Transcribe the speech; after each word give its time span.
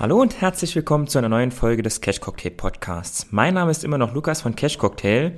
Hallo 0.00 0.20
und 0.20 0.40
herzlich 0.40 0.76
willkommen 0.76 1.08
zu 1.08 1.18
einer 1.18 1.28
neuen 1.28 1.50
Folge 1.50 1.82
des 1.82 2.00
Cash 2.00 2.20
Cocktail 2.20 2.50
Podcasts. 2.50 3.26
Mein 3.32 3.54
Name 3.54 3.72
ist 3.72 3.82
immer 3.82 3.98
noch 3.98 4.14
Lukas 4.14 4.42
von 4.42 4.54
Cash 4.54 4.78
Cocktail 4.78 5.32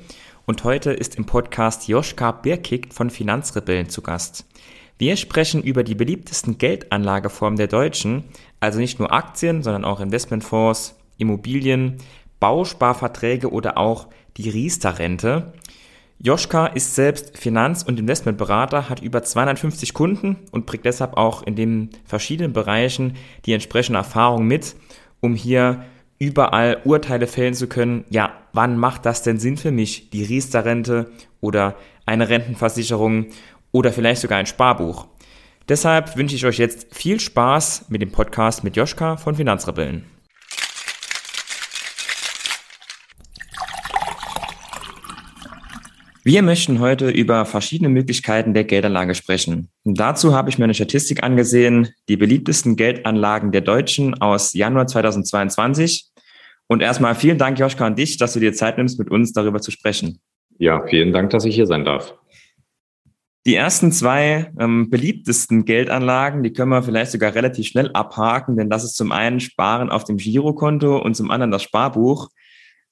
und 0.44 0.64
heute 0.64 0.90
ist 0.90 1.16
im 1.16 1.24
Podcast 1.24 1.88
Joschka 1.88 2.30
Birkick 2.32 2.92
von 2.92 3.08
Finanzrebellen 3.08 3.88
zu 3.88 4.02
Gast. 4.02 4.44
Wir 4.98 5.16
sprechen 5.16 5.62
über 5.62 5.82
die 5.82 5.94
beliebtesten 5.94 6.58
Geldanlageformen 6.58 7.56
der 7.56 7.68
Deutschen, 7.68 8.24
also 8.60 8.80
nicht 8.80 8.98
nur 8.98 9.10
Aktien, 9.14 9.62
sondern 9.62 9.86
auch 9.86 9.98
Investmentfonds, 9.98 10.94
Immobilien, 11.16 11.96
Bausparverträge 12.38 13.50
oder 13.50 13.78
auch 13.78 14.08
die 14.36 14.50
Riester-Rente. 14.50 15.54
Joschka 16.22 16.66
ist 16.66 16.94
selbst 16.94 17.38
Finanz- 17.38 17.82
und 17.82 17.98
Investmentberater, 17.98 18.90
hat 18.90 19.00
über 19.00 19.22
250 19.22 19.94
Kunden 19.94 20.36
und 20.50 20.66
bringt 20.66 20.84
deshalb 20.84 21.16
auch 21.16 21.42
in 21.42 21.56
den 21.56 21.88
verschiedenen 22.04 22.52
Bereichen 22.52 23.16
die 23.46 23.54
entsprechende 23.54 24.00
Erfahrung 24.00 24.46
mit, 24.46 24.76
um 25.20 25.34
hier 25.34 25.82
überall 26.18 26.82
Urteile 26.84 27.26
fällen 27.26 27.54
zu 27.54 27.68
können. 27.68 28.04
Ja, 28.10 28.34
wann 28.52 28.76
macht 28.76 29.06
das 29.06 29.22
denn 29.22 29.38
Sinn 29.38 29.56
für 29.56 29.70
mich, 29.70 30.10
die 30.10 30.22
Riester-Rente 30.22 31.10
oder 31.40 31.74
eine 32.04 32.28
Rentenversicherung 32.28 33.28
oder 33.72 33.90
vielleicht 33.90 34.20
sogar 34.20 34.38
ein 34.38 34.46
Sparbuch? 34.46 35.06
Deshalb 35.70 36.18
wünsche 36.18 36.36
ich 36.36 36.44
euch 36.44 36.58
jetzt 36.58 36.94
viel 36.94 37.18
Spaß 37.18 37.86
mit 37.88 38.02
dem 38.02 38.12
Podcast 38.12 38.62
mit 38.62 38.76
Joschka 38.76 39.16
von 39.16 39.36
Finanzrebellen. 39.36 40.04
Wir 46.32 46.42
möchten 46.42 46.78
heute 46.78 47.10
über 47.10 47.44
verschiedene 47.44 47.88
Möglichkeiten 47.88 48.54
der 48.54 48.62
Geldanlage 48.62 49.16
sprechen. 49.16 49.68
Und 49.82 49.98
dazu 49.98 50.32
habe 50.32 50.48
ich 50.48 50.58
mir 50.58 50.64
eine 50.64 50.74
Statistik 50.74 51.24
angesehen, 51.24 51.88
die 52.08 52.16
beliebtesten 52.16 52.76
Geldanlagen 52.76 53.50
der 53.50 53.62
Deutschen 53.62 54.14
aus 54.22 54.54
Januar 54.54 54.86
2022. 54.86 56.08
Und 56.68 56.82
erstmal 56.82 57.16
vielen 57.16 57.36
Dank, 57.36 57.58
Joschka, 57.58 57.84
an 57.84 57.96
dich, 57.96 58.16
dass 58.16 58.34
du 58.34 58.38
dir 58.38 58.52
Zeit 58.52 58.78
nimmst, 58.78 58.96
mit 59.00 59.10
uns 59.10 59.32
darüber 59.32 59.60
zu 59.60 59.72
sprechen. 59.72 60.20
Ja, 60.56 60.86
vielen 60.86 61.12
Dank, 61.12 61.30
dass 61.30 61.44
ich 61.44 61.56
hier 61.56 61.66
sein 61.66 61.84
darf. 61.84 62.14
Die 63.44 63.56
ersten 63.56 63.90
zwei 63.90 64.52
ähm, 64.60 64.88
beliebtesten 64.88 65.64
Geldanlagen, 65.64 66.44
die 66.44 66.52
können 66.52 66.70
wir 66.70 66.84
vielleicht 66.84 67.10
sogar 67.10 67.34
relativ 67.34 67.66
schnell 67.66 67.90
abhaken, 67.92 68.56
denn 68.56 68.70
das 68.70 68.84
ist 68.84 68.94
zum 68.94 69.10
einen 69.10 69.40
Sparen 69.40 69.90
auf 69.90 70.04
dem 70.04 70.16
Girokonto 70.16 70.96
und 70.96 71.16
zum 71.16 71.32
anderen 71.32 71.50
das 71.50 71.64
Sparbuch. 71.64 72.28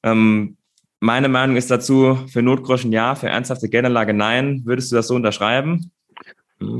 Ähm, 0.02 0.57
meine 1.00 1.28
Meinung 1.28 1.56
ist 1.56 1.70
dazu, 1.70 2.18
für 2.26 2.42
Notgroschen 2.42 2.92
ja, 2.92 3.14
für 3.14 3.28
ernsthafte 3.28 3.68
Geldanlage 3.68 4.14
nein. 4.14 4.62
Würdest 4.64 4.90
du 4.90 4.96
das 4.96 5.08
so 5.08 5.14
unterschreiben? 5.14 5.92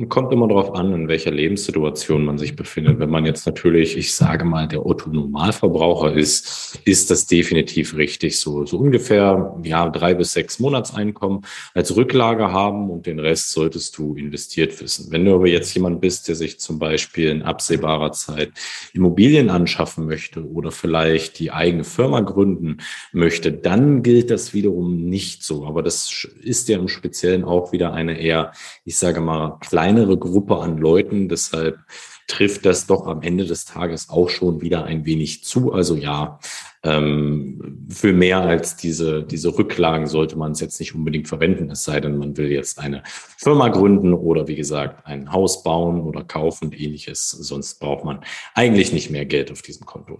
Kommt 0.08 0.32
immer 0.32 0.48
darauf 0.48 0.74
an, 0.74 0.92
in 0.92 1.06
welcher 1.06 1.30
Lebenssituation 1.30 2.24
man 2.24 2.36
sich 2.36 2.56
befindet. 2.56 2.98
Wenn 2.98 3.10
man 3.10 3.24
jetzt 3.24 3.46
natürlich, 3.46 3.96
ich 3.96 4.12
sage 4.12 4.44
mal, 4.44 4.66
der 4.66 4.84
Otto-Normalverbraucher 4.84 6.14
ist, 6.14 6.80
ist 6.84 7.12
das 7.12 7.28
definitiv 7.28 7.94
richtig. 7.94 8.40
So, 8.40 8.66
so 8.66 8.76
ungefähr, 8.78 9.54
ja, 9.62 9.88
drei 9.88 10.14
bis 10.14 10.32
sechs 10.32 10.58
Monatseinkommen 10.58 11.42
als 11.74 11.94
Rücklage 11.94 12.50
haben 12.50 12.90
und 12.90 13.06
den 13.06 13.20
Rest 13.20 13.52
solltest 13.52 13.96
du 13.98 14.16
investiert 14.16 14.80
wissen. 14.82 15.12
Wenn 15.12 15.24
du 15.24 15.32
aber 15.32 15.46
jetzt 15.46 15.72
jemand 15.74 16.00
bist, 16.00 16.26
der 16.26 16.34
sich 16.34 16.58
zum 16.58 16.80
Beispiel 16.80 17.28
in 17.28 17.42
absehbarer 17.42 18.10
Zeit 18.10 18.50
Immobilien 18.94 19.48
anschaffen 19.48 20.06
möchte 20.06 20.44
oder 20.44 20.72
vielleicht 20.72 21.38
die 21.38 21.52
eigene 21.52 21.84
Firma 21.84 22.18
gründen 22.22 22.78
möchte, 23.12 23.52
dann 23.52 24.02
gilt 24.02 24.32
das 24.32 24.52
wiederum 24.52 25.04
nicht 25.04 25.44
so. 25.44 25.66
Aber 25.66 25.84
das 25.84 26.26
ist 26.42 26.68
ja 26.68 26.78
im 26.78 26.88
Speziellen 26.88 27.44
auch 27.44 27.70
wieder 27.70 27.92
eine 27.92 28.18
eher, 28.18 28.50
ich 28.84 28.98
sage 28.98 29.20
mal, 29.20 29.56
kleinere 29.68 30.16
Gruppe 30.16 30.58
an 30.58 30.78
Leuten. 30.78 31.28
Deshalb 31.28 31.78
trifft 32.26 32.66
das 32.66 32.86
doch 32.86 33.06
am 33.06 33.22
Ende 33.22 33.44
des 33.44 33.64
Tages 33.64 34.08
auch 34.08 34.28
schon 34.28 34.60
wieder 34.60 34.84
ein 34.84 35.04
wenig 35.04 35.44
zu. 35.44 35.72
Also 35.72 35.94
ja, 35.94 36.38
ähm, 36.84 37.86
für 37.90 38.12
mehr 38.12 38.40
als 38.40 38.76
diese, 38.76 39.24
diese 39.24 39.56
Rücklagen 39.56 40.06
sollte 40.06 40.36
man 40.36 40.52
es 40.52 40.60
jetzt 40.60 40.78
nicht 40.78 40.94
unbedingt 40.94 41.28
verwenden, 41.28 41.70
es 41.70 41.84
sei 41.84 42.00
denn, 42.00 42.16
man 42.18 42.36
will 42.36 42.50
jetzt 42.50 42.78
eine 42.78 43.02
Firma 43.04 43.68
gründen 43.68 44.14
oder 44.14 44.46
wie 44.46 44.56
gesagt 44.56 45.06
ein 45.06 45.32
Haus 45.32 45.62
bauen 45.62 46.00
oder 46.00 46.24
kaufen 46.24 46.66
und 46.66 46.80
ähnliches. 46.80 47.30
Sonst 47.30 47.80
braucht 47.80 48.04
man 48.04 48.20
eigentlich 48.54 48.92
nicht 48.92 49.10
mehr 49.10 49.24
Geld 49.24 49.50
auf 49.50 49.62
diesem 49.62 49.86
Konto. 49.86 50.18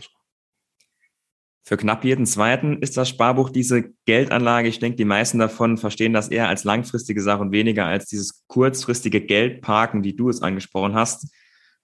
Für 1.69 1.77
knapp 1.77 2.03
jeden 2.03 2.25
zweiten 2.25 2.79
ist 2.79 2.97
das 2.97 3.11
Sparbuch 3.11 3.51
diese 3.51 3.93
Geldanlage. 4.07 4.69
Ich 4.69 4.79
denke, 4.79 4.97
die 4.97 5.05
meisten 5.05 5.39
davon 5.39 5.77
verstehen 5.77 6.15
das 6.15 6.29
eher 6.29 6.49
als 6.49 6.65
langfristige 6.65 7.21
Sache 7.21 7.43
und 7.43 7.53
weniger 7.53 7.85
als 7.85 8.07
dieses 8.07 8.47
kurzfristige 8.47 9.21
Geldparken, 9.21 10.03
wie 10.03 10.15
du 10.15 10.31
es 10.31 10.41
angesprochen 10.41 10.95
hast. 10.95 11.31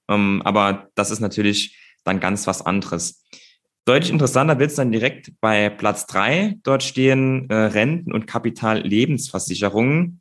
Ähm, 0.09 0.41
aber 0.43 0.89
das 0.95 1.11
ist 1.11 1.21
natürlich 1.21 1.79
dann 2.03 2.19
ganz 2.19 2.47
was 2.47 2.65
anderes. 2.65 3.27
Deutlich 3.85 4.11
interessanter 4.11 4.59
wird 4.59 4.71
es 4.71 4.77
dann 4.77 4.91
direkt 4.91 5.33
bei 5.43 5.69
Platz 5.69 6.07
drei. 6.07 6.55
Dort 6.63 6.83
stehen 6.83 7.51
äh, 7.51 7.55
Renten- 7.55 8.15
und 8.15 8.27
Kapitallebensversicherungen. 8.27 10.19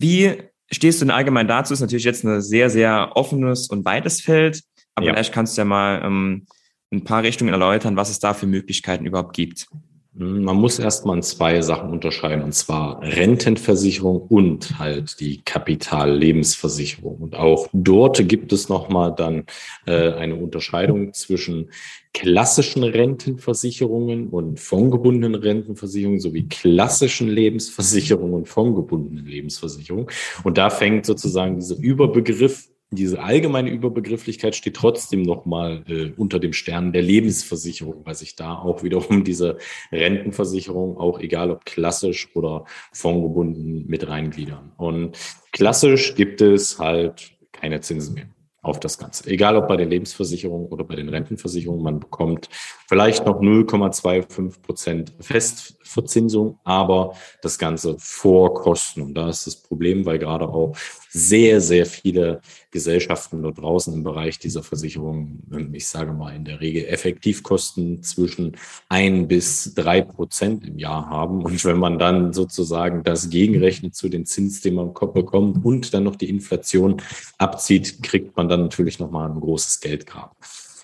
Wie 0.00 0.36
stehst 0.68 1.00
du 1.00 1.04
denn 1.04 1.14
allgemein 1.14 1.46
dazu? 1.46 1.72
Ist 1.72 1.80
natürlich 1.80 2.06
jetzt 2.06 2.24
ein 2.24 2.40
sehr, 2.40 2.70
sehr 2.70 3.12
offenes 3.14 3.68
und 3.68 3.84
weites 3.84 4.20
Feld. 4.20 4.64
Aber 4.96 5.06
ja. 5.06 5.12
vielleicht 5.12 5.32
kannst 5.32 5.56
du 5.56 5.60
ja 5.60 5.64
mal 5.64 6.02
ähm, 6.04 6.46
ein 6.90 7.04
paar 7.04 7.22
Richtungen 7.22 7.52
erläutern, 7.52 7.96
was 7.96 8.10
es 8.10 8.18
da 8.18 8.34
für 8.34 8.46
Möglichkeiten 8.46 9.06
überhaupt 9.06 9.34
gibt. 9.34 9.68
Man 10.12 10.56
muss 10.56 10.80
erstmal 10.80 11.22
zwei 11.22 11.62
Sachen 11.62 11.90
unterscheiden, 11.90 12.42
und 12.42 12.52
zwar 12.52 13.00
Rentenversicherung 13.00 14.20
und 14.22 14.80
halt 14.80 15.20
die 15.20 15.40
Kapitallebensversicherung. 15.42 17.18
Und 17.18 17.36
auch 17.36 17.68
dort 17.72 18.28
gibt 18.28 18.52
es 18.52 18.68
nochmal 18.68 19.14
dann 19.14 19.44
äh, 19.86 20.12
eine 20.14 20.34
Unterscheidung 20.34 21.12
zwischen 21.14 21.70
klassischen 22.12 22.82
Rentenversicherungen 22.82 24.30
und 24.30 24.58
fondgebundenen 24.58 25.36
Rentenversicherungen 25.36 26.18
sowie 26.18 26.48
klassischen 26.48 27.28
Lebensversicherungen 27.28 28.34
und 28.34 28.48
fondgebundenen 28.48 29.26
Lebensversicherungen. 29.26 30.08
Und 30.42 30.58
da 30.58 30.70
fängt 30.70 31.06
sozusagen 31.06 31.54
dieser 31.54 31.78
Überbegriff 31.78 32.68
diese 32.90 33.22
allgemeine 33.22 33.70
Überbegrifflichkeit 33.70 34.56
steht 34.56 34.74
trotzdem 34.74 35.22
nochmal 35.22 35.84
äh, 35.88 36.10
unter 36.16 36.40
dem 36.40 36.52
Stern 36.52 36.92
der 36.92 37.02
Lebensversicherung, 37.02 38.04
weil 38.04 38.16
sich 38.16 38.34
da 38.34 38.54
auch 38.54 38.82
wiederum 38.82 39.24
diese 39.24 39.58
Rentenversicherung, 39.92 40.98
auch 40.98 41.20
egal 41.20 41.50
ob 41.50 41.64
klassisch 41.64 42.28
oder 42.34 42.64
fondgebunden, 42.92 43.86
mit 43.86 44.08
reingliedern. 44.08 44.72
Und 44.76 45.16
klassisch 45.52 46.14
gibt 46.16 46.40
es 46.40 46.78
halt 46.78 47.32
keine 47.52 47.80
Zinsen 47.80 48.14
mehr 48.14 48.26
auf 48.62 48.78
das 48.78 48.98
Ganze. 48.98 49.28
Egal 49.30 49.56
ob 49.56 49.68
bei 49.68 49.76
den 49.76 49.88
Lebensversicherungen 49.88 50.66
oder 50.68 50.84
bei 50.84 50.94
den 50.94 51.08
Rentenversicherungen, 51.08 51.82
man 51.82 52.00
bekommt 52.00 52.48
vielleicht 52.88 53.24
noch 53.24 53.40
0,25 53.40 54.60
Prozent 54.60 55.12
Festverzinsung, 55.18 56.58
aber 56.64 57.14
das 57.40 57.58
Ganze 57.58 57.96
vor 57.98 58.54
Kosten. 58.54 59.00
Und 59.00 59.14
da 59.14 59.30
ist 59.30 59.46
das 59.46 59.56
Problem, 59.56 60.04
weil 60.04 60.18
gerade 60.18 60.46
auch 60.48 60.76
sehr, 61.12 61.60
sehr 61.60 61.86
viele 61.86 62.40
Gesellschaften 62.70 63.42
dort 63.42 63.58
draußen 63.58 63.92
im 63.92 64.04
Bereich 64.04 64.38
dieser 64.38 64.62
Versicherung, 64.62 65.40
ich 65.72 65.88
sage 65.88 66.12
mal 66.12 66.34
in 66.34 66.44
der 66.44 66.60
Regel 66.60 66.86
Effektivkosten 66.86 68.02
zwischen 68.02 68.56
ein 68.88 69.26
bis 69.26 69.74
drei 69.74 70.02
Prozent 70.02 70.66
im 70.66 70.78
Jahr 70.78 71.10
haben. 71.10 71.44
Und 71.44 71.64
wenn 71.64 71.78
man 71.78 71.98
dann 71.98 72.32
sozusagen 72.32 73.02
das 73.02 73.28
gegenrechnet 73.28 73.94
zu 73.94 74.08
den 74.08 74.24
Zins, 74.24 74.60
den 74.60 74.74
man 74.74 74.94
bekommt 74.94 75.64
und 75.64 75.92
dann 75.92 76.04
noch 76.04 76.16
die 76.16 76.28
Inflation 76.28 77.02
abzieht, 77.38 78.02
kriegt 78.02 78.36
man 78.36 78.48
dann 78.48 78.62
natürlich 78.62 79.00
nochmal 79.00 79.30
ein 79.30 79.40
großes 79.40 79.80
Geldgrab. 79.80 80.36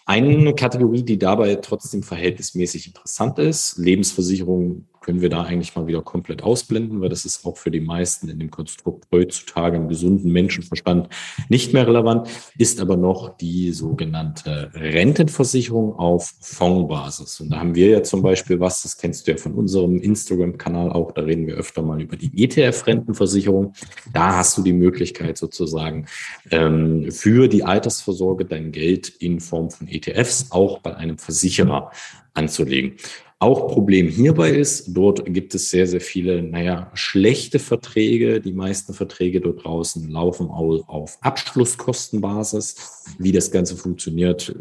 Eine 0.08 0.54
Kategorie, 0.54 1.02
die 1.02 1.18
dabei 1.18 1.56
trotzdem 1.56 2.04
verhältnismäßig 2.04 2.88
interessant 2.88 3.38
ist, 3.40 3.76
Lebensversicherung 3.76 4.86
können 5.06 5.20
wir 5.20 5.28
da 5.28 5.44
eigentlich 5.44 5.76
mal 5.76 5.86
wieder 5.86 6.02
komplett 6.02 6.42
ausblenden, 6.42 7.00
weil 7.00 7.08
das 7.08 7.24
ist 7.24 7.46
auch 7.46 7.56
für 7.56 7.70
die 7.70 7.80
meisten 7.80 8.28
in 8.28 8.40
dem 8.40 8.50
Konstrukt 8.50 9.06
heutzutage 9.12 9.76
im 9.76 9.86
gesunden 9.88 10.32
Menschenverstand 10.32 11.08
nicht 11.48 11.72
mehr 11.72 11.86
relevant, 11.86 12.28
ist 12.58 12.80
aber 12.80 12.96
noch 12.96 13.36
die 13.36 13.70
sogenannte 13.70 14.72
Rentenversicherung 14.74 15.94
auf 15.94 16.34
Fondsbasis. 16.40 17.40
Und 17.40 17.50
da 17.50 17.60
haben 17.60 17.76
wir 17.76 17.88
ja 17.88 18.02
zum 18.02 18.20
Beispiel 18.20 18.58
was, 18.58 18.82
das 18.82 18.96
kennst 18.96 19.28
du 19.28 19.30
ja 19.30 19.36
von 19.36 19.54
unserem 19.54 20.00
Instagram-Kanal 20.00 20.90
auch, 20.90 21.12
da 21.12 21.22
reden 21.22 21.46
wir 21.46 21.54
öfter 21.54 21.82
mal 21.82 22.02
über 22.02 22.16
die 22.16 22.42
ETF-Rentenversicherung. 22.42 23.74
Da 24.12 24.38
hast 24.38 24.58
du 24.58 24.62
die 24.64 24.72
Möglichkeit 24.72 25.38
sozusagen 25.38 26.06
ähm, 26.50 27.12
für 27.12 27.46
die 27.46 27.62
Altersvorsorge 27.62 28.44
dein 28.44 28.72
Geld 28.72 29.08
in 29.08 29.38
Form 29.38 29.70
von 29.70 29.86
ETFs 29.86 30.50
auch 30.50 30.80
bei 30.80 30.96
einem 30.96 31.16
Versicherer 31.16 31.92
anzulegen. 32.34 32.96
Auch 33.38 33.68
Problem 33.68 34.08
hierbei 34.08 34.50
ist, 34.50 34.96
dort 34.96 35.22
gibt 35.26 35.54
es 35.54 35.68
sehr, 35.68 35.86
sehr 35.86 36.00
viele, 36.00 36.42
naja, 36.42 36.90
schlechte 36.94 37.58
Verträge. 37.58 38.40
Die 38.40 38.54
meisten 38.54 38.94
Verträge 38.94 39.42
dort 39.42 39.62
draußen 39.62 40.08
laufen 40.10 40.48
auf 40.48 41.18
Abschlusskostenbasis. 41.20 43.04
Wie 43.18 43.32
das 43.32 43.50
Ganze 43.50 43.76
funktioniert, 43.76 44.54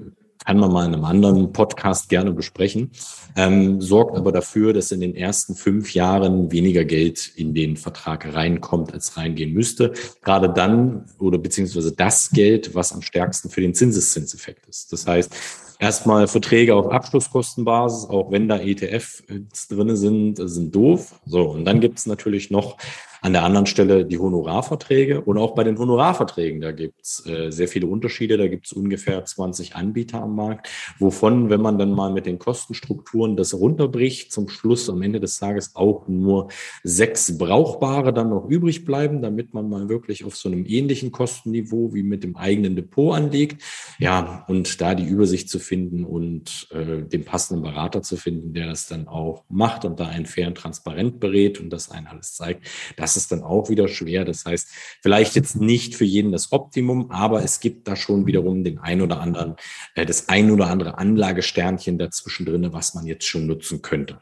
kann 0.46 0.58
man 0.60 0.74
mal 0.74 0.86
in 0.86 0.94
einem 0.94 1.06
anderen 1.06 1.54
Podcast 1.54 2.10
gerne 2.10 2.32
besprechen, 2.32 2.92
ähm, 3.36 3.82
sorgt 3.82 4.16
aber 4.16 4.32
dafür, 4.32 4.74
dass 4.74 4.92
in 4.92 5.00
den 5.00 5.16
ersten 5.16 5.56
fünf 5.56 5.94
Jahren 5.94 6.52
weniger 6.52 6.86
Geld 6.86 7.32
in 7.36 7.54
den 7.54 7.78
Vertrag 7.78 8.32
reinkommt, 8.34 8.94
als 8.94 9.18
reingehen 9.18 9.54
müsste. 9.54 9.94
Gerade 10.22 10.50
dann 10.54 11.06
oder 11.18 11.38
beziehungsweise 11.38 11.94
das 11.94 12.30
Geld, 12.30 12.76
was 12.76 12.94
am 12.94 13.02
stärksten 13.02 13.50
für 13.50 13.62
den 13.62 13.74
Zinseszinseffekt 13.74 14.68
ist. 14.68 14.94
Das 14.94 15.08
heißt, 15.08 15.34
erstmal 15.80 16.28
Verträge 16.28 16.76
auf 16.76 16.92
Abschlusskostenbasis, 16.92 18.10
auch 18.10 18.32
wenn 18.32 18.48
da 18.48 18.58
ETF 18.58 19.24
drin 19.70 19.96
sind, 19.96 20.36
sind 20.38 20.74
doof. 20.74 21.20
So, 21.26 21.50
und 21.52 21.66
dann 21.66 21.82
gibt 21.82 22.00
es 22.00 22.06
natürlich 22.06 22.52
noch 22.52 22.78
an 23.26 23.34
der 23.34 23.44
anderen 23.44 23.66
Stelle 23.66 24.06
die 24.06 24.20
Honorarverträge 24.20 25.20
und 25.20 25.40
auch 25.40 25.56
bei 25.56 25.64
den 25.64 25.80
Honorarverträgen, 25.80 26.62
da 26.62 26.72
gibt 26.72 27.02
es 27.02 27.26
äh, 27.26 27.50
sehr 27.50 27.68
viele 27.68 27.88
Unterschiede. 27.88 28.38
Da 28.38 28.48
gibt 28.48 28.68
es 28.68 28.74
ungefähr 28.74 29.26
20 29.26 29.76
Anbieter 29.76 30.22
am 30.22 30.36
Markt, 30.36 30.70
wovon, 31.00 31.50
wenn 31.50 31.60
man 31.60 31.80
dann 31.80 31.92
mal 31.92 32.14
mit 32.14 32.28
den 32.28 32.38
Kostenstrukturen 32.38 33.36
das 33.36 33.56
runterbricht, 33.56 34.32
zum 34.32 34.48
Schluss 34.48 34.92
am 34.92 35.02
Ende 35.02 35.20
des 35.20 35.40
Tages 35.40 35.76
auch 35.76 36.08
nur 36.08 36.50
sechs 36.84 37.36
brauchbare 37.36 38.14
dann 38.14 38.30
noch 38.30 38.48
übrig 38.48 38.86
bleiben, 38.86 39.24
damit 39.24 39.56
man 39.56 39.70
mal 39.70 39.90
wirklich 39.90 40.24
auf 40.24 40.36
so 40.36 40.48
einem 40.48 40.64
ähnlichen 40.64 41.12
Kostenniveau 41.12 41.96
wie 41.96 42.04
mit 42.04 42.24
dem 42.24 42.36
eigenen 42.36 42.76
Depot 42.76 43.16
anlegt. 43.16 43.64
Ja, 43.98 44.46
und 44.48 44.80
da 44.82 44.94
die 44.94 45.04
Übersicht 45.04 45.50
zu 45.50 45.58
finden 45.58 46.06
und 46.06 46.68
äh, 46.70 47.02
den 47.02 47.26
passenden 47.26 47.64
Berater 47.64 48.04
zu 48.04 48.18
finden, 48.18 48.54
der 48.54 48.68
das 48.68 48.86
dann 48.86 49.08
auch 49.08 49.46
macht 49.50 49.84
und 49.84 50.00
da 50.00 50.10
einen 50.10 50.28
fairen 50.28 50.54
transparent 50.54 51.20
berät 51.20 51.60
und 51.60 51.72
das 51.72 51.90
einen 51.90 52.06
alles 52.06 52.36
zeigt, 52.36 52.68
das 52.98 53.15
ist 53.18 53.32
dann 53.32 53.44
auch 53.44 53.70
wieder 53.70 53.88
schwer. 53.88 54.26
Das 54.26 54.46
heißt, 54.46 54.68
vielleicht 55.02 55.36
jetzt 55.36 55.56
nicht 55.56 55.96
für 55.96 56.06
jeden 56.06 56.32
das 56.32 56.52
Optimum, 56.52 57.12
aber 57.12 57.44
es 57.44 57.60
gibt 57.60 57.88
da 57.88 57.96
schon 57.96 58.26
wiederum 58.26 58.64
den 58.64 58.80
ein 58.80 59.02
oder 59.02 59.20
anderen, 59.20 59.56
äh, 59.96 60.06
das 60.06 60.30
ein 60.30 60.52
oder 60.52 60.68
andere 60.68 60.98
Anlagesternchen 60.98 61.98
dazwischen 61.98 62.46
drin, 62.46 62.68
was 62.72 62.94
man 62.94 63.06
jetzt 63.06 63.26
schon 63.26 63.48
nutzen 63.48 63.82
könnte. 63.82 64.22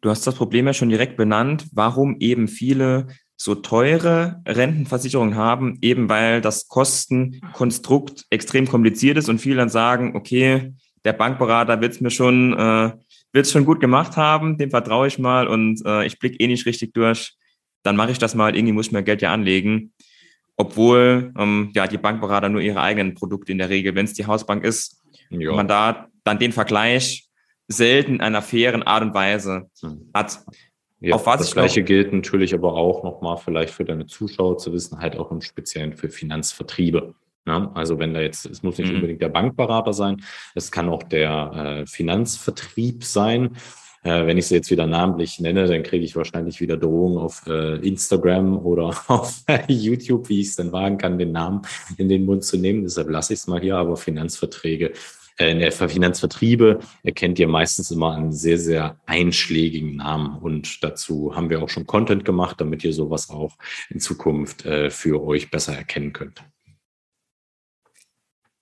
Du 0.00 0.10
hast 0.10 0.26
das 0.26 0.36
Problem 0.36 0.66
ja 0.66 0.74
schon 0.74 0.90
direkt 0.90 1.16
benannt, 1.16 1.66
warum 1.72 2.16
eben 2.20 2.46
viele 2.46 3.08
so 3.36 3.54
teure 3.54 4.42
Rentenversicherungen 4.46 5.36
haben, 5.36 5.78
eben 5.80 6.08
weil 6.08 6.40
das 6.40 6.68
Kostenkonstrukt 6.68 8.26
extrem 8.30 8.66
kompliziert 8.66 9.16
ist 9.16 9.28
und 9.28 9.40
viele 9.40 9.56
dann 9.56 9.68
sagen, 9.68 10.16
okay, 10.16 10.74
der 11.04 11.12
Bankberater 11.12 11.80
wird 11.80 11.92
es 11.92 12.00
mir 12.00 12.10
schon 12.10 12.52
äh, 12.58 12.92
wird 13.32 13.46
es 13.46 13.52
schon 13.52 13.64
gut 13.64 13.80
gemacht 13.80 14.16
haben, 14.16 14.58
dem 14.58 14.70
vertraue 14.70 15.06
ich 15.06 15.18
mal 15.18 15.46
und 15.46 15.84
äh, 15.84 16.04
ich 16.06 16.18
blicke 16.18 16.38
eh 16.40 16.46
nicht 16.46 16.66
richtig 16.66 16.94
durch, 16.94 17.34
dann 17.82 17.96
mache 17.96 18.10
ich 18.10 18.18
das 18.18 18.34
mal, 18.34 18.54
irgendwie 18.54 18.72
muss 18.72 18.86
ich 18.86 18.92
mir 18.92 19.02
Geld 19.02 19.22
ja 19.22 19.32
anlegen. 19.32 19.92
Obwohl 20.56 21.32
ähm, 21.38 21.70
ja 21.74 21.86
die 21.86 21.98
Bankberater 21.98 22.48
nur 22.48 22.60
ihre 22.60 22.80
eigenen 22.80 23.14
Produkte 23.14 23.52
in 23.52 23.58
der 23.58 23.70
Regel, 23.70 23.94
wenn 23.94 24.06
es 24.06 24.14
die 24.14 24.26
Hausbank 24.26 24.64
ist, 24.64 25.02
ja. 25.30 25.52
man 25.52 25.68
da 25.68 26.08
dann 26.24 26.38
den 26.38 26.52
Vergleich 26.52 27.28
selten 27.68 28.14
in 28.14 28.20
einer 28.20 28.42
fairen 28.42 28.82
Art 28.82 29.02
und 29.02 29.14
Weise 29.14 29.70
hm. 29.80 30.10
hat. 30.14 30.40
Ja, 31.00 31.14
Auf 31.14 31.26
was 31.26 31.38
das 31.38 31.52
Gleiche 31.52 31.84
gilt 31.84 32.12
natürlich 32.12 32.54
aber 32.54 32.74
auch 32.74 33.04
nochmal 33.04 33.36
vielleicht 33.36 33.72
für 33.72 33.84
deine 33.84 34.06
Zuschauer 34.06 34.58
zu 34.58 34.72
wissen, 34.72 34.98
halt 34.98 35.16
auch 35.16 35.30
im 35.30 35.42
Speziellen 35.42 35.92
für 35.92 36.08
Finanzvertriebe. 36.08 37.14
Ja, 37.48 37.70
also 37.74 37.98
wenn 37.98 38.14
da 38.14 38.20
jetzt, 38.20 38.46
es 38.46 38.62
muss 38.62 38.78
nicht 38.78 38.90
mhm. 38.90 38.96
unbedingt 38.96 39.22
der 39.22 39.30
Bankberater 39.30 39.92
sein, 39.92 40.22
es 40.54 40.70
kann 40.70 40.88
auch 40.88 41.02
der 41.02 41.80
äh, 41.82 41.86
Finanzvertrieb 41.86 43.04
sein. 43.04 43.56
Äh, 44.02 44.26
wenn 44.26 44.38
ich 44.38 44.46
sie 44.46 44.54
jetzt 44.54 44.70
wieder 44.70 44.86
namentlich 44.86 45.40
nenne, 45.40 45.66
dann 45.66 45.82
kriege 45.82 46.04
ich 46.04 46.14
wahrscheinlich 46.14 46.60
wieder 46.60 46.76
Drohungen 46.76 47.18
auf 47.18 47.46
äh, 47.46 47.76
Instagram 47.76 48.58
oder 48.58 48.94
auf 49.08 49.42
YouTube, 49.66 50.28
wie 50.28 50.40
ich 50.40 50.48
es 50.48 50.56
denn 50.56 50.72
wagen 50.72 50.98
kann, 50.98 51.18
den 51.18 51.32
Namen 51.32 51.62
in 51.96 52.08
den 52.08 52.24
Mund 52.24 52.44
zu 52.44 52.58
nehmen. 52.58 52.82
Deshalb 52.82 53.10
lasse 53.10 53.32
ich 53.32 53.40
es 53.40 53.46
mal 53.46 53.60
hier, 53.60 53.76
aber 53.76 53.96
Finanzverträge 53.96 54.92
äh, 55.38 55.70
Finanzvertriebe 55.70 56.80
erkennt 57.04 57.38
ihr 57.38 57.48
meistens 57.48 57.90
immer 57.90 58.14
einen 58.14 58.32
sehr, 58.32 58.58
sehr 58.58 59.00
einschlägigen 59.06 59.96
Namen. 59.96 60.36
Und 60.36 60.82
dazu 60.82 61.34
haben 61.34 61.48
wir 61.48 61.62
auch 61.62 61.68
schon 61.68 61.86
Content 61.86 62.24
gemacht, 62.24 62.60
damit 62.60 62.84
ihr 62.84 62.92
sowas 62.92 63.30
auch 63.30 63.56
in 63.88 64.00
Zukunft 64.00 64.66
äh, 64.66 64.90
für 64.90 65.22
euch 65.22 65.50
besser 65.50 65.76
erkennen 65.76 66.12
könnt 66.12 66.42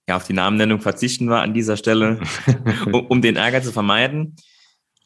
ja, 0.07 0.15
auf 0.15 0.25
die 0.25 0.33
Namennennung 0.33 0.81
verzichten 0.81 1.29
wir 1.29 1.41
an 1.41 1.53
dieser 1.53 1.77
Stelle, 1.77 2.19
um, 2.85 3.05
um, 3.07 3.21
den 3.21 3.35
Ärger 3.35 3.61
zu 3.61 3.71
vermeiden. 3.71 4.35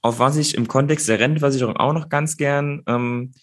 Auf 0.01 0.19
was 0.19 0.37
ich 0.37 0.55
im 0.55 0.67
Kontext 0.67 1.09
der 1.09 1.19
Rentenversicherung 1.19 1.77
auch 1.77 1.93
noch 1.93 2.09
ganz 2.09 2.37
gern 2.37 2.83
ähm, 2.87 3.33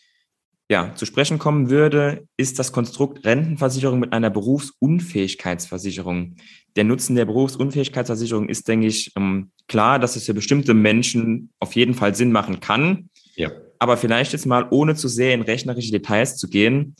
ja, 0.70 0.94
zu 0.94 1.06
sprechen 1.06 1.38
kommen 1.38 1.70
würde, 1.70 2.26
ist 2.36 2.58
das 2.58 2.72
Konstrukt 2.72 3.24
Rentenversicherung 3.24 3.98
mit 3.98 4.12
einer 4.12 4.28
Berufsunfähigkeitsversicherung. 4.28 6.36
Der 6.76 6.84
Nutzen 6.84 7.16
der 7.16 7.24
Berufsunfähigkeitsversicherung 7.24 8.48
ist, 8.48 8.68
denke 8.68 8.86
ich, 8.86 9.12
ähm, 9.16 9.50
klar, 9.66 9.98
dass 9.98 10.16
es 10.16 10.26
für 10.26 10.34
bestimmte 10.34 10.74
Menschen 10.74 11.50
auf 11.58 11.74
jeden 11.74 11.94
Fall 11.94 12.14
Sinn 12.14 12.32
machen 12.32 12.60
kann. 12.60 13.08
Ja. 13.34 13.50
Aber 13.78 13.96
vielleicht 13.96 14.32
jetzt 14.32 14.46
mal, 14.46 14.66
ohne 14.70 14.94
zu 14.94 15.08
sehr 15.08 15.34
in 15.34 15.42
rechnerische 15.42 15.90
Details 15.90 16.36
zu 16.36 16.48
gehen, 16.48 16.96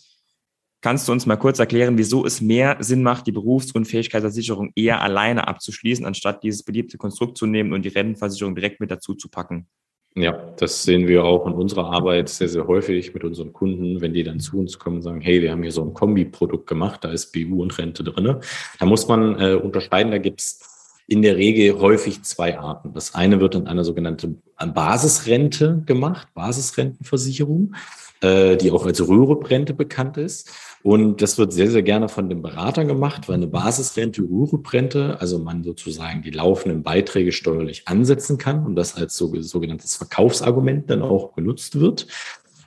Kannst 0.81 1.09
du 1.09 1.13
uns 1.13 1.27
mal 1.27 1.37
kurz 1.37 1.59
erklären, 1.59 1.99
wieso 1.99 2.25
es 2.25 2.41
mehr 2.41 2.77
Sinn 2.79 3.03
macht, 3.03 3.27
die 3.27 3.33
Berufsunfähigkeitsversicherung 3.33 4.71
eher 4.77 5.03
alleine 5.03 5.49
abzuschließen, 5.49 6.07
anstatt 6.07 6.45
dieses 6.45 6.63
beliebte 6.63 6.99
Konstrukt 6.99 7.37
zu 7.37 7.47
nehmen 7.47 7.73
und 7.73 7.85
die 7.85 7.89
Rentenversicherung 7.89 8.55
direkt 8.55 8.79
mit 8.79 8.91
dazu 8.91 9.15
zu 9.15 9.29
packen? 9.29 9.67
Ja, 10.15 10.33
das 10.57 10.85
sehen 10.85 11.07
wir 11.07 11.25
auch 11.25 11.47
in 11.47 11.53
unserer 11.53 11.91
Arbeit 11.93 12.29
sehr, 12.29 12.49
sehr 12.49 12.67
häufig 12.67 13.13
mit 13.13 13.25
unseren 13.25 13.53
Kunden, 13.53 14.01
wenn 14.01 14.15
die 14.15 14.23
dann 14.23 14.41
zu 14.41 14.59
uns 14.59 14.79
kommen 14.79 14.97
und 14.97 15.03
sagen, 15.03 15.21
hey, 15.21 15.43
wir 15.43 15.51
haben 15.51 15.63
hier 15.63 15.73
so 15.73 15.83
ein 15.83 15.95
Kombiprodukt 15.95 16.67
gemacht, 16.69 17.05
da 17.05 17.11
ist 17.11 17.33
BU 17.33 17.61
und 17.61 17.77
Rente 17.77 18.05
drin. 18.05 18.37
Da 18.79 18.87
muss 18.87 19.07
man 19.09 19.41
äh, 19.41 19.55
unterscheiden, 19.55 20.13
da 20.13 20.19
gibt 20.19 20.41
es 20.41 20.61
in 21.09 21.23
der 21.23 21.37
Regel 21.37 21.79
häufig 21.81 22.23
zwei 22.23 22.59
Arten. 22.59 22.93
Das 22.95 23.15
eine 23.15 23.41
wird 23.41 23.55
in 23.55 23.67
einer 23.67 23.85
sogenannten 23.85 24.43
Basisrente 24.75 25.83
gemacht, 25.87 26.29
Basisrentenversicherung, 26.35 27.75
äh, 28.21 28.57
die 28.57 28.71
auch 28.71 28.87
als 28.87 29.07
Rürup-Rente 29.07 29.75
bekannt 29.75 30.17
ist. 30.17 30.51
Und 30.83 31.23
das 31.23 31.39
wird 31.39 31.53
sehr, 31.53 31.71
sehr 31.71 31.83
gerne 31.83 32.09
von 32.09 32.29
den 32.29 32.43
Beratern 32.43 32.89
gemacht, 32.89 33.29
weil 33.29 33.37
eine 33.37 33.47
Basisrente, 33.47 34.23
Urup-Rente, 34.23 35.21
also 35.21 35.39
man 35.39 35.65
sozusagen 35.65 36.23
die 36.23 36.31
laufenden 36.31 36.83
Beiträge 36.83 37.33
steuerlich 37.33 37.87
ansetzen 37.87 38.39
kann 38.39 38.65
und 38.65 38.77
das 38.77 38.97
als 38.97 39.17
sogenanntes 39.17 39.97
Verkaufsargument 39.97 40.91
dann 40.91 41.03
auch 41.03 41.35
genutzt 41.35 41.81
wird. 41.81 42.07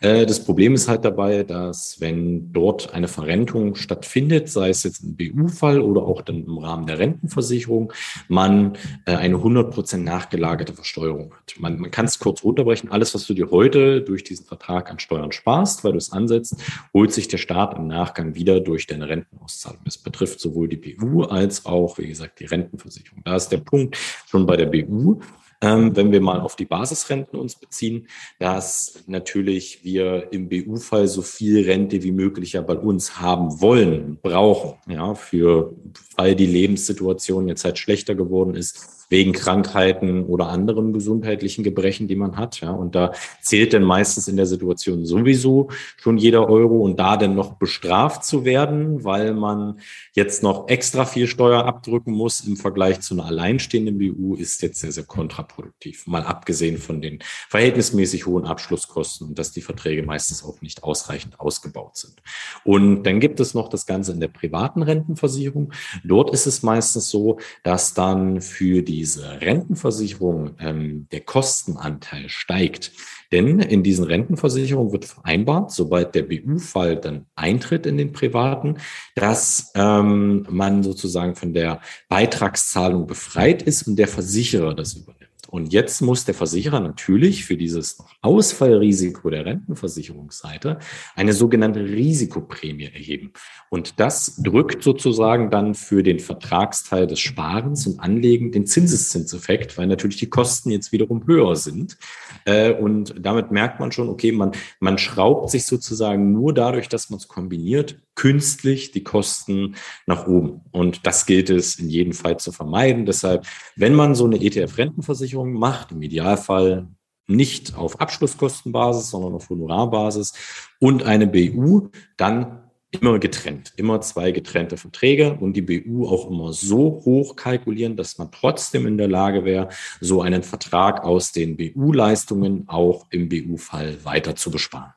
Äh, 0.02 0.26
das 0.26 0.44
Problem 0.44 0.74
ist 0.74 0.88
halt 0.88 1.06
dabei, 1.06 1.44
dass 1.44 2.02
wenn 2.02 2.52
dort 2.52 2.94
eine 2.94 3.08
Verrentung 3.08 3.76
stattfindet, 3.76 4.50
sei 4.50 4.70
es 4.70 4.84
jetzt 4.84 5.04
im 5.04 5.16
BU-Fall 5.16 5.80
oder 5.80 6.02
auch 6.02 6.22
dann 6.22 6.44
im 6.44 6.58
Rahmen 6.58 6.88
der 6.88 7.00
Rentenversicherung, 7.00 7.94
man 8.28 8.74
äh, 9.06 9.16
eine 9.16 9.38
100% 9.38 9.98
nachgelagerte 9.98 10.74
Versteuerung 10.74 11.34
hat. 11.34 11.60
Man, 11.60 11.80
man 11.80 11.92
kann 11.92 12.06
es 12.06 12.20
kurz 12.20 12.44
runterbrechen. 12.44 12.92
Alles, 12.92 13.14
was 13.14 13.28
du 13.28 13.34
dir 13.34 13.52
heute 13.52 14.02
durch 14.02 14.24
diesen 14.24 14.46
Vertrag 14.46 14.90
an 14.90 15.00
Steuern 15.00 15.32
sparst, 15.32 15.84
weil 15.84 15.92
du 15.92 16.00
es 16.00 16.12
ansetzt, 16.12 16.56
holt 16.94 17.14
sich 17.14 17.28
der 17.28 17.38
Staat 17.38 17.78
im 17.78 17.88
Nachgang 17.88 18.34
wieder 18.36 18.60
durch 18.60 18.88
deine 18.88 19.08
Rentenauszahlung. 19.08 19.82
Das 19.86 20.00
betrifft 20.00 20.40
sowohl 20.40 20.68
die 20.68 20.78
BU 20.78 21.24
als 21.24 21.66
auch, 21.66 22.00
wie 22.00 22.08
gesagt, 22.08 22.40
die 22.40 22.46
Rentenversicherung. 22.46 23.22
Da 23.24 23.36
ist 23.36 23.50
der 23.50 23.58
Punkt 23.58 23.98
schon 24.26 24.48
bei 24.48 24.58
der 24.58 24.66
BU 24.66 25.20
wenn 25.62 26.12
wir 26.12 26.22
mal 26.22 26.40
auf 26.42 26.56
die 26.56 26.66
Basisrenten 26.66 27.40
uns 27.40 27.56
beziehen, 27.56 28.08
dass 28.40 29.04
natürlich 29.06 29.84
wir 29.84 30.32
im 30.32 30.50
BU-Fall 30.50 31.08
so 31.08 31.22
viel 31.22 31.64
Rente 31.64 32.02
wie 32.02 32.12
möglich 32.12 32.54
ja 32.54 32.62
bei 32.62 32.76
uns 32.76 33.20
haben 33.20 33.62
wollen, 33.62 34.18
brauchen, 34.22 34.74
ja, 34.92 35.14
für, 35.14 35.74
weil 36.16 36.36
die 36.36 36.48
Lebenssituation 36.48 37.48
jetzt 37.48 37.64
halt 37.64 37.78
schlechter 37.78 38.16
geworden 38.16 38.56
ist 38.56 39.01
wegen 39.12 39.34
Krankheiten 39.34 40.26
oder 40.26 40.48
anderen 40.48 40.94
gesundheitlichen 40.94 41.64
Gebrechen, 41.64 42.08
die 42.08 42.16
man 42.16 42.38
hat. 42.38 42.62
Ja, 42.62 42.72
und 42.72 42.96
da 42.96 43.12
zählt 43.42 43.74
dann 43.74 43.84
meistens 43.84 44.30
in 44.30 44.38
der 44.38 44.46
Situation 44.46 45.06
sowieso 45.06 45.70
schon 45.98 46.18
jeder 46.18 46.50
Euro 46.50 46.78
und 46.78 46.98
da 46.98 47.18
dann 47.18 47.36
noch 47.36 47.56
bestraft 47.56 48.24
zu 48.24 48.46
werden, 48.46 49.04
weil 49.04 49.34
man 49.34 49.80
jetzt 50.14 50.44
noch 50.44 50.70
extra 50.70 51.04
viel 51.04 51.28
Steuer 51.28 51.66
abdrücken 51.66 52.14
muss 52.14 52.40
im 52.40 52.56
Vergleich 52.56 53.02
zu 53.02 53.14
einer 53.14 53.26
alleinstehenden 53.26 53.98
BU, 53.98 54.36
ist 54.36 54.62
jetzt 54.62 54.80
sehr, 54.80 54.94
sehr 54.94 55.04
kontraproduktiv. 55.04 56.08
Mal 56.08 56.24
abgesehen 56.24 56.78
von 56.78 57.02
den 57.02 57.20
verhältnismäßig 57.50 58.26
hohen 58.26 58.46
Abschlusskosten 58.46 59.28
und 59.28 59.40
dass 59.40 59.52
die 59.52 59.62
Verträge 59.62 60.04
meistens 60.04 60.42
auch 60.44 60.62
nicht 60.62 60.84
ausreichend 60.84 61.38
ausgebaut 61.38 61.98
sind. 61.98 62.16
Und 62.64 63.04
dann 63.04 63.20
gibt 63.20 63.42
es 63.42 63.54
noch 63.54 63.68
das 63.68 63.86
Ganze 63.86 64.14
in 64.14 64.22
der 64.22 64.30
privaten 64.30 64.84
Rentenversicherung. 64.84 65.74
Dort 66.06 66.34
ist 66.34 66.46
es 66.46 66.64
meistens 66.64 67.10
so, 67.10 67.40
dass 67.64 67.94
dann 67.94 68.40
für 68.40 68.82
die 68.82 69.01
diese 69.02 69.42
Rentenversicherung 69.42 70.52
ähm, 70.60 71.08
der 71.12 71.22
Kostenanteil 71.22 72.30
steigt. 72.30 72.92
Denn 73.32 73.60
in 73.60 73.82
diesen 73.82 74.06
Rentenversicherungen 74.06 74.92
wird 74.92 75.06
vereinbart, 75.06 75.72
sobald 75.72 76.14
der 76.14 76.22
BU-Fall 76.22 76.98
dann 76.98 77.26
eintritt 77.34 77.88
in 77.88 77.98
den 77.98 78.12
privaten, 78.12 78.78
dass 79.16 79.72
ähm, 79.74 80.46
man 80.52 80.84
sozusagen 80.84 81.34
von 81.34 81.52
der 81.56 81.82
Beitragszahlung 82.10 83.08
befreit 83.08 83.64
ist 83.64 83.88
und 83.88 83.96
der 83.96 84.08
Versicherer 84.08 84.76
das 84.76 84.94
übernimmt. 84.94 85.21
Und 85.52 85.74
jetzt 85.74 86.02
muss 86.02 86.24
der 86.24 86.34
Versicherer 86.34 86.80
natürlich 86.80 87.44
für 87.44 87.58
dieses 87.58 88.02
Ausfallrisiko 88.22 89.30
der 89.30 89.46
Rentenversicherungsseite 89.46 90.80
eine 91.14 91.34
sogenannte 91.34 91.82
Risikoprämie 91.84 92.86
erheben. 92.86 93.34
Und 93.70 94.00
das 94.00 94.42
drückt 94.42 94.82
sozusagen 94.82 95.52
dann 95.52 95.76
für 95.76 96.04
den 96.04 96.20
Vertragsteil 96.20 97.06
des 97.06 97.20
Sparens 97.20 97.86
und 97.86 98.00
Anlegen 98.00 98.54
den 98.54 98.66
Zinseszinseffekt, 98.66 99.78
weil 99.78 99.88
natürlich 99.88 100.18
die 100.18 100.30
Kosten 100.30 100.72
jetzt 100.72 100.94
wiederum 100.94 101.28
höher 101.28 101.58
sind. 101.58 101.98
Äh, 102.46 102.72
und 102.72 103.14
damit 103.20 103.52
merkt 103.52 103.82
man 103.82 103.92
schon, 103.92 104.08
okay, 104.08 104.32
man, 104.32 104.54
man 104.80 104.98
schraubt 104.98 105.50
sich 105.52 105.66
sozusagen 105.66 106.32
nur 106.32 106.54
dadurch, 106.54 106.88
dass 106.88 107.10
man 107.10 107.18
es 107.18 107.28
kombiniert, 107.28 107.98
künstlich 108.16 108.92
die 108.92 109.04
Kosten 109.04 109.76
nach 110.06 110.28
oben. 110.28 110.62
Und 110.72 111.06
das 111.06 111.26
gilt 111.26 111.50
es 111.50 111.76
in 111.80 111.90
jedem 111.90 112.14
Fall 112.14 112.38
zu 112.38 112.52
vermeiden. 112.52 113.06
Deshalb, 113.06 113.46
wenn 113.76 113.94
man 113.94 114.16
so 114.16 114.26
eine 114.26 114.42
ETF-Rentenversicherung 114.42 115.54
macht, 115.54 115.92
im 115.92 116.02
Idealfall 116.02 116.88
nicht 117.28 117.76
auf 117.76 118.00
Abschlusskostenbasis, 118.00 119.10
sondern 119.10 119.34
auf 119.34 119.50
Honorarbasis 119.50 120.34
und 120.80 121.04
eine 121.04 121.28
BU, 121.28 121.90
dann 122.18 122.62
immer 122.92 123.20
getrennt, 123.20 123.72
immer 123.78 124.02
zwei 124.02 124.32
getrennte 124.32 124.76
Verträge 124.76 125.38
und 125.40 125.54
die 125.54 125.62
BU 125.62 126.08
auch 126.08 126.30
immer 126.30 126.52
so 126.52 127.02
hoch 127.06 127.38
kalkulieren, 127.38 127.96
dass 127.96 128.18
man 128.18 128.32
trotzdem 128.32 128.86
in 128.86 128.98
der 128.98 129.08
Lage 129.08 129.46
wäre, 129.46 129.70
so 130.02 130.22
einen 130.22 130.44
Vertrag 130.44 131.04
aus 131.06 131.32
den 131.32 131.56
BU-Leistungen 131.56 132.66
auch 132.68 133.08
im 133.10 133.30
BU-Fall 133.30 134.04
weiter 134.04 134.36
zu 134.36 134.52
besparen. 134.52 134.92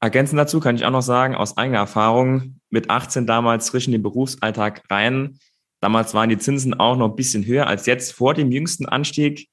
Ergänzend 0.00 0.38
dazu 0.38 0.60
kann 0.60 0.76
ich 0.76 0.84
auch 0.84 0.90
noch 0.90 1.02
sagen, 1.02 1.34
aus 1.34 1.56
eigener 1.56 1.78
Erfahrung, 1.78 2.60
mit 2.70 2.90
18 2.90 3.26
damals 3.26 3.70
frisch 3.70 3.86
in 3.86 3.92
den 3.92 4.02
Berufsalltag 4.02 4.82
rein. 4.90 5.38
Damals 5.80 6.14
waren 6.14 6.28
die 6.28 6.38
Zinsen 6.38 6.74
auch 6.74 6.96
noch 6.96 7.10
ein 7.10 7.16
bisschen 7.16 7.46
höher 7.46 7.66
als 7.66 7.86
jetzt 7.86 8.12
vor 8.12 8.34
dem 8.34 8.50
jüngsten 8.50 8.86
Anstieg. 8.86 9.48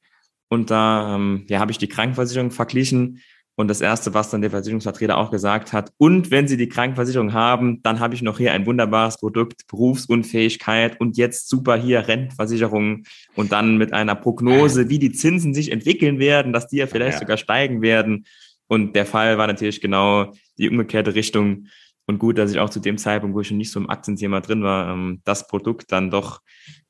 Und 0.49 0.69
da 0.69 1.15
ähm, 1.15 1.45
ja, 1.49 1.59
habe 1.59 1.71
ich 1.71 1.77
die 1.77 1.87
Krankenversicherung 1.87 2.51
verglichen. 2.51 3.21
Und 3.55 3.67
das 3.67 3.81
Erste, 3.81 4.13
was 4.13 4.29
dann 4.29 4.41
der 4.41 4.49
Versicherungsvertreter 4.49 5.17
auch 5.17 5.29
gesagt 5.29 5.71
hat, 5.73 5.91
und 5.97 6.31
wenn 6.31 6.47
Sie 6.47 6.57
die 6.57 6.69
Krankenversicherung 6.69 7.33
haben, 7.33 7.81
dann 7.83 7.99
habe 7.99 8.15
ich 8.15 8.21
noch 8.21 8.37
hier 8.37 8.53
ein 8.53 8.65
wunderbares 8.65 9.17
Produkt, 9.17 9.67
Berufsunfähigkeit 9.67 10.99
und 10.99 11.17
jetzt 11.17 11.47
super 11.49 11.75
hier 11.75 12.07
Rentenversicherung 12.07 13.03
und 13.35 13.51
dann 13.51 13.77
mit 13.77 13.93
einer 13.93 14.15
Prognose, 14.15 14.89
wie 14.89 14.99
die 14.99 15.11
Zinsen 15.11 15.53
sich 15.53 15.71
entwickeln 15.71 16.17
werden, 16.17 16.53
dass 16.53 16.67
die 16.67 16.77
ja 16.77 16.87
vielleicht 16.87 17.15
ja. 17.15 17.19
sogar 17.19 17.37
steigen 17.37 17.81
werden. 17.81 18.25
Und 18.71 18.95
der 18.95 19.05
Fall 19.05 19.37
war 19.37 19.47
natürlich 19.47 19.81
genau 19.81 20.31
die 20.57 20.69
umgekehrte 20.69 21.13
Richtung. 21.13 21.67
Und 22.05 22.19
gut, 22.19 22.37
dass 22.37 22.51
ich 22.51 22.59
auch 22.59 22.69
zu 22.69 22.79
dem 22.79 22.97
Zeitpunkt, 22.97 23.35
wo 23.35 23.41
ich 23.41 23.47
schon 23.49 23.57
nicht 23.57 23.69
so 23.69 23.81
im 23.81 23.89
Aktienthema 23.89 24.39
drin 24.39 24.63
war, 24.63 24.93
ähm, 24.93 25.19
das 25.25 25.45
Produkt 25.47 25.91
dann 25.91 26.09
doch 26.09 26.39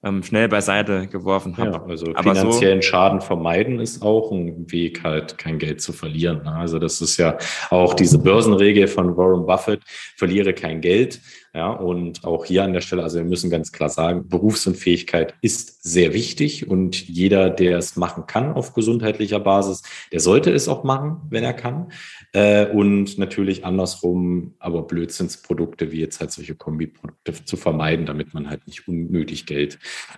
ähm, 0.04 0.22
schnell 0.22 0.48
beiseite 0.48 1.08
geworfen 1.08 1.58
habe. 1.58 1.72
Ja, 1.72 1.84
also 1.84 2.14
Aber 2.14 2.36
finanziellen 2.36 2.84
so, 2.84 2.88
Schaden 2.88 3.20
vermeiden 3.20 3.80
ist 3.80 4.04
auch 4.04 4.32
ein 4.32 4.72
Weg, 4.72 5.04
halt 5.04 5.40
kein 5.40 5.58
Geld 5.58 5.82
zu 5.82 5.92
verlieren. 5.92 6.44
Ne? 6.44 6.54
Also 6.54 6.78
das 6.78 7.02
ist 7.02 7.18
ja 7.18 7.40
auch 7.72 7.96
diese 7.96 8.20
Börsenregel 8.20 8.86
von 8.88 9.18
Warren 9.18 9.48
Buffett, 9.48 9.82
verliere 10.18 10.54
kein 10.54 10.82
Geld. 10.82 11.20
Ja, 11.54 11.70
und 11.70 12.24
auch 12.24 12.46
hier 12.46 12.64
an 12.64 12.72
der 12.72 12.80
Stelle, 12.80 13.04
also 13.04 13.18
wir 13.18 13.26
müssen 13.26 13.50
ganz 13.50 13.74
klar 13.74 13.90
sagen, 13.90 14.30
Berufsunfähigkeit 14.30 15.34
ist 15.42 15.84
sehr 15.84 16.14
wichtig 16.14 16.70
und 16.70 17.10
jeder, 17.10 17.50
der 17.50 17.78
es 17.78 17.98
machen 17.98 18.26
kann 18.26 18.54
auf 18.54 18.74
gesundheitlicher 18.74 19.42
Basis, 19.42 19.84
der 20.14 20.22
sollte 20.22 20.50
es 20.52 20.70
auch 20.70 20.86
machen, 20.86 21.18
wenn 21.30 21.44
er 21.44 21.54
kann. 21.54 21.92
Äh, 22.32 22.68
und 22.68 23.18
natürlich 23.18 23.66
andersrum, 23.66 24.56
aber 24.60 24.84
Blödsinnsprodukte 24.84 25.92
wie 25.92 26.00
jetzt 26.00 26.22
halt 26.22 26.32
solche 26.32 26.56
Kombiprodukte 26.56 27.44
zu 27.44 27.58
vermeiden, 27.58 28.06
damit 28.06 28.34
man 28.34 28.50
halt 28.50 28.66
nicht 28.66 28.88
unnötig 28.88 29.46
Geld 29.46 29.78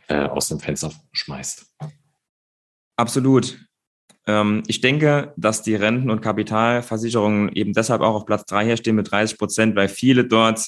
äh, 0.09 0.25
aus 0.25 0.49
dem 0.49 0.59
Fenster 0.59 0.91
schmeißt. 1.13 1.65
Absolut. 2.95 3.57
Ähm, 4.27 4.61
ich 4.67 4.81
denke, 4.81 5.33
dass 5.35 5.63
die 5.63 5.73
Renten- 5.73 6.11
und 6.11 6.21
Kapitalversicherungen 6.21 7.49
eben 7.53 7.73
deshalb 7.73 8.01
auch 8.01 8.13
auf 8.13 8.25
Platz 8.27 8.45
drei 8.45 8.65
hier 8.65 8.77
stehen 8.77 8.95
mit 8.95 9.09
30 9.09 9.39
Prozent, 9.39 9.75
weil 9.75 9.87
viele 9.87 10.25
dort 10.25 10.63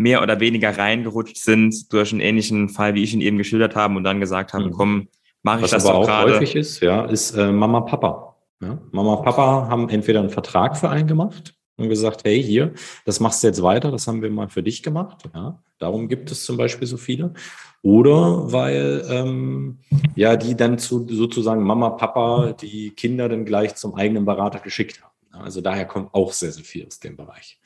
mehr 0.00 0.22
oder 0.22 0.40
weniger 0.40 0.78
reingerutscht 0.78 1.36
sind 1.36 1.92
durch 1.92 2.10
einen 2.10 2.22
ähnlichen 2.22 2.70
Fall, 2.70 2.94
wie 2.94 3.02
ich 3.02 3.12
ihn 3.12 3.20
eben 3.20 3.36
geschildert 3.36 3.76
habe 3.76 3.96
und 3.96 4.04
dann 4.04 4.18
gesagt 4.18 4.54
haben, 4.54 4.68
mhm. 4.68 4.70
komm, 4.70 5.08
mache 5.42 5.58
ich 5.58 5.64
Was 5.64 5.70
das 5.72 5.84
aber 5.84 5.98
auch 5.98 6.06
grade. 6.06 6.32
häufig 6.32 6.56
ist, 6.56 6.80
ja, 6.80 7.04
ist 7.04 7.32
äh, 7.36 7.52
Mama, 7.52 7.82
Papa. 7.82 8.36
Ja? 8.62 8.78
Mama, 8.92 9.16
Papa 9.16 9.68
haben 9.68 9.90
entweder 9.90 10.20
einen 10.20 10.30
Vertrag 10.30 10.78
für 10.78 10.88
einen 10.88 11.06
gemacht 11.06 11.54
und 11.76 11.90
gesagt, 11.90 12.22
hey, 12.24 12.42
hier, 12.42 12.72
das 13.04 13.20
machst 13.20 13.42
du 13.42 13.48
jetzt 13.48 13.62
weiter, 13.62 13.90
das 13.90 14.06
haben 14.06 14.22
wir 14.22 14.30
mal 14.30 14.48
für 14.48 14.62
dich 14.62 14.82
gemacht. 14.82 15.28
Ja? 15.34 15.62
Darum 15.78 16.08
gibt 16.08 16.30
es 16.30 16.46
zum 16.46 16.56
Beispiel 16.56 16.88
so 16.88 16.96
viele. 16.96 17.34
Oder 17.82 18.50
weil 18.50 19.04
ähm, 19.10 19.80
ja 20.14 20.36
die 20.36 20.56
dann 20.56 20.78
zu 20.78 21.06
sozusagen 21.10 21.62
Mama, 21.62 21.90
Papa 21.90 22.54
die 22.58 22.90
Kinder 22.90 23.28
dann 23.28 23.44
gleich 23.44 23.74
zum 23.74 23.94
eigenen 23.94 24.24
Berater 24.24 24.60
geschickt 24.60 25.02
haben. 25.02 25.44
Also 25.44 25.60
daher 25.60 25.84
kommt 25.84 26.14
auch 26.14 26.32
sehr, 26.32 26.52
sehr 26.52 26.64
viel 26.64 26.86
aus 26.86 27.00
dem 27.00 27.16
Bereich. 27.16 27.60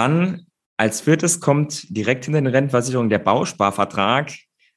Dann 0.00 0.46
als 0.78 1.02
viertes 1.02 1.40
kommt 1.40 1.94
direkt 1.94 2.24
hinter 2.24 2.40
den 2.40 2.46
Rentenversicherungen 2.46 3.10
der 3.10 3.18
Bausparvertrag. 3.18 4.32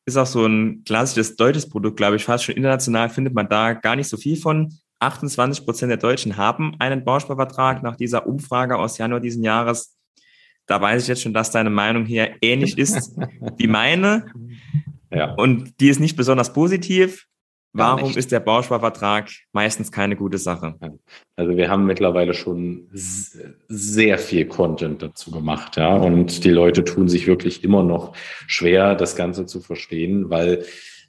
Ist 0.05 0.17
auch 0.17 0.25
so 0.25 0.45
ein 0.45 0.83
klassisches 0.83 1.37
deutsches 1.37 1.69
Produkt, 1.69 1.95
glaube 1.95 2.17
ich, 2.17 2.25
fast 2.25 2.43
schon 2.43 2.55
international 2.55 3.09
findet 3.09 3.33
man 3.33 3.47
da 3.47 3.71
gar 3.71 3.95
nicht 3.95 4.09
so 4.09 4.17
viel 4.17 4.35
von. 4.35 4.73
28 4.99 5.63
Prozent 5.63 5.91
der 5.91 5.97
Deutschen 5.97 6.35
haben 6.35 6.75
einen 6.79 7.05
Bausparvertrag 7.05 7.83
nach 7.83 7.95
dieser 7.95 8.27
Umfrage 8.27 8.77
aus 8.77 8.97
Januar 8.97 9.21
diesen 9.21 9.45
Jahres. 9.45 9.97
Da 10.65 10.81
weiß 10.81 11.03
ich 11.03 11.07
jetzt 11.07 11.21
schon, 11.21 11.33
dass 11.33 11.51
deine 11.51 11.69
Meinung 11.69 12.03
hier 12.03 12.35
ähnlich 12.41 12.77
ist 12.77 13.17
wie 13.57 13.67
meine. 13.67 14.25
Ja. 15.09 15.35
Und 15.35 15.79
die 15.79 15.87
ist 15.87 16.01
nicht 16.01 16.17
besonders 16.17 16.51
positiv. 16.51 17.27
Warum 17.73 18.15
ist 18.15 18.31
der 18.31 18.39
Bausparvertrag 18.39 19.29
meistens 19.51 19.91
keine 19.91 20.15
gute 20.15 20.37
Sache? 20.37 20.75
Also 21.35 21.57
wir 21.57 21.69
haben 21.69 21.85
mittlerweile 21.85 22.35
schon 22.35 22.87
sehr 22.91 24.19
viel 24.19 24.45
Content 24.45 25.01
dazu 25.01 25.31
gemacht, 25.31 25.77
ja. 25.77 25.95
Und 25.95 26.43
die 26.43 26.51
Leute 26.51 26.83
tun 26.83 27.09
sich 27.09 27.25
wirklich 27.25 27.63
immer 27.63 27.81
noch 27.81 28.15
schwer, 28.45 28.93
das 28.93 29.15
Ganze 29.15 29.47
zu 29.47 29.59
verstehen, 29.59 30.29
weil 30.29 30.63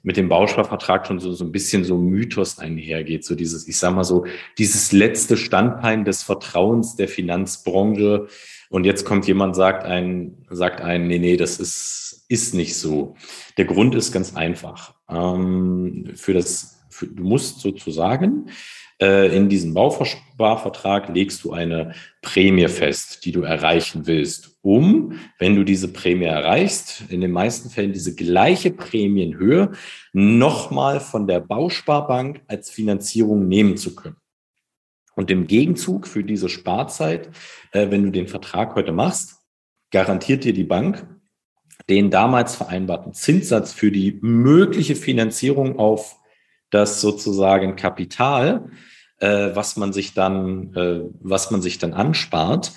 mit 0.05 0.17
dem 0.17 0.29
Bausparvertrag 0.29 1.07
schon 1.07 1.19
so, 1.19 1.33
so 1.33 1.43
ein 1.43 1.51
bisschen 1.51 1.83
so 1.83 1.97
Mythos 1.97 2.59
einhergeht. 2.59 3.25
So 3.25 3.33
dieses, 3.33 3.67
ich 3.67 3.77
sag 3.77 3.95
mal 3.95 4.03
so, 4.03 4.25
dieses 4.59 4.91
letzte 4.91 5.35
Standbein 5.35 6.05
des 6.05 6.21
Vertrauens 6.21 6.95
der 6.95 7.07
Finanzbranche. 7.07 8.27
Und 8.69 8.85
jetzt 8.85 9.03
kommt 9.03 9.25
jemand, 9.25 9.55
sagt 9.55 9.83
ein, 9.83 10.45
sagt 10.51 10.79
ein, 10.79 11.07
nee, 11.07 11.17
nee, 11.17 11.37
das 11.37 11.59
ist, 11.59 12.23
ist 12.29 12.53
nicht 12.53 12.75
so. 12.75 13.15
Der 13.57 13.65
Grund 13.65 13.95
ist 13.95 14.11
ganz 14.11 14.35
einfach 14.35 14.93
ähm, 15.09 16.11
für 16.13 16.33
das, 16.33 16.85
für, 16.89 17.07
du 17.07 17.23
musst 17.23 17.61
sozusagen 17.61 18.51
in 18.97 19.49
diesen 19.49 19.73
Bausparvertrag 19.73 21.09
legst 21.13 21.43
du 21.43 21.51
eine 21.51 21.93
Prämie 22.21 22.69
fest, 22.69 23.25
die 23.25 23.33
du 23.33 23.41
erreichen 23.41 24.07
willst, 24.07 24.57
um, 24.61 25.19
wenn 25.37 25.55
du 25.55 25.63
diese 25.65 25.91
Prämie 25.91 26.25
erreichst, 26.25 27.03
in 27.09 27.19
den 27.19 27.31
meisten 27.31 27.69
Fällen 27.69 27.91
diese 27.91 28.15
gleiche 28.15 28.71
Prämienhöhe 28.71 29.73
nochmal 30.13 31.01
von 31.01 31.27
der 31.27 31.41
Bausparbank 31.41 32.41
als 32.47 32.69
Finanzierung 32.69 33.47
nehmen 33.49 33.75
zu 33.75 33.95
können. 33.95 34.15
Und 35.15 35.31
im 35.31 35.47
Gegenzug 35.47 36.07
für 36.07 36.23
diese 36.23 36.49
Sparzeit, 36.49 37.29
äh, 37.71 37.89
wenn 37.89 38.03
du 38.03 38.11
den 38.11 38.27
Vertrag 38.27 38.75
heute 38.75 38.91
machst, 38.91 39.37
garantiert 39.91 40.43
dir 40.43 40.53
die 40.53 40.63
Bank 40.63 41.07
den 41.89 42.09
damals 42.09 42.55
vereinbarten 42.55 43.13
Zinssatz 43.13 43.73
für 43.73 43.91
die 43.91 44.17
mögliche 44.21 44.95
Finanzierung 44.95 45.77
auf 45.77 46.17
das 46.69 47.01
sozusagen 47.01 47.75
Kapital, 47.75 48.69
äh, 49.19 49.55
was 49.55 49.77
man 49.77 49.93
sich 49.93 50.13
dann, 50.13 50.73
äh, 50.75 51.01
was 51.19 51.51
man 51.51 51.61
sich 51.61 51.77
dann 51.77 51.93
anspart, 51.93 52.73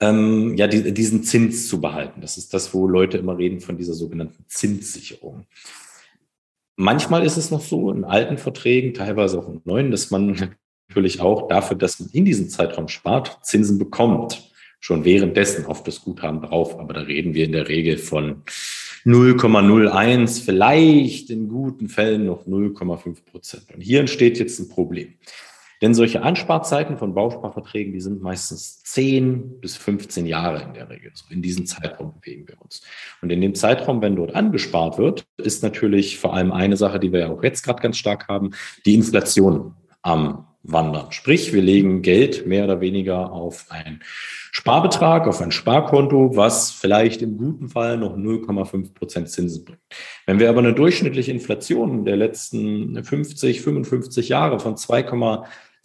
ähm, 0.00 0.56
ja, 0.56 0.66
die, 0.66 0.92
diesen 0.92 1.22
Zins 1.22 1.68
zu 1.68 1.80
behalten. 1.80 2.20
Das 2.20 2.36
ist 2.36 2.52
das, 2.52 2.74
wo 2.74 2.86
Leute 2.86 3.18
immer 3.18 3.38
reden 3.38 3.60
von 3.60 3.76
dieser 3.76 3.94
sogenannten 3.94 4.44
Zinssicherung. 4.48 5.46
Manchmal 6.76 7.24
ist 7.24 7.38
es 7.38 7.50
noch 7.50 7.62
so 7.62 7.90
in 7.90 8.04
alten 8.04 8.36
Verträgen, 8.36 8.92
teilweise 8.92 9.38
auch 9.38 9.48
in 9.48 9.62
neuen, 9.64 9.90
dass 9.90 10.10
man 10.10 10.56
natürlich 10.88 11.20
auch 11.20 11.48
dafür, 11.48 11.76
dass 11.76 11.98
man 12.00 12.10
in 12.10 12.26
diesem 12.26 12.50
Zeitraum 12.50 12.88
spart, 12.88 13.38
Zinsen 13.42 13.78
bekommt 13.78 14.50
schon 14.78 15.04
währenddessen 15.04 15.66
auf 15.66 15.82
das 15.82 16.02
Guthaben 16.02 16.42
drauf. 16.42 16.78
Aber 16.78 16.92
da 16.92 17.00
reden 17.00 17.34
wir 17.34 17.44
in 17.44 17.52
der 17.52 17.68
Regel 17.68 17.96
von 17.96 18.42
0,01, 19.06 20.44
vielleicht 20.44 21.30
in 21.30 21.48
guten 21.48 21.88
Fällen 21.88 22.26
noch 22.26 22.44
0,5 22.46 23.24
Prozent. 23.24 23.64
Und 23.72 23.80
hier 23.80 24.00
entsteht 24.00 24.38
jetzt 24.38 24.58
ein 24.58 24.68
Problem. 24.68 25.14
Denn 25.80 25.94
solche 25.94 26.22
Ansparzeiten 26.22 26.96
von 26.96 27.14
Bausparverträgen, 27.14 27.92
die 27.92 28.00
sind 28.00 28.22
meistens 28.22 28.82
10 28.82 29.60
bis 29.60 29.76
15 29.76 30.26
Jahre 30.26 30.62
in 30.62 30.74
der 30.74 30.88
Regel. 30.88 31.12
So 31.14 31.26
in 31.30 31.42
diesem 31.42 31.66
Zeitraum 31.66 32.14
bewegen 32.18 32.48
wir 32.48 32.60
uns. 32.60 32.82
Und 33.20 33.30
in 33.30 33.40
dem 33.40 33.54
Zeitraum, 33.54 34.00
wenn 34.02 34.16
dort 34.16 34.34
angespart 34.34 34.98
wird, 34.98 35.26
ist 35.36 35.62
natürlich 35.62 36.18
vor 36.18 36.34
allem 36.34 36.50
eine 36.50 36.76
Sache, 36.76 36.98
die 36.98 37.12
wir 37.12 37.20
ja 37.20 37.30
auch 37.30 37.42
jetzt 37.42 37.62
gerade 37.62 37.82
ganz 37.82 37.98
stark 37.98 38.26
haben, 38.26 38.52
die 38.86 38.94
Inflation 38.94 39.74
am 40.02 40.46
wandern. 40.68 41.12
Sprich, 41.12 41.52
wir 41.52 41.62
legen 41.62 42.02
Geld 42.02 42.46
mehr 42.46 42.64
oder 42.64 42.80
weniger 42.80 43.32
auf 43.32 43.66
einen 43.70 44.00
Sparbetrag, 44.52 45.26
auf 45.28 45.40
ein 45.40 45.52
Sparkonto, 45.52 46.34
was 46.34 46.70
vielleicht 46.70 47.22
im 47.22 47.36
guten 47.36 47.68
Fall 47.68 47.98
noch 47.98 48.16
0,5 48.16 48.94
Prozent 48.94 49.28
Zinsen 49.30 49.64
bringt. 49.64 49.80
Wenn 50.24 50.38
wir 50.38 50.48
aber 50.48 50.60
eine 50.60 50.74
durchschnittliche 50.74 51.30
Inflation 51.30 52.04
der 52.04 52.16
letzten 52.16 53.02
50, 53.04 53.60
55 53.60 54.28
Jahre 54.28 54.58
von 54.58 54.76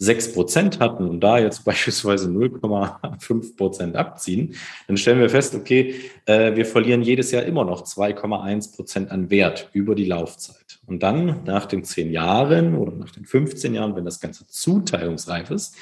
2,6 0.02 0.34
Prozent 0.34 0.80
hatten 0.80 1.08
und 1.08 1.20
da 1.20 1.38
jetzt 1.38 1.64
beispielsweise 1.64 2.28
0,5 2.28 3.56
Prozent 3.56 3.96
abziehen, 3.96 4.54
dann 4.88 4.96
stellen 4.96 5.20
wir 5.20 5.30
fest, 5.30 5.54
okay, 5.54 5.94
äh, 6.26 6.54
wir 6.56 6.66
verlieren 6.66 7.02
jedes 7.02 7.30
Jahr 7.30 7.44
immer 7.44 7.64
noch 7.64 7.84
2,1 7.84 8.74
Prozent 8.74 9.10
an 9.10 9.30
Wert 9.30 9.70
über 9.72 9.94
die 9.94 10.04
Laufzeit. 10.04 10.80
Und 10.86 11.02
dann 11.02 11.44
nach 11.44 11.66
den 11.66 11.84
zehn 11.84 12.10
Jahren 12.10 12.76
oder 12.76 12.92
nach 12.92 13.10
den 13.10 13.24
15 13.24 13.74
Jahren, 13.74 13.94
wenn 13.96 14.04
das 14.04 14.20
Ganze 14.20 14.46
zuteilungsreif 14.46 15.50
ist, 15.50 15.76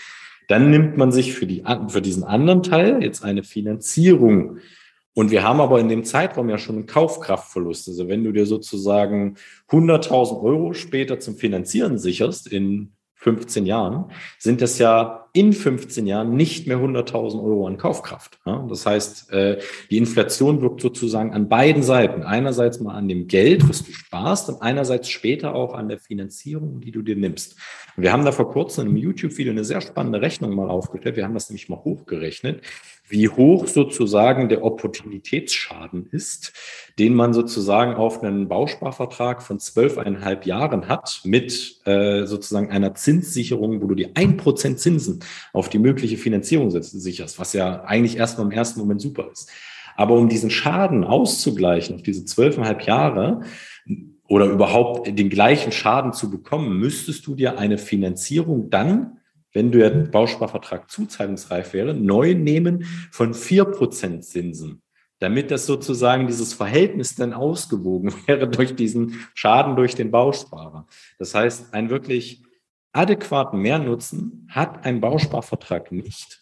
dann 0.49 0.71
nimmt 0.71 0.97
man 0.97 1.13
sich 1.13 1.33
für, 1.33 1.47
die, 1.47 1.63
für 1.89 2.03
diesen 2.03 2.25
anderen 2.25 2.63
Teil 2.63 3.03
jetzt 3.03 3.25
eine 3.25 3.45
Finanzierung. 3.45 4.59
Und 5.15 5.31
wir 5.31 5.43
haben 5.43 5.61
aber 5.61 5.81
in 5.81 5.89
dem 5.89 6.05
Zeitraum 6.05 6.49
ja 6.49 6.59
schon 6.59 6.77
einen 6.77 6.87
Kaufkraftverlust. 6.87 7.89
Also 7.89 8.09
wenn 8.09 8.25
du 8.25 8.33
dir 8.33 8.47
sozusagen 8.47 9.37
100.000 9.71 10.43
Euro 10.43 10.73
später 10.73 11.21
zum 11.21 11.37
Finanzieren 11.37 11.99
sicherst 11.99 12.49
in 12.49 12.93
15 13.21 13.67
Jahren, 13.67 14.07
sind 14.39 14.63
das 14.63 14.79
ja 14.79 15.29
in 15.33 15.53
15 15.53 16.07
Jahren 16.07 16.35
nicht 16.35 16.67
mehr 16.67 16.79
100.000 16.79 17.43
Euro 17.43 17.67
an 17.67 17.77
Kaufkraft. 17.77 18.41
Das 18.45 18.87
heißt, 18.87 19.33
äh, 19.33 19.61
die 19.91 19.99
Inflation 19.99 20.61
wirkt 20.63 20.81
sozusagen 20.81 21.33
an 21.33 21.49
beiden 21.49 21.83
Seiten. 21.83 22.23
Einerseits 22.23 22.81
mal 22.81 22.95
an 22.95 23.09
dem 23.09 23.29
Geld, 23.29 23.69
was 23.69 23.85
du 23.85 23.93
sparst, 23.93 24.49
und 24.49 24.63
einerseits 24.63 25.09
später 25.09 25.55
auch 25.55 25.75
an 25.75 25.89
der 25.89 25.99
Finanzierung, 25.99 26.81
die 26.81 26.91
du 26.91 27.03
dir 27.03 27.15
nimmst. 27.15 27.57
Wir 27.97 28.13
haben 28.13 28.25
da 28.25 28.33
vor 28.33 28.51
kurzem 28.51 28.89
einem 28.89 28.97
YouTube-Video 28.97 29.53
eine 29.53 29.65
sehr 29.65 29.83
spannende 29.83 30.21
Rechnung 30.21 30.55
mal 30.55 30.71
aufgestellt. 30.71 31.17
Wir 31.17 31.25
haben 31.25 31.35
das 31.35 31.51
nämlich 31.51 31.69
mal 31.69 31.85
hochgerechnet, 31.85 32.63
wie 33.11 33.29
hoch 33.29 33.67
sozusagen 33.67 34.49
der 34.49 34.65
Opportunitätsschaden 34.65 36.07
ist, 36.11 36.53
den 36.99 37.15
man 37.15 37.33
sozusagen 37.33 37.95
auf 37.95 38.23
einen 38.23 38.49
Bausparvertrag 38.49 39.43
von 39.43 39.59
zwölfeinhalb 39.59 40.47
Jahren 40.47 40.89
hat 40.89 41.21
mit 41.25 41.81
äh, 41.85 42.25
sozusagen 42.27 42.71
einer 42.71 42.95
Zinssicherung, 42.95 43.83
wo 43.83 43.87
du 43.87 43.95
dir 43.95 44.11
ein 44.15 44.37
Prozent 44.37 44.79
Zinsen 44.79 45.21
auf 45.53 45.69
die 45.69 45.79
mögliche 45.79 46.17
Finanzierung 46.17 46.71
sicherst, 46.71 47.39
was 47.39 47.53
ja 47.53 47.83
eigentlich 47.85 48.17
erstmal 48.17 48.47
im 48.47 48.53
ersten 48.53 48.81
Moment 48.81 49.01
super 49.01 49.29
ist. 49.31 49.51
Aber 49.97 50.15
um 50.15 50.29
diesen 50.29 50.51
Schaden 50.51 51.05
auszugleichen 51.05 51.97
auf 51.97 52.03
diese 52.03 52.25
zwölfeinhalb 52.25 52.83
Jahre, 52.83 53.43
oder 54.31 54.47
überhaupt 54.47 55.09
den 55.09 55.29
gleichen 55.29 55.73
Schaden 55.73 56.13
zu 56.13 56.31
bekommen, 56.31 56.79
müsstest 56.79 57.27
du 57.27 57.35
dir 57.35 57.59
eine 57.59 57.79
Finanzierung 57.79 58.71
dann, 58.71 59.19
wenn 59.53 59.73
der 59.73 59.91
Bausparvertrag 59.91 60.91
zuzahlungsreif 60.91 61.73
wäre, 61.73 61.95
neu 61.95 62.35
nehmen 62.35 62.85
von 63.11 63.35
vier 63.35 63.65
Prozent 63.65 64.25
Zinsen, 64.25 64.83
damit 65.19 65.51
das 65.51 65.67
sozusagen 65.67 66.27
dieses 66.27 66.55
Verhältnis 66.55 67.15
dann 67.15 67.33
ausgewogen 67.33 68.13
wäre 68.27 68.49
durch 68.49 68.75
diesen 68.75 69.27
Schaden 69.35 69.77
durch 69.77 69.95
den 69.95 70.11
Bausparer. 70.11 70.87
Das 71.19 71.35
heißt, 71.35 71.75
ein 71.75 71.91
wirklich 71.91 72.43
adäquaten 72.93 73.61
Mehrnutzen 73.61 74.49
hat 74.51 74.85
ein 74.85 75.01
Bausparvertrag 75.01 75.93
nicht. 75.93 76.40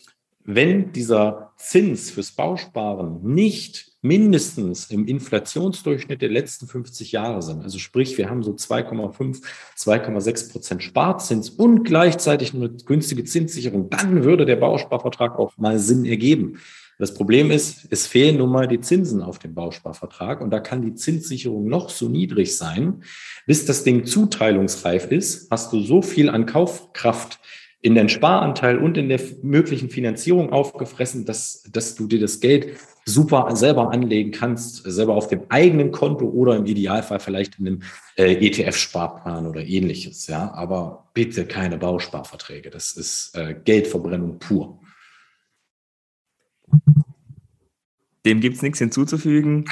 Wenn 0.51 0.93
dieser 0.93 1.53
Zins 1.59 2.11
fürs 2.11 2.33
Bausparen 2.33 3.21
nicht 3.23 3.93
mindestens 4.01 4.91
im 4.91 5.07
Inflationsdurchschnitt 5.07 6.23
der 6.23 6.31
letzten 6.31 6.67
50 6.67 7.13
Jahre 7.13 7.43
sind. 7.43 7.63
Also 7.63 7.79
sprich, 7.79 8.17
wir 8.17 8.31
haben 8.31 8.43
so 8.43 8.53
2,5, 8.53 9.43
2,6 9.77 10.51
Prozent 10.51 10.83
Sparzins 10.83 11.51
und 11.51 11.85
gleichzeitig 11.85 12.55
eine 12.55 12.71
günstige 12.71 13.25
Zinssicherung. 13.25 13.91
Dann 13.91 14.25
würde 14.25 14.47
der 14.47 14.57
Bausparvertrag 14.57 15.39
auch 15.39 15.59
mal 15.59 15.79
Sinn 15.79 16.07
ergeben. 16.07 16.61
Das 16.99 17.13
Problem 17.13 17.51
ist, 17.51 17.87
es 17.91 18.07
fehlen 18.07 18.39
nun 18.39 18.51
mal 18.51 18.67
die 18.67 18.81
Zinsen 18.81 19.23
auf 19.23 19.39
dem 19.39 19.55
Bausparvertrag 19.55 20.41
und 20.41 20.51
da 20.51 20.61
kann 20.61 20.81
die 20.81 20.95
Zinssicherung 20.95 21.69
noch 21.69 21.91
so 21.91 22.09
niedrig 22.09 22.57
sein. 22.57 23.03
Bis 23.47 23.67
das 23.67 23.85
Ding 23.85 24.07
zuteilungsreif 24.07 25.11
ist, 25.11 25.51
hast 25.51 25.75
du 25.75 25.81
so 25.81 26.01
viel 26.01 26.31
an 26.31 26.47
Kaufkraft 26.47 27.39
in 27.81 27.95
den 27.95 28.09
Sparanteil 28.09 28.79
und 28.79 28.97
in 28.99 29.09
der 29.09 29.21
möglichen 29.43 29.89
Finanzierung 29.89 30.53
aufgefressen, 30.53 31.25
dass, 31.25 31.63
dass 31.71 31.95
du 31.95 32.09
dir 32.09 32.19
das 32.19 32.41
Geld 32.41 32.77
super 33.05 33.55
selber 33.55 33.93
anlegen 33.93 34.33
kannst, 34.33 34.83
selber 34.85 35.15
auf 35.15 35.29
dem 35.29 35.43
eigenen 35.49 35.93
Konto 35.93 36.27
oder 36.27 36.57
im 36.57 36.67
Idealfall 36.67 37.21
vielleicht 37.21 37.59
in 37.59 37.67
einem 37.67 37.83
äh, 38.17 38.35
ETF-Sparplan 38.35 39.47
oder 39.47 39.65
ähnliches. 39.65 40.27
Ja, 40.27 40.53
aber 40.55 41.09
bitte 41.15 41.47
keine 41.47 41.79
Bausparverträge. 41.79 42.71
Das 42.71 42.93
ist 42.93 43.37
äh, 43.37 43.55
Geldverbrennung 43.65 44.39
pur. 44.41 44.81
Dem 48.27 48.41
gibt 48.41 48.57
es 48.57 48.63
nichts 48.63 48.81
hinzuzufügen. 48.81 49.65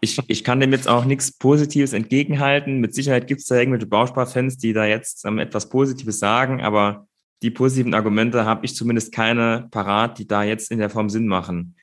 Ich, 0.00 0.18
ich 0.28 0.44
kann 0.44 0.60
dem 0.60 0.70
jetzt 0.70 0.88
auch 0.88 1.04
nichts 1.04 1.32
Positives 1.32 1.92
entgegenhalten. 1.92 2.78
Mit 2.78 2.94
Sicherheit 2.94 3.26
gibt 3.26 3.40
es 3.40 3.48
da 3.48 3.56
irgendwelche 3.56 3.86
Bausparfans, 3.86 4.56
die 4.56 4.72
da 4.72 4.86
jetzt 4.86 5.24
ähm, 5.26 5.38
etwas 5.38 5.68
Positives 5.68 6.20
sagen, 6.20 6.62
aber 6.62 7.07
die 7.42 7.50
positiven 7.50 7.94
Argumente 7.94 8.44
habe 8.44 8.64
ich 8.64 8.74
zumindest 8.74 9.12
keine 9.12 9.68
parat, 9.70 10.18
die 10.18 10.26
da 10.26 10.42
jetzt 10.42 10.70
in 10.70 10.78
der 10.78 10.90
Form 10.90 11.08
Sinn 11.08 11.26
machen. 11.26 11.74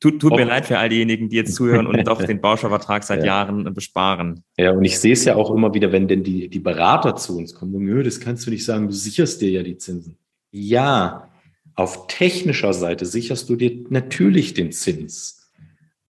Tut, 0.00 0.20
tut 0.20 0.34
mir 0.34 0.44
leid 0.44 0.66
für 0.66 0.78
all 0.78 0.88
diejenigen, 0.88 1.28
die 1.28 1.36
jetzt 1.36 1.54
zuhören 1.54 1.86
und 1.86 2.06
doch 2.06 2.22
den 2.22 2.40
Bausparvertrag 2.40 3.04
seit 3.04 3.20
ja. 3.20 3.26
Jahren 3.26 3.72
besparen. 3.74 4.44
Ja, 4.56 4.70
und 4.72 4.84
ich 4.84 4.98
sehe 4.98 5.12
es 5.12 5.24
ja 5.24 5.34
auch 5.34 5.50
immer 5.50 5.74
wieder, 5.74 5.92
wenn 5.92 6.08
denn 6.08 6.22
die, 6.22 6.48
die 6.48 6.58
Berater 6.58 7.16
zu 7.16 7.36
uns 7.36 7.54
kommen, 7.54 7.84
nö, 7.84 8.02
das 8.02 8.18
kannst 8.18 8.46
du 8.46 8.50
nicht 8.50 8.64
sagen, 8.64 8.86
du 8.86 8.94
sicherst 8.94 9.42
dir 9.42 9.50
ja 9.50 9.62
die 9.62 9.76
Zinsen. 9.76 10.16
Ja, 10.52 11.28
auf 11.74 12.06
technischer 12.06 12.72
Seite 12.72 13.04
sicherst 13.04 13.48
du 13.50 13.56
dir 13.56 13.84
natürlich 13.90 14.54
den 14.54 14.72
Zins. 14.72 15.50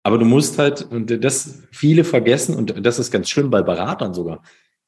Aber 0.02 0.18
du 0.18 0.24
musst 0.24 0.58
halt, 0.58 0.82
und 0.90 1.22
das 1.24 1.62
viele 1.70 2.04
vergessen, 2.04 2.54
und 2.54 2.84
das 2.84 2.98
ist 2.98 3.10
ganz 3.10 3.28
schlimm 3.28 3.50
bei 3.50 3.62
Beratern 3.62 4.14
sogar, 4.14 4.42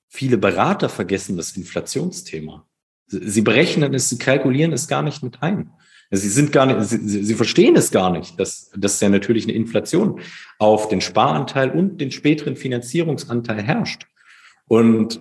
viele 0.09 0.39
Berater 0.39 0.89
vergessen 0.89 1.37
das 1.37 1.57
Inflationsthema. 1.57 2.67
Sie 3.11 3.43
berechnen 3.43 3.93
es, 3.95 4.09
sie 4.09 4.19
kalkulieren 4.19 4.73
es 4.73 4.89
gar 4.89 5.03
nicht 5.03 5.23
mit 5.23 5.43
ein. 5.43 5.71
Sie 6.13 6.29
sind 6.29 6.51
gar 6.51 6.67
nicht, 6.67 6.89
sie, 6.89 7.25
sie 7.25 7.35
verstehen 7.35 7.77
es 7.77 7.93
gar 7.93 8.11
nicht, 8.11 8.39
dass, 8.41 8.71
dass 8.77 9.01
ja 9.01 9.09
natürlich 9.09 9.45
eine 9.45 9.53
Inflation 9.53 10.21
auf 10.59 10.89
den 10.89 11.01
Sparanteil 11.01 11.71
und 11.71 12.01
den 12.01 12.11
späteren 12.11 12.57
Finanzierungsanteil 12.57 13.63
herrscht. 13.63 14.07
Und 14.67 15.21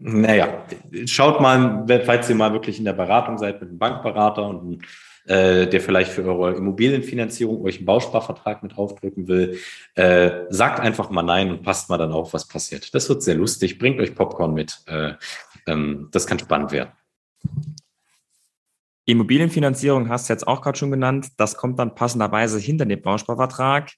naja, 0.00 0.64
schaut 1.06 1.40
mal, 1.40 1.86
falls 2.04 2.28
ihr 2.28 2.36
mal 2.36 2.52
wirklich 2.52 2.78
in 2.78 2.84
der 2.84 2.92
Beratung 2.92 3.38
seid 3.38 3.60
mit 3.60 3.70
einem 3.70 3.78
Bankberater 3.78 4.46
und 4.46 4.82
äh, 5.26 5.66
der 5.66 5.80
vielleicht 5.80 6.10
für 6.12 6.24
eure 6.24 6.56
Immobilienfinanzierung 6.56 7.62
euch 7.62 7.76
einen 7.76 7.86
Bausparvertrag 7.86 8.62
mit 8.62 8.78
aufdrücken 8.78 9.28
will, 9.28 9.58
äh, 9.94 10.30
sagt 10.48 10.80
einfach 10.80 11.10
mal 11.10 11.22
nein 11.22 11.50
und 11.50 11.62
passt 11.62 11.90
mal 11.90 11.98
dann 11.98 12.12
auf, 12.12 12.32
was 12.32 12.48
passiert. 12.48 12.94
Das 12.94 13.08
wird 13.08 13.22
sehr 13.22 13.34
lustig. 13.34 13.78
Bringt 13.78 14.00
euch 14.00 14.14
Popcorn 14.14 14.54
mit. 14.54 14.80
Äh, 14.86 15.12
ähm, 15.70 16.08
das 16.12 16.26
kann 16.26 16.38
spannend 16.38 16.72
werden. 16.72 16.90
Immobilienfinanzierung 19.06 20.08
hast 20.08 20.28
du 20.28 20.32
jetzt 20.32 20.46
auch 20.46 20.62
gerade 20.62 20.78
schon 20.78 20.90
genannt. 20.90 21.28
Das 21.36 21.56
kommt 21.56 21.78
dann 21.78 21.94
passenderweise 21.94 22.58
hinter 22.58 22.86
dem 22.86 23.02
Bausparvertrag. 23.02 23.90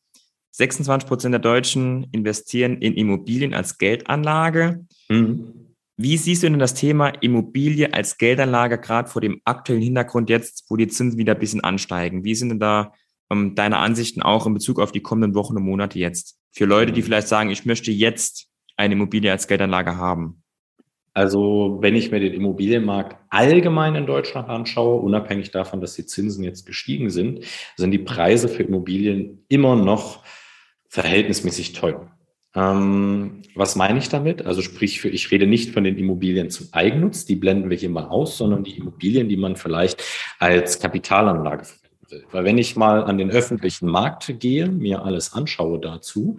26 0.52 1.08
Prozent 1.08 1.32
der 1.32 1.40
Deutschen 1.40 2.04
investieren 2.12 2.78
in 2.78 2.94
Immobilien 2.94 3.54
als 3.54 3.78
Geldanlage. 3.78 4.87
Mhm. 5.08 5.74
Wie 5.96 6.16
siehst 6.16 6.42
du 6.42 6.50
denn 6.50 6.58
das 6.58 6.74
Thema 6.74 7.08
Immobilie 7.08 7.92
als 7.92 8.16
Geldanlage 8.16 8.78
gerade 8.78 9.08
vor 9.08 9.20
dem 9.20 9.40
aktuellen 9.44 9.82
Hintergrund 9.82 10.30
jetzt, 10.30 10.64
wo 10.68 10.76
die 10.76 10.88
Zinsen 10.88 11.18
wieder 11.18 11.35
ein 11.35 11.40
bisschen 11.40 11.62
ansteigen? 11.62 12.24
Wie 12.24 12.35
sind 12.35 12.48
denn 12.48 12.61
da 12.61 12.92
ähm, 13.30 13.54
deine 13.54 13.78
Ansichten 13.78 14.22
auch 14.22 14.46
in 14.46 14.54
Bezug 14.54 14.80
auf 14.80 14.92
die 14.92 15.02
kommenden 15.02 15.35
Wochen 15.35 15.56
und 15.56 15.64
Monate 15.64 15.98
jetzt? 15.98 16.38
Für 16.52 16.64
Leute, 16.64 16.92
die 16.92 17.00
mhm. 17.00 17.06
vielleicht 17.06 17.28
sagen, 17.28 17.50
ich 17.50 17.64
möchte 17.66 17.90
jetzt 17.90 18.48
eine 18.76 18.94
Immobilie 18.94 19.30
als 19.30 19.46
Geldanlage 19.46 19.96
haben. 19.96 20.41
Also 21.14 21.79
wenn 21.81 21.94
ich 21.94 22.11
mir 22.11 22.20
den 22.20 22.33
Immobilienmarkt 22.33 23.16
allgemein 23.29 23.94
in 23.94 24.07
Deutschland 24.07 24.48
anschaue, 24.48 25.01
unabhängig 25.01 25.51
davon, 25.51 25.81
dass 25.81 25.94
die 25.94 26.07
Zinsen 26.07 26.42
jetzt 26.42 26.64
gestiegen 26.64 27.11
sind, 27.11 27.44
sind 27.77 27.90
die 27.90 27.98
Preise 27.98 28.48
für 28.48 28.62
Immobilien 28.62 29.44
immer 29.48 29.77
noch 29.77 30.25
verhältnismäßig 30.88 31.72
teuer. 31.72 32.11
Ähm, 32.55 33.42
was 33.55 33.77
meine 33.77 33.98
ich 33.98 34.09
damit? 34.09 34.44
Also 34.44 34.62
sprich, 34.62 35.01
für, 35.01 35.09
ich 35.09 35.31
rede 35.31 35.46
nicht 35.46 35.70
von 35.70 35.85
den 35.85 35.96
Immobilien 35.96 36.51
zum 36.51 36.68
Eigennutz, 36.72 37.25
die 37.25 37.37
blenden 37.37 37.70
wir 37.70 37.77
hier 37.77 37.90
mal 37.90 38.05
aus, 38.05 38.38
sondern 38.38 38.64
die 38.64 38.77
Immobilien, 38.77 39.29
die 39.29 39.37
man 39.37 39.57
vielleicht 39.57 40.03
als 40.38 40.79
Kapitalanlage 40.79 41.64
verwenden 41.64 42.11
will. 42.11 42.25
Weil 42.31 42.44
wenn 42.44 42.59
ich 42.59 42.77
mal 42.77 43.05
an 43.05 43.18
den 43.18 43.31
öffentlichen 43.31 43.87
Markt 43.87 44.35
gehe, 44.38 44.68
mir 44.68 45.03
alles 45.03 45.33
anschaue 45.33 45.79
dazu, 45.79 46.38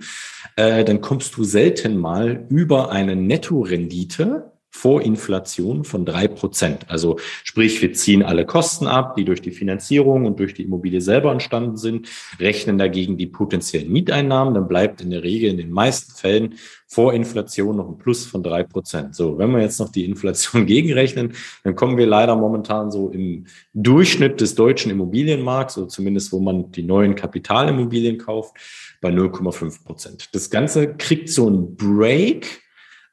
äh, 0.56 0.84
dann 0.84 1.02
kommst 1.02 1.36
du 1.36 1.44
selten 1.44 1.98
mal 1.98 2.46
über 2.50 2.92
eine 2.92 3.16
Nettorendite 3.16 4.53
vor 4.76 5.04
Inflation 5.04 5.86
von 5.86 6.04
drei 6.04 6.28
Prozent. 6.28 6.90
Also 6.90 7.18
sprich, 7.44 7.80
wir 7.82 7.94
ziehen 7.94 8.24
alle 8.24 8.44
Kosten 8.44 8.88
ab, 8.88 9.16
die 9.16 9.24
durch 9.24 9.40
die 9.40 9.52
Finanzierung 9.52 10.26
und 10.26 10.40
durch 10.40 10.56
die 10.56 10.64
Immobilie 10.64 11.00
selber 11.00 11.32
entstanden 11.32 11.78
sind, 11.78 12.10
rechnen 12.40 12.80
dagegen 12.80 13.16
die 13.16 13.28
potenziellen 13.28 13.92
Mieteinnahmen, 13.92 14.56
dann 14.56 14.68
bleibt 14.68 15.00
in 15.00 15.12
der 15.12 15.24
Regel 15.24 15.52
in 15.52 15.58
den 15.58 15.70
meisten 15.70 16.14
Fällen 16.14 16.56
vor 16.88 17.14
Inflation 17.14 17.78
noch 17.78 17.88
ein 17.88 18.00
Plus 18.00 18.26
von 18.26 18.42
drei 18.42 18.64
Prozent. 18.64 19.16
So, 19.16 19.38
wenn 19.38 19.52
wir 19.52 19.62
jetzt 19.62 19.80
noch 19.80 19.90
die 19.90 20.06
Inflation 20.06 20.66
gegenrechnen, 20.66 21.34
dann 21.64 21.76
kommen 21.76 21.98
wir 21.98 22.08
leider 22.08 22.36
momentan 22.36 22.92
so 22.92 23.10
im 23.10 23.46
Durchschnitt 23.74 24.42
des 24.42 24.56
deutschen 24.56 24.92
Immobilienmarkts, 24.92 25.78
oder 25.78 25.88
zumindest 25.88 26.34
wo 26.34 26.40
man 26.40 26.72
die 26.72 26.84
neuen 26.84 27.16
Kapitalimmobilien 27.16 28.18
kauft, 28.18 28.56
bei 29.02 29.10
0,5 29.10 29.84
Prozent. 29.84 30.30
Das 30.34 30.50
Ganze 30.50 30.96
kriegt 30.96 31.30
so 31.30 31.46
einen 31.46 31.76
Break 31.76 32.64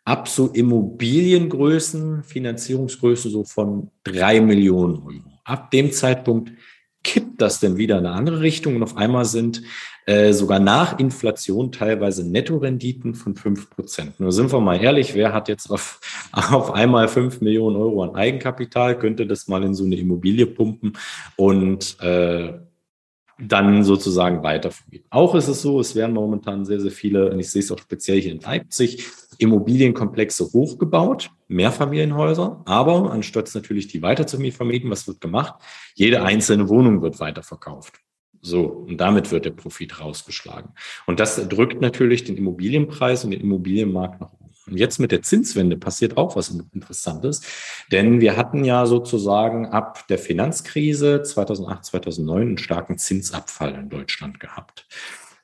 ab 0.05 0.29
so 0.29 0.49
Immobiliengrößen, 0.49 2.23
Finanzierungsgröße 2.25 3.31
so 3.31 3.45
von 3.45 3.91
drei 4.05 4.41
Millionen 4.41 4.97
Euro. 4.97 5.41
Ab 5.45 5.71
dem 5.71 5.93
Zeitpunkt 5.93 6.53
kippt 7.03 7.41
das 7.41 7.61
denn 7.61 7.77
wieder 7.77 7.99
in 7.99 8.07
eine 8.07 8.15
andere 8.15 8.41
Richtung 8.41 8.77
und 8.77 8.83
auf 8.83 8.97
einmal 8.97 9.25
sind 9.25 9.63
äh, 10.07 10.33
sogar 10.33 10.59
nach 10.59 10.99
Inflation 10.99 11.73
teilweise 11.73 12.29
Nettorenditen 12.29 13.15
von 13.15 13.37
fünf 13.37 13.71
Prozent. 13.71 14.21
Nur 14.21 14.33
sind 14.33 14.53
wir 14.53 14.61
mal 14.61 14.83
ehrlich, 14.83 15.15
wer 15.15 15.33
hat 15.33 15.49
jetzt 15.49 15.71
auf, 15.71 16.01
auf 16.33 16.73
einmal 16.73 17.09
fünf 17.09 17.41
Millionen 17.41 17.77
Euro 17.77 18.03
an 18.03 18.15
Eigenkapital, 18.15 18.99
könnte 18.99 19.27
das 19.27 19.49
mal 19.49 19.63
in 19.65 19.75
so 19.75 19.85
eine 19.85 19.97
Immobilie 19.97 20.47
pumpen 20.47 20.95
und 21.37 21.99
äh, 22.01 22.55
dann 23.39 23.85
sozusagen 23.85 24.43
weiterführen. 24.43 25.05
Auch 25.11 25.35
ist 25.35 25.49
es 25.49 25.63
so, 25.63 25.81
es 25.81 25.95
werden 25.95 26.15
momentan 26.15 26.65
sehr, 26.65 26.81
sehr 26.81 26.91
viele, 26.91 27.31
und 27.31 27.39
ich 27.39 27.51
sehe 27.51 27.63
es 27.63 27.73
auch 27.73 27.79
speziell 27.79 28.21
hier 28.21 28.33
in 28.33 28.41
Leipzig, 28.41 29.07
Immobilienkomplexe 29.41 30.53
hochgebaut, 30.53 31.31
Mehrfamilienhäuser, 31.49 32.63
aber 32.67 33.11
anstatt 33.11 33.53
natürlich 33.55 33.89
die 33.89 34.03
weiter 34.03 34.27
zu 34.27 34.39
vermieten, 34.51 34.91
was 34.91 35.09
wird 35.09 35.21
gemacht? 35.21 35.55
Jede 35.95 36.23
einzelne 36.23 36.69
Wohnung 36.69 37.03
wird 37.03 37.21
weiterverkauft. 37.21 37.95
So, 38.43 38.65
und 38.65 38.99
damit 38.99 39.31
wird 39.31 39.45
der 39.45 39.51
Profit 39.51 40.01
rausgeschlagen. 40.01 40.71
Und 41.07 41.21
das 41.21 41.49
drückt 41.49 41.81
natürlich 41.81 42.25
den 42.25 42.37
Immobilienpreis 42.37 43.25
und 43.25 43.33
den 43.33 43.41
Immobilienmarkt 43.41 44.21
nach 44.21 44.33
oben. 44.33 44.51
Und 44.67 44.77
jetzt 44.77 44.99
mit 44.99 45.11
der 45.11 45.23
Zinswende 45.23 45.77
passiert 45.77 46.17
auch 46.17 46.37
was 46.37 46.49
Interessantes, 46.51 47.43
denn 47.91 48.21
wir 48.21 48.37
hatten 48.37 48.65
ja 48.65 48.87
sozusagen 48.87 49.67
ab 49.67 50.07
der 50.09 50.19
Finanzkrise 50.19 51.23
2008, 51.23 51.85
2009 51.87 52.43
einen 52.43 52.59
starken 52.59 52.97
Zinsabfall 52.97 53.75
in 53.75 53.89
Deutschland 53.89 54.39
gehabt. 54.39 54.87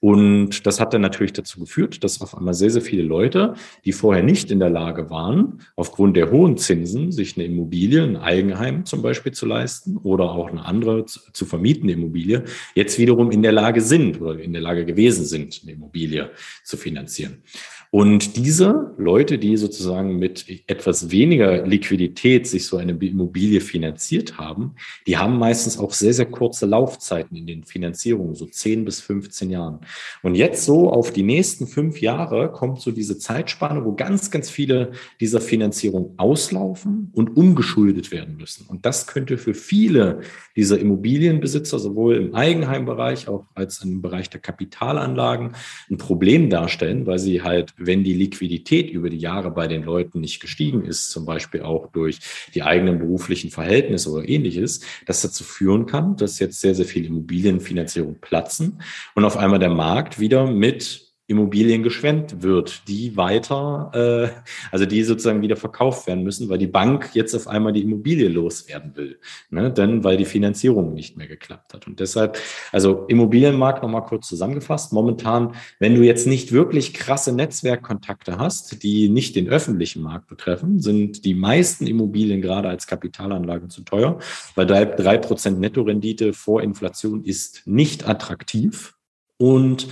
Und 0.06 0.68
das 0.68 0.78
hat 0.78 0.94
dann 0.94 1.00
natürlich 1.00 1.32
dazu 1.32 1.58
geführt, 1.58 2.04
dass 2.04 2.20
auf 2.20 2.36
einmal 2.38 2.54
sehr, 2.54 2.70
sehr 2.70 2.80
viele 2.80 3.02
Leute, 3.02 3.54
die 3.84 3.90
vorher 3.90 4.22
nicht 4.22 4.52
in 4.52 4.60
der 4.60 4.70
Lage 4.70 5.10
waren, 5.10 5.62
aufgrund 5.74 6.16
der 6.16 6.30
hohen 6.30 6.56
Zinsen 6.58 7.10
sich 7.10 7.36
eine 7.36 7.44
Immobilie, 7.44 8.04
ein 8.04 8.16
Eigenheim 8.16 8.84
zum 8.84 9.02
Beispiel 9.02 9.32
zu 9.32 9.46
leisten 9.46 9.96
oder 9.96 10.30
auch 10.30 10.48
eine 10.48 10.64
andere 10.64 11.06
zu, 11.06 11.18
zu 11.32 11.44
vermietende 11.44 11.94
Immobilie, 11.94 12.44
jetzt 12.76 13.00
wiederum 13.00 13.32
in 13.32 13.42
der 13.42 13.50
Lage 13.50 13.80
sind 13.80 14.20
oder 14.20 14.38
in 14.38 14.52
der 14.52 14.62
Lage 14.62 14.84
gewesen 14.84 15.24
sind, 15.24 15.62
eine 15.64 15.72
Immobilie 15.72 16.30
zu 16.62 16.76
finanzieren. 16.76 17.42
Und 17.90 18.36
diese 18.36 18.94
Leute, 18.98 19.38
die 19.38 19.56
sozusagen 19.56 20.18
mit 20.18 20.46
etwas 20.66 21.10
weniger 21.10 21.66
Liquidität 21.66 22.46
sich 22.46 22.66
so 22.66 22.76
eine 22.76 22.92
Immobilie 22.92 23.60
finanziert 23.60 24.38
haben, 24.38 24.74
die 25.06 25.16
haben 25.16 25.38
meistens 25.38 25.78
auch 25.78 25.92
sehr, 25.92 26.12
sehr 26.12 26.26
kurze 26.26 26.66
Laufzeiten 26.66 27.36
in 27.36 27.46
den 27.46 27.64
Finanzierungen, 27.64 28.34
so 28.34 28.46
10 28.46 28.84
bis 28.84 29.00
15 29.00 29.50
Jahren. 29.50 29.80
Und 30.22 30.34
jetzt 30.34 30.64
so 30.64 30.90
auf 30.90 31.12
die 31.12 31.22
nächsten 31.22 31.66
fünf 31.66 32.00
Jahre 32.00 32.50
kommt 32.50 32.80
so 32.80 32.90
diese 32.90 33.18
Zeitspanne, 33.18 33.84
wo 33.84 33.92
ganz, 33.94 34.30
ganz 34.30 34.50
viele 34.50 34.92
dieser 35.20 35.40
Finanzierung 35.40 36.14
auslaufen 36.16 37.10
und 37.14 37.36
umgeschuldet 37.36 38.10
werden 38.10 38.36
müssen. 38.36 38.66
Und 38.66 38.84
das 38.84 39.06
könnte 39.06 39.38
für 39.38 39.54
viele 39.54 40.20
dieser 40.56 40.78
Immobilienbesitzer 40.78 41.78
sowohl 41.78 42.16
im 42.16 42.34
Eigenheimbereich 42.34 43.28
auch 43.28 43.46
als 43.54 43.82
im 43.82 44.02
Bereich 44.02 44.30
der 44.30 44.40
Kapitalanlagen 44.40 45.52
ein 45.90 45.98
Problem 45.98 46.50
darstellen, 46.50 47.06
weil 47.06 47.18
sie 47.18 47.42
halt 47.42 47.75
wenn 47.76 48.04
die 48.04 48.14
Liquidität 48.14 48.90
über 48.90 49.10
die 49.10 49.18
Jahre 49.18 49.50
bei 49.50 49.66
den 49.66 49.82
Leuten 49.82 50.20
nicht 50.20 50.40
gestiegen 50.40 50.84
ist, 50.84 51.10
zum 51.10 51.24
Beispiel 51.26 51.62
auch 51.62 51.90
durch 51.92 52.18
die 52.54 52.62
eigenen 52.62 52.98
beruflichen 52.98 53.50
Verhältnisse 53.50 54.10
oder 54.10 54.28
ähnliches, 54.28 54.80
das 55.06 55.22
dazu 55.22 55.44
führen 55.44 55.86
kann, 55.86 56.16
dass 56.16 56.38
jetzt 56.38 56.60
sehr, 56.60 56.74
sehr 56.74 56.86
viele 56.86 57.06
Immobilienfinanzierung 57.06 58.16
platzen 58.20 58.80
und 59.14 59.24
auf 59.24 59.36
einmal 59.36 59.58
der 59.58 59.70
Markt 59.70 60.18
wieder 60.18 60.50
mit 60.50 61.05
Immobilien 61.28 61.82
geschwemmt 61.82 62.42
wird, 62.42 62.86
die 62.86 63.16
weiter, 63.16 63.90
äh, 63.94 64.28
also 64.70 64.86
die 64.86 65.02
sozusagen 65.02 65.42
wieder 65.42 65.56
verkauft 65.56 66.06
werden 66.06 66.22
müssen, 66.22 66.48
weil 66.48 66.58
die 66.58 66.68
Bank 66.68 67.10
jetzt 67.14 67.34
auf 67.34 67.48
einmal 67.48 67.72
die 67.72 67.82
Immobilie 67.82 68.28
loswerden 68.28 68.92
will, 68.94 69.18
ne? 69.50 69.72
denn 69.72 70.04
weil 70.04 70.16
die 70.16 70.24
Finanzierung 70.24 70.94
nicht 70.94 71.16
mehr 71.16 71.26
geklappt 71.26 71.74
hat. 71.74 71.88
Und 71.88 71.98
deshalb, 71.98 72.38
also 72.70 73.06
Immobilienmarkt 73.08 73.82
nochmal 73.82 74.04
kurz 74.04 74.28
zusammengefasst, 74.28 74.92
momentan, 74.92 75.56
wenn 75.80 75.96
du 75.96 76.02
jetzt 76.02 76.28
nicht 76.28 76.52
wirklich 76.52 76.94
krasse 76.94 77.32
Netzwerkkontakte 77.32 78.38
hast, 78.38 78.84
die 78.84 79.08
nicht 79.08 79.34
den 79.34 79.48
öffentlichen 79.48 80.02
Markt 80.02 80.28
betreffen, 80.28 80.80
sind 80.80 81.24
die 81.24 81.34
meisten 81.34 81.88
Immobilien 81.88 82.40
gerade 82.40 82.68
als 82.68 82.86
Kapitalanlage 82.86 83.66
zu 83.66 83.82
teuer, 83.82 84.20
weil 84.54 84.66
drei 84.66 85.18
Prozent 85.18 85.58
Nettorendite 85.58 86.32
vor 86.32 86.62
Inflation 86.62 87.24
ist 87.24 87.62
nicht 87.66 88.08
attraktiv. 88.08 88.94
Und 89.38 89.88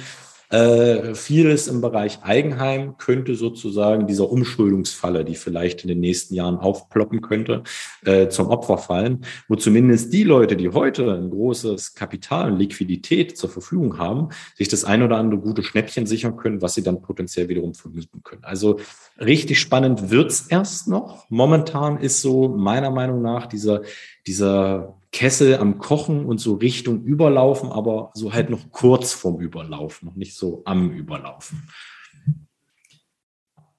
äh, 0.54 1.14
vieles 1.16 1.66
im 1.66 1.80
Bereich 1.80 2.22
Eigenheim 2.22 2.96
könnte 2.96 3.34
sozusagen 3.34 4.06
dieser 4.06 4.30
Umschuldungsfalle, 4.30 5.24
die 5.24 5.34
vielleicht 5.34 5.82
in 5.82 5.88
den 5.88 5.98
nächsten 5.98 6.34
Jahren 6.34 6.58
aufploppen 6.58 7.22
könnte, 7.22 7.64
äh, 8.04 8.28
zum 8.28 8.48
Opfer 8.48 8.78
fallen, 8.78 9.24
wo 9.48 9.56
zumindest 9.56 10.12
die 10.12 10.22
Leute, 10.22 10.56
die 10.56 10.68
heute 10.68 11.12
ein 11.12 11.30
großes 11.30 11.94
Kapital 11.94 12.52
und 12.52 12.58
Liquidität 12.58 13.36
zur 13.36 13.50
Verfügung 13.50 13.98
haben, 13.98 14.28
sich 14.54 14.68
das 14.68 14.84
ein 14.84 15.02
oder 15.02 15.16
andere 15.16 15.40
gute 15.40 15.64
Schnäppchen 15.64 16.06
sichern 16.06 16.36
können, 16.36 16.62
was 16.62 16.74
sie 16.74 16.84
dann 16.84 17.02
potenziell 17.02 17.48
wiederum 17.48 17.74
vermieten 17.74 18.22
können. 18.22 18.44
Also 18.44 18.78
richtig 19.18 19.58
spannend 19.58 20.10
wird's 20.10 20.46
erst 20.48 20.86
noch. 20.86 21.28
Momentan 21.30 21.98
ist 21.98 22.22
so 22.22 22.48
meiner 22.48 22.90
Meinung 22.90 23.22
nach 23.22 23.46
dieser, 23.46 23.82
dieser 24.26 25.00
Kessel 25.12 25.58
am 25.58 25.78
Kochen 25.78 26.24
und 26.24 26.38
so 26.38 26.54
Richtung 26.54 27.04
Überlaufen, 27.04 27.70
aber 27.70 28.10
so 28.14 28.32
halt 28.32 28.50
noch 28.50 28.70
kurz 28.70 29.12
vorm 29.12 29.40
Überlaufen, 29.40 30.08
noch 30.08 30.16
nicht 30.16 30.34
so 30.34 30.62
am 30.64 30.90
Überlaufen. 30.90 31.68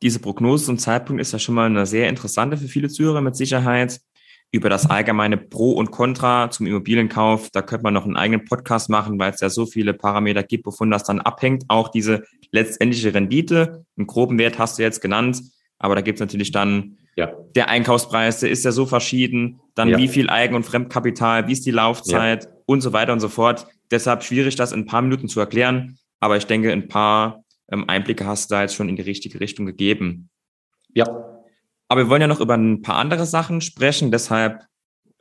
Diese 0.01 0.19
Prognose 0.19 0.65
zum 0.65 0.77
Zeitpunkt 0.77 1.21
ist 1.21 1.33
ja 1.33 1.39
schon 1.39 1.55
mal 1.55 1.65
eine 1.65 1.85
sehr 1.85 2.09
interessante 2.09 2.57
für 2.57 2.67
viele 2.67 2.89
Zuhörer 2.89 3.21
mit 3.21 3.35
Sicherheit. 3.35 3.99
Über 4.51 4.69
das 4.69 4.89
allgemeine 4.89 5.35
Pro 5.35 5.71
und 5.71 5.91
Contra 5.91 6.49
zum 6.49 6.67
Immobilienkauf, 6.67 7.49
da 7.49 7.61
könnte 7.61 7.83
man 7.83 7.93
noch 7.93 8.05
einen 8.05 8.15
eigenen 8.15 8.45
Podcast 8.45 8.89
machen, 8.89 9.19
weil 9.19 9.33
es 9.33 9.41
ja 9.41 9.49
so 9.49 9.65
viele 9.65 9.93
Parameter 9.93 10.43
gibt, 10.43 10.65
wovon 10.65 10.91
das 10.91 11.03
dann 11.03 11.19
abhängt. 11.19 11.65
Auch 11.67 11.89
diese 11.89 12.23
letztendliche 12.51 13.13
Rendite, 13.13 13.85
einen 13.97 14.07
groben 14.07 14.37
Wert 14.37 14.59
hast 14.59 14.77
du 14.77 14.83
jetzt 14.83 15.01
genannt, 15.01 15.41
aber 15.79 15.95
da 15.95 16.01
gibt 16.01 16.17
es 16.17 16.21
natürlich 16.21 16.51
dann 16.51 16.97
ja. 17.15 17.31
Der 17.55 17.69
Einkaufspreis, 17.69 18.41
der 18.41 18.49
ist 18.49 18.65
ja 18.65 18.71
so 18.71 18.85
verschieden. 18.85 19.61
Dann 19.73 19.89
ja. 19.89 19.97
wie 19.97 20.07
viel 20.07 20.29
Eigen- 20.29 20.55
und 20.55 20.65
Fremdkapital, 20.65 21.47
wie 21.47 21.53
ist 21.53 21.65
die 21.65 21.71
Laufzeit 21.71 22.43
ja. 22.43 22.49
und 22.65 22.81
so 22.81 22.93
weiter 22.93 23.13
und 23.13 23.19
so 23.19 23.29
fort. 23.29 23.67
Deshalb 23.91 24.23
schwierig, 24.23 24.55
das 24.55 24.71
in 24.71 24.81
ein 24.81 24.85
paar 24.85 25.01
Minuten 25.01 25.27
zu 25.29 25.39
erklären. 25.39 25.97
Aber 26.19 26.37
ich 26.37 26.45
denke, 26.45 26.71
ein 26.71 26.87
paar 26.87 27.43
ähm, 27.71 27.85
Einblicke 27.87 28.25
hast 28.25 28.49
du 28.49 28.55
da 28.55 28.61
jetzt 28.63 28.75
schon 28.75 28.89
in 28.89 28.95
die 28.95 29.01
richtige 29.01 29.39
Richtung 29.39 29.65
gegeben. 29.65 30.29
Ja. 30.93 31.05
Aber 31.87 32.01
wir 32.01 32.09
wollen 32.09 32.21
ja 32.21 32.27
noch 32.27 32.41
über 32.41 32.55
ein 32.55 32.81
paar 32.81 32.95
andere 32.95 33.25
Sachen 33.25 33.61
sprechen. 33.61 34.11
Deshalb 34.11 34.63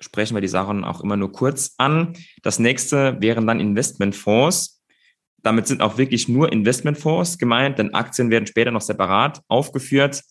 sprechen 0.00 0.34
wir 0.34 0.40
die 0.40 0.48
Sachen 0.48 0.84
auch 0.84 1.02
immer 1.02 1.16
nur 1.16 1.30
kurz 1.30 1.74
an. 1.78 2.14
Das 2.42 2.58
nächste 2.58 3.20
wären 3.20 3.46
dann 3.46 3.60
Investmentfonds. 3.60 4.82
Damit 5.42 5.66
sind 5.66 5.82
auch 5.82 5.98
wirklich 5.98 6.28
nur 6.28 6.50
Investmentfonds 6.50 7.38
gemeint, 7.38 7.78
denn 7.78 7.92
Aktien 7.94 8.30
werden 8.30 8.46
später 8.46 8.70
noch 8.70 8.80
separat 8.80 9.42
aufgeführt. 9.46 10.22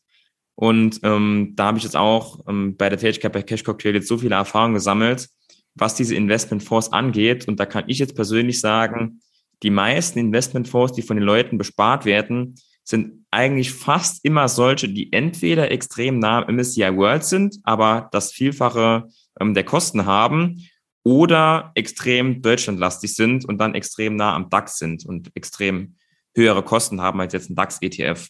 Und 0.55 0.99
ähm, 1.03 1.53
da 1.55 1.65
habe 1.65 1.77
ich 1.77 1.83
jetzt 1.83 1.95
auch 1.95 2.41
ähm, 2.47 2.77
bei 2.77 2.89
der 2.89 2.99
Tätigkeit 2.99 3.33
bei 3.33 3.41
Cash 3.41 3.63
Cocktail 3.63 3.95
jetzt 3.95 4.07
so 4.07 4.17
viele 4.17 4.35
Erfahrungen 4.35 4.75
gesammelt, 4.75 5.29
was 5.75 5.95
diese 5.95 6.15
Investmentfonds 6.15 6.93
angeht. 6.93 7.47
Und 7.47 7.59
da 7.59 7.65
kann 7.65 7.85
ich 7.87 7.99
jetzt 7.99 8.15
persönlich 8.15 8.59
sagen, 8.59 9.21
die 9.63 9.71
meisten 9.71 10.19
Investmentfonds, 10.19 10.93
die 10.93 11.01
von 11.01 11.17
den 11.17 11.25
Leuten 11.25 11.57
bespart 11.57 12.05
werden, 12.05 12.55
sind 12.83 13.25
eigentlich 13.31 13.71
fast 13.71 14.23
immer 14.25 14.47
solche, 14.47 14.89
die 14.89 15.11
entweder 15.13 15.71
extrem 15.71 16.19
nah 16.19 16.43
am 16.43 16.55
MSCI 16.55 16.95
World 16.95 17.23
sind, 17.23 17.57
aber 17.63 18.09
das 18.11 18.31
Vielfache 18.31 19.07
ähm, 19.39 19.53
der 19.53 19.63
Kosten 19.63 20.05
haben 20.05 20.67
oder 21.03 21.71
extrem 21.75 22.41
deutschlandlastig 22.41 23.15
sind 23.15 23.45
und 23.45 23.57
dann 23.57 23.75
extrem 23.75 24.15
nah 24.15 24.35
am 24.35 24.49
DAX 24.49 24.77
sind 24.77 25.05
und 25.05 25.31
extrem 25.35 25.95
höhere 26.35 26.63
Kosten 26.63 27.01
haben 27.01 27.19
als 27.19 27.33
jetzt 27.33 27.49
ein 27.49 27.55
DAX-ETF. 27.55 28.27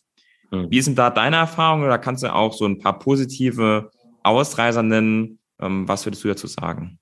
Mhm. 0.53 0.69
Wie 0.69 0.81
sind 0.81 0.97
da 0.97 1.09
deine 1.09 1.37
Erfahrungen 1.37 1.85
oder 1.85 1.97
kannst 1.97 2.23
du 2.23 2.33
auch 2.33 2.53
so 2.53 2.65
ein 2.65 2.79
paar 2.79 2.99
positive 2.99 3.89
Ausreißer 4.23 4.83
nennen? 4.83 5.39
Ähm, 5.59 5.87
was 5.87 6.05
würdest 6.05 6.23
du 6.23 6.27
dazu 6.27 6.47
sagen? 6.47 6.99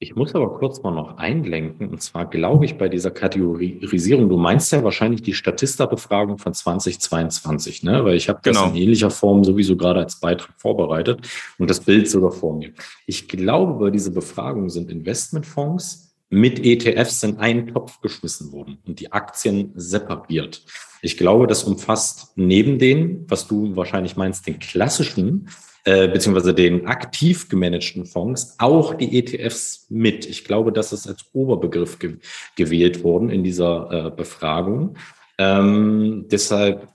Ich 0.00 0.14
muss 0.14 0.32
aber 0.36 0.56
kurz 0.56 0.80
mal 0.84 0.92
noch 0.92 1.18
einlenken. 1.18 1.88
Und 1.88 2.00
zwar 2.00 2.24
glaube 2.24 2.64
ich 2.64 2.78
bei 2.78 2.88
dieser 2.88 3.10
Kategorisierung, 3.10 4.28
du 4.28 4.36
meinst 4.36 4.70
ja 4.70 4.84
wahrscheinlich 4.84 5.22
die 5.22 5.34
Statista-Befragung 5.34 6.38
von 6.38 6.54
2022, 6.54 7.82
ne? 7.82 8.04
Weil 8.04 8.14
ich 8.14 8.28
habe 8.28 8.38
das 8.42 8.56
genau. 8.56 8.70
in 8.70 8.76
ähnlicher 8.76 9.10
Form 9.10 9.42
sowieso 9.42 9.76
gerade 9.76 9.98
als 9.98 10.20
Beitrag 10.20 10.54
vorbereitet 10.56 11.28
und 11.58 11.68
das 11.68 11.80
Bild 11.80 12.08
sogar 12.08 12.30
vor 12.30 12.54
mir. 12.54 12.72
Ich 13.06 13.26
glaube, 13.28 13.74
bei 13.74 13.90
dieser 13.90 14.12
Befragung 14.12 14.70
sind 14.70 14.88
Investmentfonds 14.88 16.14
mit 16.30 16.64
ETFs 16.64 17.22
in 17.24 17.38
einen 17.38 17.66
Topf 17.66 18.00
geschmissen 18.00 18.52
worden 18.52 18.78
und 18.86 19.00
die 19.00 19.10
Aktien 19.10 19.72
separiert. 19.74 20.64
Ich 21.02 21.16
glaube, 21.16 21.46
das 21.46 21.64
umfasst 21.64 22.32
neben 22.36 22.78
den, 22.78 23.24
was 23.28 23.46
du 23.46 23.76
wahrscheinlich 23.76 24.16
meinst, 24.16 24.46
den 24.46 24.58
klassischen 24.58 25.48
äh, 25.84 26.08
beziehungsweise 26.08 26.52
den 26.52 26.86
aktiv 26.86 27.48
gemanagten 27.48 28.04
Fonds 28.04 28.56
auch 28.58 28.94
die 28.94 29.18
ETFs 29.18 29.86
mit. 29.88 30.26
Ich 30.26 30.44
glaube, 30.44 30.70
das 30.72 30.92
ist 30.92 31.06
als 31.06 31.24
Oberbegriff 31.32 31.98
ge 31.98 32.16
gewählt 32.56 33.04
worden 33.04 33.30
in 33.30 33.42
dieser 33.42 34.06
äh, 34.06 34.10
Befragung. 34.10 34.96
Ähm, 35.38 36.26
deshalb 36.30 36.88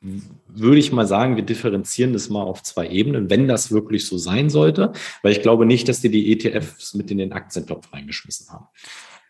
würde 0.00 0.78
ich 0.78 0.92
mal 0.92 1.06
sagen, 1.06 1.36
wir 1.36 1.42
differenzieren 1.42 2.12
das 2.12 2.30
mal 2.30 2.42
auf 2.42 2.62
zwei 2.62 2.88
Ebenen, 2.88 3.28
wenn 3.28 3.48
das 3.48 3.70
wirklich 3.70 4.06
so 4.06 4.16
sein 4.16 4.48
sollte, 4.48 4.92
weil 5.22 5.32
ich 5.32 5.42
glaube 5.42 5.66
nicht, 5.66 5.88
dass 5.88 6.00
die 6.00 6.08
die 6.08 6.32
ETFs 6.32 6.94
mit 6.94 7.10
in 7.10 7.18
den 7.18 7.32
Aktientopf 7.32 7.92
reingeschmissen 7.92 8.48
haben. 8.50 8.66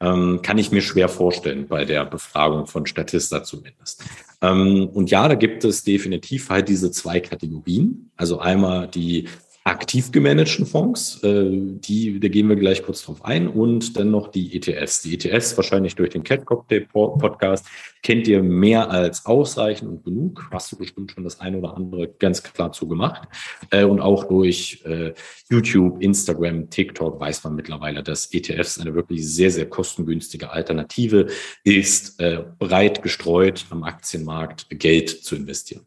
Ähm, 0.00 0.40
kann 0.42 0.58
ich 0.58 0.72
mir 0.72 0.82
schwer 0.82 1.08
vorstellen 1.08 1.68
bei 1.68 1.84
der 1.84 2.04
Befragung 2.04 2.66
von 2.66 2.86
Statista 2.86 3.42
zumindest. 3.42 4.04
Ähm, 4.42 4.88
und 4.92 5.10
ja, 5.10 5.26
da 5.26 5.34
gibt 5.34 5.64
es 5.64 5.84
definitiv 5.84 6.50
halt 6.50 6.68
diese 6.68 6.90
zwei 6.90 7.20
Kategorien. 7.20 8.10
Also 8.16 8.38
einmal 8.38 8.88
die 8.88 9.28
aktiv 9.66 10.12
gemanagten 10.12 10.64
Fonds, 10.64 11.22
äh, 11.24 11.50
die, 11.50 12.20
da 12.20 12.28
gehen 12.28 12.48
wir 12.48 12.54
gleich 12.54 12.84
kurz 12.84 13.02
drauf 13.02 13.24
ein, 13.24 13.48
und 13.48 13.96
dann 13.96 14.12
noch 14.12 14.28
die 14.28 14.54
ETFs. 14.54 15.02
Die 15.02 15.14
ETFs 15.14 15.56
wahrscheinlich 15.56 15.96
durch 15.96 16.10
den 16.10 16.22
Cat 16.22 16.46
Cocktail 16.46 16.86
Podcast 16.92 17.66
kennt 18.02 18.28
ihr 18.28 18.44
mehr 18.44 18.90
als 18.90 19.26
ausreichend 19.26 19.90
und 19.90 20.04
genug. 20.04 20.48
Hast 20.52 20.70
du 20.70 20.76
bestimmt 20.76 21.10
schon 21.10 21.24
das 21.24 21.40
eine 21.40 21.58
oder 21.58 21.76
andere 21.76 22.06
ganz 22.06 22.44
klar 22.44 22.70
zugemacht. 22.70 23.28
Äh, 23.70 23.84
und 23.84 24.00
auch 24.00 24.24
durch 24.24 24.82
äh, 24.84 25.12
YouTube, 25.50 26.00
Instagram, 26.00 26.70
TikTok 26.70 27.18
weiß 27.18 27.42
man 27.42 27.56
mittlerweile, 27.56 28.04
dass 28.04 28.32
ETFs 28.32 28.78
eine 28.78 28.94
wirklich 28.94 29.26
sehr, 29.26 29.50
sehr 29.50 29.68
kostengünstige 29.68 30.50
Alternative 30.50 31.26
ist, 31.64 32.18
breit 32.58 33.02
gestreut 33.02 33.64
am 33.70 33.82
Aktienmarkt 33.82 34.66
Geld 34.70 35.10
zu 35.10 35.36
investieren. 35.36 35.86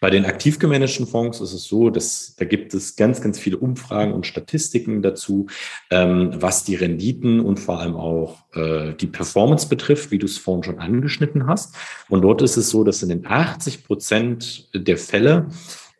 Bei 0.00 0.10
den 0.10 0.26
aktiv 0.26 0.58
gemanagten 0.58 1.06
Fonds 1.06 1.40
ist 1.40 1.52
es 1.52 1.64
so, 1.64 1.90
dass 1.90 2.34
da 2.36 2.44
gibt 2.44 2.74
es 2.74 2.96
ganz, 2.96 3.20
ganz 3.20 3.38
viele 3.38 3.56
Umfragen 3.56 4.12
und 4.12 4.26
Statistiken 4.26 5.02
dazu, 5.02 5.46
ähm, 5.90 6.30
was 6.34 6.64
die 6.64 6.74
Renditen 6.74 7.40
und 7.40 7.58
vor 7.58 7.80
allem 7.80 7.96
auch 7.96 8.44
äh, 8.54 8.94
die 8.94 9.06
Performance 9.06 9.68
betrifft, 9.68 10.10
wie 10.10 10.18
du 10.18 10.26
es 10.26 10.38
vorhin 10.38 10.64
schon 10.64 10.78
angeschnitten 10.78 11.46
hast. 11.46 11.74
Und 12.08 12.22
dort 12.22 12.42
ist 12.42 12.56
es 12.56 12.70
so, 12.70 12.84
dass 12.84 13.02
in 13.02 13.08
den 13.08 13.26
80 13.26 13.84
Prozent 13.84 14.68
der 14.74 14.98
Fälle 14.98 15.48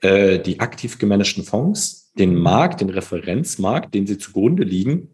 äh, 0.03 0.39
die 0.39 0.61
aktiv 0.61 0.99
gemanagten 0.99 1.45
Fonds 1.45 2.13
den 2.19 2.35
Markt, 2.35 2.81
den 2.81 2.91
Referenzmarkt, 2.91 3.95
den 3.95 4.07
sie 4.07 4.19
zugrunde 4.19 4.65
liegen, 4.65 5.09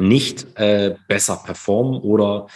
nicht 0.00 0.46
äh, 0.58 0.94
besser 1.08 1.42
performen 1.44 2.00
oder 2.00 2.46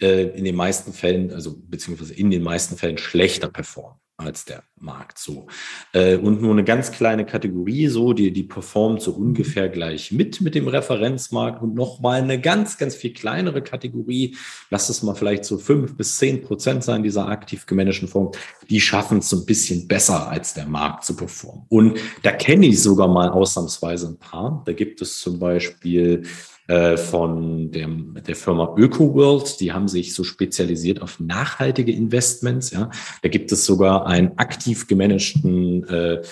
äh, 0.00 0.28
in 0.36 0.44
den 0.44 0.54
meisten 0.54 0.92
Fällen, 0.92 1.32
also 1.32 1.56
beziehungsweise 1.56 2.14
in 2.14 2.30
den 2.30 2.42
meisten 2.42 2.76
Fällen 2.76 2.98
schlechter 2.98 3.48
performen 3.48 3.98
als 4.16 4.44
der 4.44 4.62
Markt 4.78 5.18
so. 5.18 5.46
Äh, 5.92 6.16
und 6.16 6.40
nur 6.40 6.52
eine 6.52 6.62
ganz 6.62 6.92
kleine 6.92 7.26
Kategorie 7.26 7.88
so, 7.88 8.12
die, 8.12 8.32
die 8.32 8.44
performt 8.44 9.02
so 9.02 9.12
ungefähr 9.12 9.68
gleich 9.68 10.12
mit 10.12 10.40
mit 10.40 10.54
dem 10.54 10.68
Referenzmarkt 10.68 11.62
und 11.62 11.74
nochmal 11.74 12.22
eine 12.22 12.40
ganz, 12.40 12.78
ganz 12.78 12.94
viel 12.94 13.12
kleinere 13.12 13.62
Kategorie, 13.62 14.36
lass 14.70 14.88
es 14.88 15.02
mal 15.02 15.14
vielleicht 15.14 15.44
so 15.44 15.58
fünf 15.58 15.96
bis 15.96 16.18
zehn 16.18 16.42
Prozent 16.42 16.84
sein, 16.84 17.02
dieser 17.02 17.28
aktiv 17.28 17.66
gemanagten 17.66 18.06
Fonds, 18.06 18.38
die 18.70 18.80
schaffen 18.80 19.18
es 19.18 19.28
so 19.28 19.38
ein 19.38 19.46
bisschen 19.46 19.88
besser 19.88 20.28
als 20.28 20.54
der 20.54 20.66
Markt 20.66 21.04
zu 21.04 21.16
performen. 21.16 21.64
Und 21.68 21.98
da 22.22 22.30
kenne 22.30 22.66
ich 22.66 22.80
sogar 22.82 23.08
mal 23.08 23.30
ausnahmsweise 23.30 24.08
ein 24.08 24.18
paar. 24.18 24.62
Da 24.64 24.72
gibt 24.72 25.02
es 25.02 25.18
zum 25.18 25.38
Beispiel 25.38 26.24
äh, 26.66 26.96
von 26.96 27.70
dem, 27.70 28.16
der 28.26 28.36
Firma 28.36 28.74
ÖkoWorld. 28.76 29.60
Die 29.60 29.72
haben 29.72 29.88
sich 29.88 30.14
so 30.14 30.24
spezialisiert 30.24 31.02
auf 31.02 31.20
nachhaltige 31.20 31.92
Investments. 31.92 32.70
Ja. 32.70 32.90
Da 33.22 33.28
gibt 33.28 33.52
es 33.52 33.66
sogar 33.66 34.06
einen 34.06 34.38
aktiv 34.38 34.86
gemanagten 34.86 35.86
äh, 35.88 36.22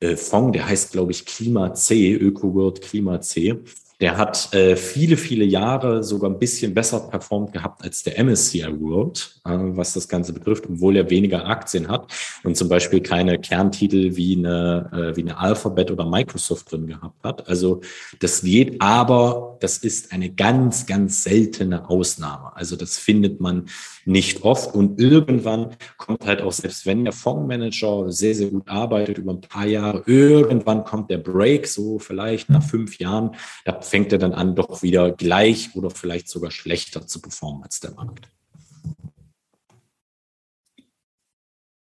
äh, 0.00 0.16
Fonds, 0.16 0.52
der 0.52 0.68
heißt, 0.68 0.92
glaube 0.92 1.12
ich, 1.12 1.24
Klima 1.24 1.74
C, 1.74 2.14
ÖkoWorld 2.14 2.82
Klima 2.82 3.20
C. 3.20 3.58
Der 4.04 4.18
hat 4.18 4.52
äh, 4.52 4.76
viele, 4.76 5.16
viele 5.16 5.46
Jahre 5.46 6.04
sogar 6.04 6.28
ein 6.28 6.38
bisschen 6.38 6.74
besser 6.74 7.00
performt 7.00 7.54
gehabt 7.54 7.82
als 7.82 8.02
der 8.02 8.22
MSCI 8.22 8.66
World, 8.78 9.40
äh, 9.46 9.56
was 9.56 9.94
das 9.94 10.06
Ganze 10.06 10.34
betrifft, 10.34 10.66
obwohl 10.68 10.98
er 10.98 11.08
weniger 11.08 11.46
Aktien 11.46 11.88
hat 11.88 12.12
und 12.42 12.54
zum 12.54 12.68
Beispiel 12.68 13.00
keine 13.00 13.38
Kerntitel 13.38 14.14
wie 14.14 14.36
eine, 14.36 14.90
äh, 14.92 15.16
wie 15.16 15.22
eine 15.22 15.38
Alphabet 15.38 15.90
oder 15.90 16.04
Microsoft 16.04 16.70
drin 16.70 16.86
gehabt 16.86 17.24
hat. 17.24 17.48
Also 17.48 17.80
das 18.20 18.42
geht, 18.42 18.78
aber 18.82 19.56
das 19.60 19.78
ist 19.78 20.12
eine 20.12 20.28
ganz, 20.28 20.84
ganz 20.84 21.24
seltene 21.24 21.88
Ausnahme. 21.88 22.54
Also 22.54 22.76
das 22.76 22.98
findet 22.98 23.40
man 23.40 23.70
nicht 24.04 24.42
oft 24.42 24.74
und 24.74 25.00
irgendwann 25.00 25.76
kommt 25.96 26.26
halt 26.26 26.42
auch, 26.42 26.52
selbst 26.52 26.84
wenn 26.84 27.04
der 27.04 27.14
Fondsmanager 27.14 28.12
sehr, 28.12 28.34
sehr 28.34 28.48
gut 28.48 28.68
arbeitet 28.68 29.16
über 29.16 29.32
ein 29.32 29.40
paar 29.40 29.66
Jahre, 29.66 30.02
irgendwann 30.04 30.84
kommt 30.84 31.10
der 31.10 31.16
Break, 31.16 31.66
so 31.66 31.98
vielleicht 31.98 32.50
nach 32.50 32.62
fünf 32.62 32.98
Jahren, 32.98 33.30
da 33.64 33.80
fängt 33.94 34.10
er 34.10 34.18
dann 34.18 34.32
an, 34.32 34.56
doch 34.56 34.82
wieder 34.82 35.12
gleich 35.12 35.70
oder 35.76 35.88
vielleicht 35.88 36.28
sogar 36.28 36.50
schlechter 36.50 37.06
zu 37.06 37.22
performen 37.22 37.62
als 37.62 37.78
der 37.78 37.92
Markt. 37.92 38.28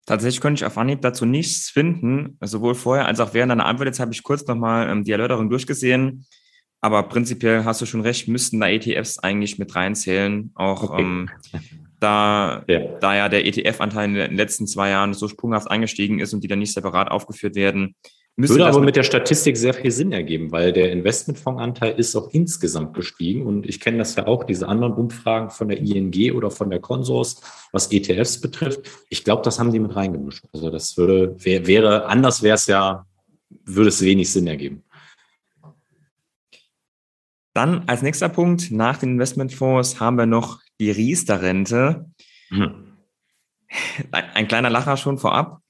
Tatsächlich 0.05 0.41
konnte 0.41 0.59
ich 0.59 0.65
auf 0.65 0.77
Anhieb 0.77 0.99
dazu 0.99 1.25
nichts 1.25 1.69
finden, 1.69 2.37
sowohl 2.41 2.75
vorher 2.75 3.05
als 3.05 3.21
auch 3.21 3.33
während 3.33 3.51
deiner 3.51 3.65
Antwort. 3.65 3.87
Jetzt 3.87 4.01
habe 4.01 4.11
ich 4.11 4.23
kurz 4.23 4.45
nochmal 4.45 4.89
ähm, 4.89 5.05
die 5.05 5.13
Erläuterung 5.13 5.49
durchgesehen. 5.49 6.25
Aber 6.81 7.03
prinzipiell 7.03 7.63
hast 7.63 7.79
du 7.79 7.85
schon 7.85 8.01
recht, 8.01 8.27
müssten 8.27 8.59
da 8.59 8.67
ETFs 8.67 9.19
eigentlich 9.19 9.57
mit 9.57 9.73
reinzählen. 9.73 10.51
Auch 10.55 10.83
okay. 10.83 11.01
ähm, 11.01 11.29
da, 12.01 12.65
ja. 12.67 12.79
da 12.99 13.15
ja 13.15 13.29
der 13.29 13.45
ETF-Anteil 13.45 14.09
in 14.09 14.15
den 14.15 14.35
letzten 14.35 14.67
zwei 14.67 14.89
Jahren 14.89 15.13
so 15.13 15.29
sprunghaft 15.29 15.71
angestiegen 15.71 16.19
ist 16.19 16.33
und 16.33 16.43
die 16.43 16.49
dann 16.49 16.59
nicht 16.59 16.73
separat 16.73 17.09
aufgeführt 17.09 17.55
werden, 17.55 17.95
Würde 18.49 18.65
aber 18.65 18.81
mit 18.81 18.95
der 18.95 19.03
Statistik 19.03 19.57
sehr 19.57 19.73
viel 19.73 19.91
Sinn 19.91 20.11
ergeben, 20.11 20.51
weil 20.51 20.71
der 20.73 20.91
Investmentfondsanteil 20.91 21.99
ist 21.99 22.15
auch 22.15 22.29
insgesamt 22.31 22.93
gestiegen. 22.93 23.45
Und 23.45 23.65
ich 23.67 23.79
kenne 23.79 23.97
das 23.97 24.15
ja 24.15 24.27
auch, 24.27 24.43
diese 24.43 24.67
anderen 24.67 24.93
Umfragen 24.93 25.49
von 25.49 25.67
der 25.67 25.79
ING 25.79 26.33
oder 26.33 26.51
von 26.51 26.69
der 26.69 26.79
Consors, 26.79 27.41
was 27.71 27.91
ETFs 27.91 28.39
betrifft. 28.39 28.81
Ich 29.09 29.23
glaube, 29.23 29.41
das 29.43 29.59
haben 29.59 29.71
die 29.71 29.79
mit 29.79 29.95
reingemischt. 29.95 30.45
Also 30.53 30.69
das 30.69 30.97
würde, 30.97 31.35
wär, 31.43 31.67
wäre, 31.67 32.05
anders 32.05 32.41
wäre 32.41 32.55
es 32.55 32.67
ja, 32.67 33.05
würde 33.65 33.89
es 33.89 34.01
wenig 34.01 34.31
Sinn 34.31 34.47
ergeben. 34.47 34.83
Dann 37.53 37.83
als 37.87 38.01
nächster 38.01 38.29
Punkt, 38.29 38.71
nach 38.71 38.97
den 38.97 39.11
Investmentfonds 39.11 39.99
haben 39.99 40.17
wir 40.17 40.25
noch 40.25 40.59
die 40.79 40.91
Riester-Rente. 40.91 42.09
Hm. 42.49 42.87
Ein, 44.11 44.23
ein 44.33 44.47
kleiner 44.47 44.69
Lacher 44.69 44.97
schon 44.97 45.17
vorab. 45.17 45.60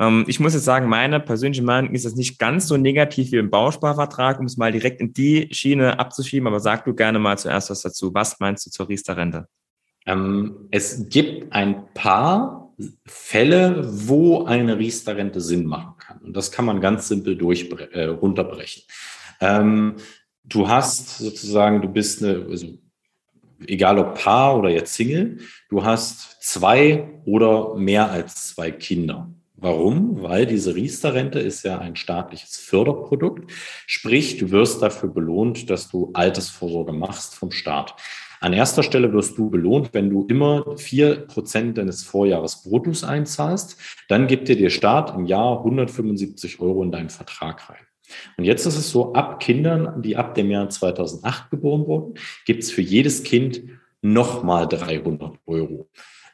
Ähm, 0.00 0.24
ich 0.26 0.40
muss 0.40 0.54
jetzt 0.54 0.64
sagen, 0.64 0.88
meine 0.88 1.20
persönliche 1.20 1.62
Meinung 1.62 1.94
ist 1.94 2.06
das 2.06 2.16
nicht 2.16 2.38
ganz 2.38 2.66
so 2.66 2.76
negativ 2.76 3.30
wie 3.30 3.36
im 3.36 3.50
Bausparvertrag, 3.50 4.40
um 4.40 4.46
es 4.46 4.56
mal 4.56 4.72
direkt 4.72 5.00
in 5.00 5.12
die 5.12 5.48
Schiene 5.52 5.98
abzuschieben. 6.00 6.48
Aber 6.48 6.58
sag 6.58 6.84
du 6.86 6.94
gerne 6.94 7.18
mal 7.18 7.38
zuerst 7.38 7.70
was 7.70 7.82
dazu. 7.82 8.12
Was 8.14 8.40
meinst 8.40 8.66
du 8.66 8.70
zur 8.70 8.88
Riester-Rente? 8.88 9.46
Ähm, 10.06 10.68
es 10.70 11.08
gibt 11.10 11.52
ein 11.52 11.84
paar 11.92 12.72
Fälle, 13.06 13.86
wo 13.86 14.44
eine 14.44 14.78
Riester-Rente 14.78 15.42
Sinn 15.42 15.66
machen 15.66 15.92
kann. 15.98 16.18
Und 16.22 16.34
das 16.34 16.50
kann 16.50 16.64
man 16.64 16.80
ganz 16.80 17.06
simpel 17.06 17.36
durch, 17.36 17.70
äh, 17.92 18.04
runterbrechen. 18.04 18.84
Ähm, 19.42 19.96
du 20.44 20.66
hast 20.66 21.18
sozusagen, 21.18 21.82
du 21.82 21.88
bist 21.88 22.24
eine, 22.24 22.46
also 22.48 22.68
egal 23.66 23.98
ob 23.98 24.14
Paar 24.14 24.58
oder 24.58 24.70
jetzt 24.70 24.94
Single, 24.94 25.40
du 25.68 25.84
hast 25.84 26.42
zwei 26.42 27.20
oder 27.26 27.74
mehr 27.74 28.10
als 28.10 28.48
zwei 28.48 28.70
Kinder. 28.70 29.30
Warum? 29.62 30.22
Weil 30.22 30.46
diese 30.46 30.74
Riester-Rente 30.74 31.38
ist 31.38 31.64
ja 31.64 31.78
ein 31.78 31.94
staatliches 31.94 32.56
Förderprodukt. 32.56 33.52
Sprich, 33.86 34.38
du 34.38 34.50
wirst 34.50 34.80
dafür 34.80 35.10
belohnt, 35.10 35.68
dass 35.68 35.90
du 35.90 36.10
Altersvorsorge 36.14 36.94
machst 36.94 37.34
vom 37.34 37.50
Staat. 37.50 37.94
An 38.40 38.54
erster 38.54 38.82
Stelle 38.82 39.12
wirst 39.12 39.36
du 39.36 39.50
belohnt, 39.50 39.90
wenn 39.92 40.08
du 40.08 40.24
immer 40.26 40.78
vier 40.78 41.26
Prozent 41.26 41.76
deines 41.76 42.02
Vorjahres 42.04 42.62
Bruttos 42.62 43.04
einzahlst. 43.04 43.76
Dann 44.08 44.28
gibt 44.28 44.48
dir 44.48 44.56
der 44.56 44.70
Staat 44.70 45.14
im 45.14 45.26
Jahr 45.26 45.58
175 45.58 46.58
Euro 46.60 46.82
in 46.82 46.90
deinen 46.90 47.10
Vertrag 47.10 47.68
rein. 47.68 47.84
Und 48.38 48.44
jetzt 48.44 48.64
ist 48.64 48.78
es 48.78 48.90
so, 48.90 49.12
ab 49.12 49.40
Kindern, 49.40 50.00
die 50.00 50.16
ab 50.16 50.34
dem 50.34 50.50
Jahr 50.50 50.70
2008 50.70 51.50
geboren 51.50 51.86
wurden, 51.86 52.14
gibt 52.46 52.62
es 52.62 52.70
für 52.70 52.80
jedes 52.80 53.24
Kind 53.24 53.62
nochmal 54.00 54.66
300 54.66 55.36
Euro. 55.44 55.90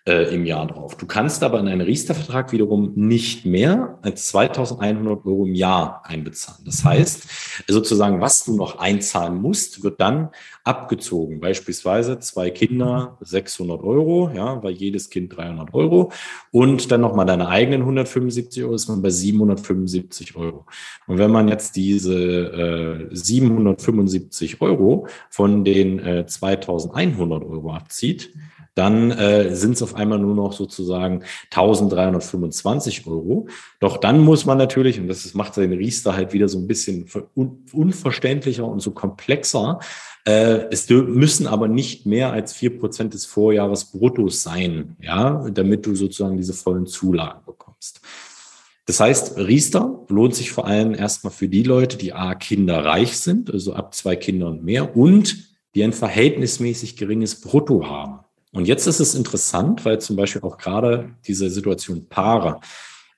Äh, 0.06 0.32
im 0.34 0.46
Jahr 0.46 0.66
drauf. 0.66 0.96
Du 0.96 1.06
kannst 1.06 1.42
aber 1.42 1.58
in 1.58 1.68
einen 1.68 1.80
Riester-Vertrag 1.80 2.52
wiederum 2.52 2.92
nicht 2.94 3.44
mehr 3.44 3.98
als 4.02 4.28
2100 4.28 5.26
Euro 5.26 5.44
im 5.44 5.54
Jahr 5.54 6.02
einbezahlen. 6.04 6.62
Das 6.64 6.84
heißt, 6.84 7.28
sozusagen, 7.66 8.20
was 8.20 8.44
du 8.44 8.56
noch 8.56 8.78
einzahlen 8.78 9.40
musst, 9.40 9.82
wird 9.82 10.00
dann 10.00 10.28
abgezogen. 10.62 11.40
Beispielsweise 11.40 12.20
zwei 12.20 12.50
Kinder 12.50 13.18
600 13.20 13.82
Euro, 13.82 14.30
ja, 14.34 14.62
weil 14.62 14.72
jedes 14.74 15.10
Kind 15.10 15.36
300 15.36 15.74
Euro 15.74 16.12
und 16.52 16.90
dann 16.90 17.00
nochmal 17.00 17.26
deine 17.26 17.48
eigenen 17.48 17.80
175 17.80 18.62
Euro, 18.62 18.74
ist 18.74 18.88
man 18.88 19.02
bei 19.02 19.10
775 19.10 20.36
Euro. 20.36 20.66
Und 21.08 21.18
wenn 21.18 21.30
man 21.32 21.48
jetzt 21.48 21.74
diese 21.74 23.08
äh, 23.10 23.14
775 23.14 24.60
Euro 24.60 25.08
von 25.30 25.64
den 25.64 25.98
äh, 25.98 26.26
2100 26.26 27.44
Euro 27.44 27.72
abzieht, 27.72 28.32
dann 28.76 29.10
äh, 29.10 29.56
sind 29.56 29.72
es 29.72 29.82
auf 29.82 29.94
einmal 29.94 30.18
nur 30.18 30.34
noch 30.34 30.52
sozusagen 30.52 31.22
1325 31.50 33.06
Euro. 33.06 33.48
Doch 33.80 33.96
dann 33.96 34.20
muss 34.20 34.44
man 34.44 34.58
natürlich, 34.58 35.00
und 35.00 35.08
das 35.08 35.32
macht 35.32 35.56
den 35.56 35.72
Riester 35.72 36.14
halt 36.14 36.34
wieder 36.34 36.48
so 36.48 36.58
ein 36.58 36.66
bisschen 36.66 37.08
un 37.34 37.64
unverständlicher 37.72 38.66
und 38.66 38.80
so 38.80 38.90
komplexer, 38.90 39.80
äh, 40.26 40.66
es 40.70 40.90
müssen 40.90 41.46
aber 41.46 41.68
nicht 41.68 42.04
mehr 42.04 42.32
als 42.32 42.52
vier 42.52 42.78
Prozent 42.78 43.14
des 43.14 43.24
Vorjahres 43.24 43.86
Bruttos 43.86 44.42
sein, 44.42 44.96
ja, 45.00 45.48
damit 45.50 45.86
du 45.86 45.94
sozusagen 45.94 46.36
diese 46.36 46.52
vollen 46.52 46.86
Zulagen 46.86 47.40
bekommst. 47.46 48.02
Das 48.84 49.00
heißt, 49.00 49.38
Riester 49.38 50.04
lohnt 50.08 50.34
sich 50.34 50.52
vor 50.52 50.66
allem 50.66 50.94
erstmal 50.94 51.32
für 51.32 51.48
die 51.48 51.62
Leute, 51.62 51.96
die 51.96 52.12
A, 52.12 52.34
kinderreich 52.34 53.16
sind, 53.16 53.50
also 53.50 53.72
ab 53.72 53.94
zwei 53.94 54.16
Kinder 54.16 54.48
und 54.48 54.64
mehr, 54.64 54.96
und 54.96 55.56
die 55.74 55.82
ein 55.82 55.94
verhältnismäßig 55.94 56.96
geringes 56.96 57.40
Brutto 57.40 57.86
haben. 57.86 58.25
Und 58.56 58.66
jetzt 58.66 58.86
ist 58.86 59.00
es 59.00 59.14
interessant, 59.14 59.84
weil 59.84 60.00
zum 60.00 60.16
Beispiel 60.16 60.40
auch 60.40 60.56
gerade 60.56 61.10
diese 61.26 61.50
Situation 61.50 62.06
Paare, 62.08 62.60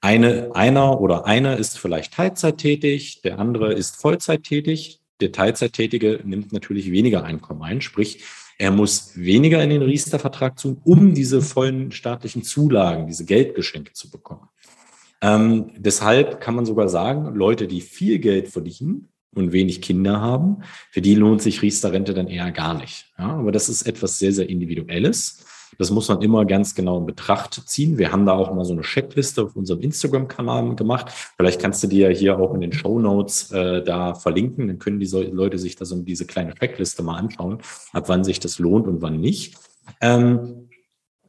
eine, 0.01 0.51
einer 0.55 1.01
oder 1.01 1.27
einer 1.27 1.57
ist 1.57 1.79
vielleicht 1.79 2.14
Teilzeit 2.14 2.59
tätig, 2.59 3.22
der 3.22 3.38
andere 3.38 3.72
ist 3.72 4.01
Vollzeit 4.01 4.42
tätig. 4.42 5.01
Der 5.20 5.31
Teilzeittätige 5.31 6.20
nimmt 6.24 6.53
natürlich 6.53 6.90
weniger 6.90 7.22
Einkommen 7.22 7.62
ein, 7.62 7.81
sprich, 7.81 8.24
er 8.59 8.72
muss 8.72 9.12
weniger 9.14 9.62
in 9.62 9.70
den 9.70 9.83
Riester-Vertrag 9.83 10.57
tun, 10.57 10.81
um 10.83 11.14
diese 11.14 11.40
vollen 11.40 11.92
staatlichen 11.92 12.42
Zulagen, 12.42 13.07
diese 13.07 13.24
Geldgeschenke 13.24 13.92
zu 13.92 14.11
bekommen. 14.11 14.48
Ähm, 15.22 15.70
deshalb 15.77 16.40
kann 16.40 16.57
man 16.57 16.66
sogar 16.66 16.88
sagen, 16.88 17.33
Leute, 17.37 17.68
die 17.68 17.81
viel 17.81 18.18
Geld 18.18 18.48
verdienen, 18.48 19.09
und 19.34 19.52
wenig 19.52 19.82
Kinder 19.82 20.20
haben, 20.20 20.62
für 20.90 21.00
die 21.00 21.14
lohnt 21.14 21.42
sich 21.42 21.62
Riester-Rente 21.62 22.14
dann 22.14 22.28
eher 22.28 22.50
gar 22.50 22.74
nicht. 22.74 23.12
Ja, 23.18 23.36
aber 23.36 23.52
das 23.52 23.68
ist 23.68 23.82
etwas 23.82 24.18
sehr, 24.18 24.32
sehr 24.32 24.48
Individuelles. 24.48 25.44
Das 25.76 25.90
muss 25.90 26.08
man 26.08 26.22
immer 26.22 26.44
ganz 26.44 26.74
genau 26.74 26.98
in 26.98 27.06
Betracht 27.06 27.62
ziehen. 27.66 27.98
Wir 27.98 28.10
haben 28.10 28.24
da 28.24 28.32
auch 28.32 28.54
mal 28.54 28.64
so 28.64 28.72
eine 28.72 28.82
Checkliste 28.82 29.42
auf 29.42 29.54
unserem 29.54 29.80
Instagram-Kanal 29.80 30.74
gemacht. 30.74 31.12
Vielleicht 31.36 31.60
kannst 31.60 31.82
du 31.82 31.86
dir 31.86 32.08
hier 32.10 32.38
auch 32.38 32.54
in 32.54 32.62
den 32.62 32.72
Show 32.72 32.98
Notes 32.98 33.52
äh, 33.52 33.82
da 33.84 34.14
verlinken. 34.14 34.68
Dann 34.68 34.78
können 34.78 34.98
die 34.98 35.06
Leute 35.06 35.58
sich 35.58 35.76
da 35.76 35.84
so 35.84 36.00
diese 36.00 36.26
kleine 36.26 36.54
Checkliste 36.54 37.02
mal 37.02 37.18
anschauen, 37.18 37.58
ab 37.92 38.08
wann 38.08 38.24
sich 38.24 38.40
das 38.40 38.58
lohnt 38.58 38.86
und 38.86 39.02
wann 39.02 39.20
nicht. 39.20 39.56
Ähm, 40.00 40.68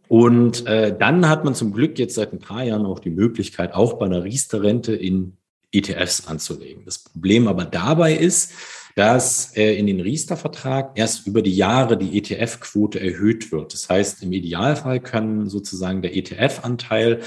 und 0.08 0.66
äh, 0.66 0.98
dann 0.98 1.30
hat 1.30 1.46
man 1.46 1.54
zum 1.54 1.72
Glück 1.72 2.00
jetzt 2.00 2.16
seit 2.16 2.34
ein 2.34 2.40
paar 2.40 2.64
Jahren 2.64 2.88
auch 2.88 3.00
die 3.00 3.12
Möglichkeit, 3.12 3.76
auch 3.76 3.94
bei 3.94 4.08
einer 4.08 4.24
Riester-Rente 4.24 4.96
in 4.96 5.38
ETFs 5.72 6.28
anzulegen. 6.28 6.84
Das 6.86 7.00
Problem 7.00 7.48
aber 7.48 7.66
dabei 7.66 8.16
ist, 8.16 8.52
dass 8.96 9.56
äh, 9.56 9.76
in 9.76 9.88
den 9.88 10.02
Riester-Vertrag 10.02 10.92
erst 10.96 11.28
über 11.28 11.42
die 11.42 11.56
Jahre 11.56 11.98
die 11.98 12.18
ETF-Quote 12.18 13.00
erhöht 13.00 13.52
wird. 13.52 13.74
Das 13.74 13.88
heißt, 13.90 14.24
im 14.24 14.34
Idealfall 14.34 15.00
kann 15.00 15.48
sozusagen 15.48 16.02
der 16.02 16.16
ETF-Anteil 16.16 17.22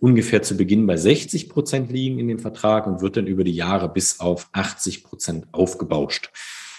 ungefähr 0.00 0.42
zu 0.42 0.56
Beginn 0.56 0.86
bei 0.86 0.96
60 0.96 1.48
Prozent 1.48 1.90
liegen 1.90 2.18
in 2.18 2.28
dem 2.28 2.38
Vertrag 2.38 2.86
und 2.86 3.00
wird 3.00 3.16
dann 3.16 3.26
über 3.26 3.44
die 3.44 3.54
Jahre 3.54 3.88
bis 3.88 4.20
auf 4.20 4.48
80 4.52 5.04
Prozent 5.04 5.46
aufgebauscht. 5.52 6.30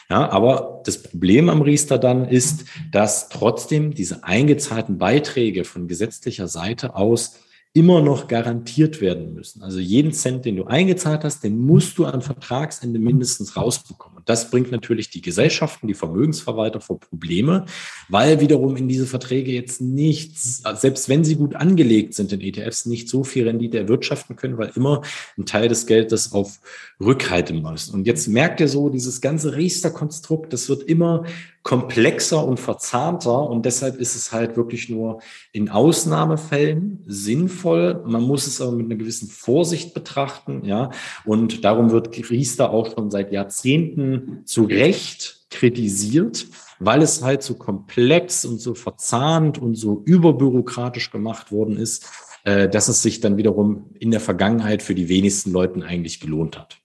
Ja, 0.10 0.28
aber 0.30 0.82
das 0.86 1.04
Problem 1.04 1.50
am 1.50 1.62
Riester 1.62 2.00
dann 2.00 2.28
ist, 2.28 2.66
dass 2.92 3.30
trotzdem 3.30 3.94
diese 3.94 4.24
eingezahlten 4.24 4.98
Beiträge 4.98 5.64
von 5.66 5.88
gesetzlicher 5.88 6.48
Seite 6.48 6.96
aus 6.96 7.36
immer 7.74 8.02
noch 8.02 8.28
garantiert 8.28 9.00
werden 9.00 9.34
müssen. 9.34 9.62
Also 9.62 9.80
jeden 9.80 10.12
Cent, 10.12 10.46
den 10.46 10.56
du 10.56 10.66
eingezahlt 10.66 11.24
hast, 11.24 11.44
den 11.44 11.58
musst 11.60 11.98
du 11.98 12.06
an 12.06 12.22
Vertragsende 12.22 13.00
mindestens 13.00 13.56
rausbekommen. 13.56 14.19
Und 14.20 14.28
das 14.28 14.52
bringt 14.52 14.70
natürlich 14.70 15.10
die 15.10 15.22
Gesellschaften, 15.22 15.88
die 15.88 15.94
Vermögensverwalter 15.94 16.82
vor 16.82 17.00
Probleme, 17.00 17.66
weil 18.10 18.42
wiederum 18.42 18.76
in 18.76 18.90
diese 18.90 19.08
Verträge 19.08 19.54
jetzt 19.54 19.80
nichts, 19.80 20.62
selbst 20.76 21.08
wenn 21.08 21.24
sie 21.24 21.38
gut 21.38 21.56
angelegt 21.56 22.16
sind 22.16 22.34
in 22.34 22.42
ETFs, 22.42 22.86
nicht 22.86 23.08
so 23.08 23.24
viel 23.24 23.48
Rendite 23.48 23.78
erwirtschaften 23.78 24.36
können, 24.36 24.58
weil 24.58 24.74
immer 24.76 25.04
ein 25.38 25.46
Teil 25.46 25.70
des 25.70 25.86
Geldes 25.86 26.34
auf 26.34 26.60
Rückhalte 27.00 27.54
muss. 27.54 27.88
Und 27.88 28.08
jetzt 28.08 28.28
merkt 28.28 28.60
ihr 28.60 28.68
so, 28.68 28.90
dieses 28.90 29.22
ganze 29.22 29.56
Riester-Konstrukt, 29.56 30.52
das 30.52 30.68
wird 30.68 30.84
immer 30.84 31.24
komplexer 31.62 32.46
und 32.46 32.60
verzahnter 32.60 33.50
und 33.50 33.66
deshalb 33.66 33.98
ist 33.98 34.16
es 34.16 34.32
halt 34.32 34.56
wirklich 34.56 34.90
nur 34.90 35.22
in 35.52 35.70
Ausnahmefällen 35.70 37.04
sinnvoll. 37.06 38.02
Man 38.06 38.24
muss 38.24 38.48
es 38.48 38.62
aber 38.62 38.72
mit 38.72 38.86
einer 38.86 38.96
gewissen 38.96 39.28
Vorsicht 39.30 39.94
betrachten, 39.94 40.64
ja. 40.64 40.90
Und 41.26 41.66
darum 41.66 41.92
wird 41.92 42.18
Riester 42.30 42.72
auch 42.72 42.94
schon 42.94 43.12
seit 43.12 43.32
Jahrzehnten 43.32 44.09
zu 44.46 44.64
Recht 44.64 45.46
kritisiert, 45.50 46.48
weil 46.80 47.02
es 47.02 47.22
halt 47.22 47.44
so 47.44 47.56
komplex 47.56 48.46
und 48.46 48.60
so 48.60 48.74
verzahnt 48.74 49.58
und 49.58 49.76
so 49.76 50.04
überbürokratisch 50.06 51.12
gemacht 51.12 51.52
worden 51.52 51.78
ist, 51.78 52.10
äh, 52.44 52.70
dass 52.70 52.88
es 52.88 53.02
sich 53.02 53.20
dann 53.20 53.38
wiederum 53.38 53.90
in 54.00 54.12
der 54.12 54.22
Vergangenheit 54.22 54.82
für 54.82 54.96
die 54.96 55.10
wenigsten 55.10 55.52
Leuten 55.52 55.84
eigentlich 55.84 56.20
gelohnt 56.20 56.58
hat. 56.58 56.78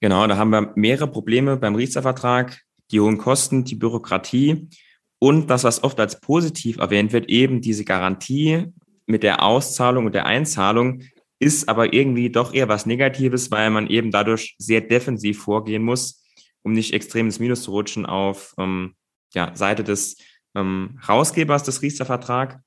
Genau, 0.00 0.26
da 0.26 0.36
haben 0.36 0.50
wir 0.50 0.72
mehrere 0.74 1.06
Probleme 1.06 1.56
beim 1.56 1.76
Riester-Vertrag 1.76 2.60
die 2.90 3.00
hohen 3.00 3.18
Kosten, 3.18 3.64
die 3.64 3.76
Bürokratie 3.76 4.68
und 5.18 5.48
das, 5.48 5.64
was 5.64 5.84
oft 5.84 5.98
als 6.00 6.20
positiv 6.20 6.78
erwähnt 6.78 7.12
wird, 7.12 7.28
eben 7.28 7.60
diese 7.60 7.84
Garantie 7.84 8.66
mit 9.06 9.22
der 9.22 9.42
Auszahlung 9.42 10.06
und 10.06 10.14
der 10.14 10.26
Einzahlung, 10.26 11.02
ist 11.38 11.68
aber 11.68 11.92
irgendwie 11.92 12.30
doch 12.30 12.54
eher 12.54 12.68
was 12.68 12.86
Negatives, 12.86 13.50
weil 13.50 13.70
man 13.70 13.88
eben 13.88 14.10
dadurch 14.10 14.54
sehr 14.58 14.80
defensiv 14.80 15.40
vorgehen 15.40 15.82
muss, 15.82 16.21
um 16.62 16.72
nicht 16.72 16.92
extrem 16.92 17.26
ins 17.26 17.38
Minus 17.38 17.62
zu 17.62 17.70
rutschen 17.70 18.06
auf 18.06 18.54
ähm, 18.58 18.94
ja, 19.34 19.54
Seite 19.54 19.84
des 19.84 20.16
ähm, 20.54 20.98
Rausgebers 21.08 21.62
des 21.62 21.82
Riester-Vertrag. 21.82 22.60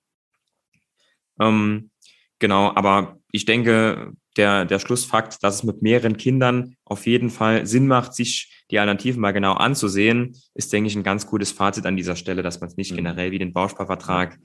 Ähm, 1.40 1.92
genau, 2.40 2.74
aber 2.76 3.20
ich 3.32 3.46
denke, 3.46 4.14
der, 4.38 4.66
der 4.66 4.80
Schlussfakt, 4.80 5.44
dass 5.44 5.56
es 5.56 5.64
mit 5.64 5.82
mehreren 5.82 6.18
Kindern 6.18 6.76
auf 6.84 7.06
jeden 7.06 7.30
Fall 7.30 7.66
Sinn 7.66 7.88
macht, 7.88 8.14
sich 8.14 8.64
die 8.72 8.80
Alternativen 8.80 9.22
mal 9.22 9.32
genau 9.32 9.54
anzusehen, 9.54 10.36
ist, 10.54 10.74
denke 10.74 10.88
ich, 10.88 10.96
ein 10.96 11.04
ganz 11.04 11.28
gutes 11.28 11.52
Fazit 11.52 11.86
an 11.86 11.96
dieser 11.96 12.16
Stelle, 12.16 12.42
dass 12.42 12.60
man 12.60 12.70
es 12.70 12.78
nicht 12.78 12.92
mhm. 12.92 12.98
generell 12.98 13.32
wie 13.32 13.40
den 13.40 13.54
Bausparvertrag 13.54 14.38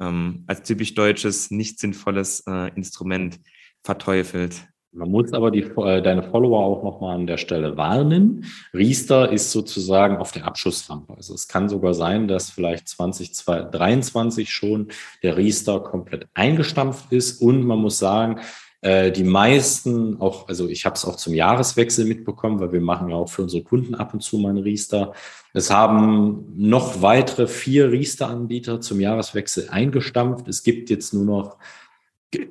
ähm, 0.00 0.44
als 0.46 0.62
typisch 0.62 0.94
deutsches, 0.94 1.50
nicht 1.50 1.78
sinnvolles 1.78 2.44
äh, 2.46 2.74
Instrument 2.74 3.40
verteufelt. 3.82 4.66
Man 4.94 5.10
muss 5.10 5.32
aber 5.32 5.50
die, 5.50 5.62
äh, 5.62 6.02
deine 6.02 6.22
Follower 6.22 6.64
auch 6.64 6.84
nochmal 6.84 7.16
an 7.16 7.26
der 7.26 7.36
Stelle 7.36 7.76
warnen. 7.76 8.44
Riester 8.72 9.32
ist 9.32 9.50
sozusagen 9.50 10.18
auf 10.18 10.30
der 10.30 10.46
Abschussrampe. 10.46 11.14
Also 11.16 11.34
es 11.34 11.48
kann 11.48 11.68
sogar 11.68 11.94
sein, 11.94 12.28
dass 12.28 12.50
vielleicht 12.50 12.88
2023 12.88 14.52
schon 14.52 14.88
der 15.24 15.36
Riester 15.36 15.80
komplett 15.80 16.28
eingestampft 16.34 17.10
ist. 17.10 17.42
Und 17.42 17.64
man 17.64 17.80
muss 17.80 17.98
sagen, 17.98 18.40
äh, 18.82 19.10
die 19.10 19.24
meisten, 19.24 20.20
auch, 20.20 20.46
also 20.46 20.68
ich 20.68 20.84
habe 20.84 20.94
es 20.94 21.04
auch 21.04 21.16
zum 21.16 21.34
Jahreswechsel 21.34 22.04
mitbekommen, 22.04 22.60
weil 22.60 22.72
wir 22.72 22.80
machen 22.80 23.08
ja 23.08 23.16
auch 23.16 23.28
für 23.28 23.42
unsere 23.42 23.64
Kunden 23.64 23.96
ab 23.96 24.14
und 24.14 24.20
zu 24.20 24.38
mal 24.38 24.50
einen 24.50 24.58
Riester. 24.58 25.12
Es 25.54 25.72
haben 25.72 26.52
noch 26.54 27.02
weitere 27.02 27.48
vier 27.48 27.90
Riester-Anbieter 27.90 28.80
zum 28.80 29.00
Jahreswechsel 29.00 29.70
eingestampft. 29.70 30.46
Es 30.46 30.62
gibt 30.62 30.88
jetzt 30.88 31.14
nur 31.14 31.24
noch 31.24 31.56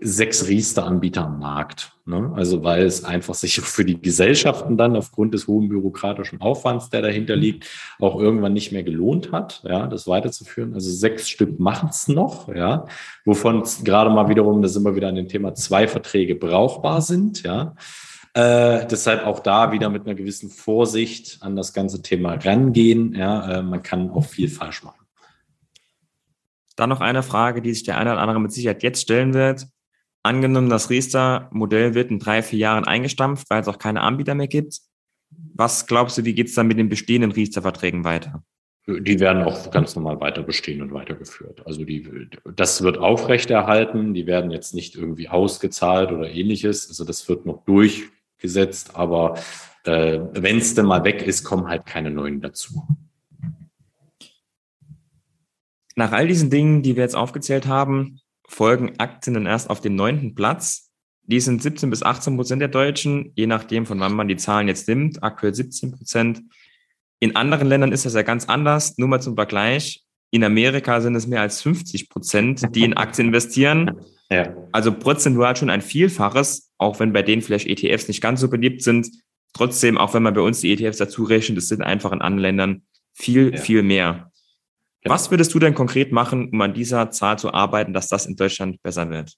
sechs 0.02 0.48
Riester-Anbieter 0.48 1.26
am 1.26 1.40
Markt. 1.40 1.94
Ne? 2.06 2.32
Also 2.36 2.64
weil 2.64 2.84
es 2.84 3.04
einfach 3.04 3.34
sich 3.34 3.60
für 3.62 3.86
die 3.86 4.02
Gesellschaften 4.02 4.78
dann 4.78 4.96
aufgrund 4.96 5.34
des 5.34 5.48
hohen 5.48 5.70
bürokratischen 5.70 6.42
Aufwands, 6.42 6.90
der 6.90 7.02
dahinter 7.02 7.36
liegt, 7.36 7.70
auch 8.00 8.20
irgendwann 8.20 8.54
nicht 8.54 8.72
mehr 8.72 8.84
gelohnt 8.84 9.32
hat, 9.32 9.62
ja, 9.64 9.88
das 9.88 10.08
weiterzuführen. 10.08 10.74
Also 10.74 10.92
sechs 10.92 11.30
Stück 11.30 11.60
machen 11.60 11.90
es 11.90 12.08
noch, 12.08 12.54
ja, 12.54 12.86
wovon 13.26 13.64
gerade 13.84 14.10
mal 14.10 14.30
wiederum, 14.30 14.62
da 14.62 14.68
sind 14.68 14.84
wir 14.84 14.96
wieder 14.96 15.10
an 15.10 15.16
dem 15.16 15.28
Thema, 15.28 15.56
zwei 15.56 15.88
Verträge 15.88 16.36
brauchbar 16.36 17.02
sind, 17.02 17.44
ja. 17.44 17.76
Äh, 18.36 18.88
deshalb 18.88 19.28
auch 19.28 19.40
da 19.40 19.72
wieder 19.72 19.90
mit 19.90 20.08
einer 20.08 20.16
gewissen 20.16 20.50
Vorsicht 20.50 21.38
an 21.42 21.56
das 21.56 21.72
ganze 21.72 22.02
Thema 22.02 22.34
rangehen. 22.34 23.14
Ja, 23.14 23.60
äh, 23.60 23.62
man 23.62 23.84
kann 23.84 24.10
auch 24.10 24.26
viel 24.26 24.50
falsch 24.50 24.84
machen. 24.84 25.06
Dann 26.76 26.90
noch 26.90 27.02
eine 27.02 27.22
Frage, 27.22 27.62
die 27.62 27.72
sich 27.74 27.84
der 27.84 27.98
eine 27.98 28.12
oder 28.12 28.22
andere 28.22 28.40
mit 28.40 28.52
Sicherheit 28.52 28.82
jetzt 28.82 29.02
stellen 29.02 29.36
wird. 29.36 29.68
Angenommen, 30.24 30.70
das 30.70 30.90
Riester-Modell 30.90 31.96
wird 31.96 32.10
in 32.10 32.20
drei, 32.20 32.42
vier 32.42 32.60
Jahren 32.60 32.86
eingestampft, 32.86 33.50
weil 33.50 33.62
es 33.62 33.68
auch 33.68 33.78
keine 33.78 34.02
Anbieter 34.02 34.36
mehr 34.36 34.48
gibt. 34.48 34.80
Was 35.54 35.86
glaubst 35.86 36.18
du, 36.18 36.24
wie 36.24 36.34
geht 36.34 36.48
es 36.48 36.56
dann 36.56 36.68
mit 36.68 36.78
den 36.78 36.88
bestehenden 36.88 37.32
Riester-Verträgen 37.32 38.06
weiter? 38.06 38.44
Die 38.88 39.20
werden 39.20 39.44
auch 39.44 39.72
ganz 39.72 39.96
normal 39.96 40.20
weiter 40.20 40.44
bestehen 40.44 40.82
und 40.82 40.94
weitergeführt. 40.94 41.66
Also 41.66 41.86
die, 41.86 42.30
das 42.56 42.82
wird 42.84 42.98
aufrechterhalten. 42.98 44.14
Die 44.14 44.26
werden 44.26 44.52
jetzt 44.52 44.74
nicht 44.74 44.96
irgendwie 44.96 45.30
ausgezahlt 45.30 46.12
oder 46.12 46.30
ähnliches. 46.30 46.90
Also 46.90 47.06
das 47.06 47.28
wird 47.30 47.46
noch 47.46 47.64
durchgesetzt. 47.64 48.96
Aber 48.96 49.38
äh, 49.86 50.20
wenn 50.34 50.58
es 50.58 50.74
denn 50.76 50.86
mal 50.86 51.04
weg 51.06 51.22
ist, 51.22 51.46
kommen 51.46 51.68
halt 51.68 51.86
keine 51.86 52.12
neuen 52.12 52.42
dazu. 52.42 52.86
Nach 55.96 56.12
all 56.12 56.28
diesen 56.28 56.50
Dingen, 56.50 56.82
die 56.82 56.96
wir 56.96 57.04
jetzt 57.04 57.16
aufgezählt 57.16 57.68
haben, 57.68 58.20
folgen 58.48 59.00
Aktien 59.00 59.34
dann 59.34 59.46
erst 59.46 59.70
auf 59.70 59.82
dem 59.82 59.96
neunten 59.96 60.36
Platz. 60.36 60.92
Die 61.24 61.40
sind 61.40 61.62
17 61.62 61.90
bis 61.90 62.04
18 62.04 62.36
Prozent 62.36 62.62
der 62.62 62.70
Deutschen, 62.70 63.32
je 63.36 63.48
nachdem, 63.48 63.86
von 63.86 64.00
wann 64.00 64.14
man 64.14 64.28
die 64.28 64.36
Zahlen 64.36 64.68
jetzt 64.68 64.88
nimmt. 64.88 65.24
Aktuell 65.24 65.54
17 65.54 65.92
Prozent. 65.92 66.42
In 67.20 67.36
anderen 67.36 67.68
Ländern 67.68 67.94
ist 67.94 68.06
das 68.06 68.14
ja 68.14 68.22
ganz 68.22 68.46
anders. 68.46 68.98
Nur 68.98 69.08
mal 69.08 69.22
zum 69.22 69.36
Vergleich. 69.36 70.04
In 70.32 70.44
Amerika 70.44 71.00
sind 71.00 71.16
es 71.16 71.28
mehr 71.28 71.42
als 71.42 71.62
50 71.62 72.10
Prozent, 72.10 72.76
die 72.76 72.84
in 72.84 72.98
Aktien 72.98 73.28
investieren. 73.28 73.92
Ja. 74.30 74.54
Also 74.72 74.92
prozentual 74.92 75.56
schon 75.56 75.70
ein 75.70 75.82
Vielfaches, 75.82 76.72
auch 76.78 77.00
wenn 77.00 77.14
bei 77.14 77.22
denen 77.22 77.42
vielleicht 77.42 77.68
ETFs 77.68 78.08
nicht 78.08 78.20
ganz 78.20 78.42
so 78.42 78.50
beliebt 78.50 78.82
sind. 78.82 79.08
Trotzdem, 79.54 79.98
auch 79.98 80.14
wenn 80.14 80.24
man 80.24 80.34
bei 80.34 80.42
uns 80.42 80.60
die 80.60 80.74
ETFs 80.74 80.98
dazu 80.98 81.24
rechnet, 81.24 81.60
es 81.60 81.68
sind 81.68 81.84
einfach 81.84 82.12
in 82.12 82.22
anderen 82.22 82.42
Ländern 82.42 82.82
viel, 83.14 83.54
ja. 83.54 83.62
viel 83.62 83.84
mehr. 83.84 84.32
Genau. 85.04 85.16
Was 85.16 85.32
würdest 85.32 85.54
du 85.54 85.60
denn 85.60 85.74
konkret 85.74 86.12
machen, 86.12 86.50
um 86.50 86.62
an 86.62 86.74
dieser 86.74 87.12
Zahl 87.12 87.38
zu 87.38 87.54
arbeiten, 87.54 87.94
dass 87.94 88.08
das 88.08 88.26
in 88.26 88.36
Deutschland 88.36 88.82
besser 88.82 89.10
wird? 89.10 89.34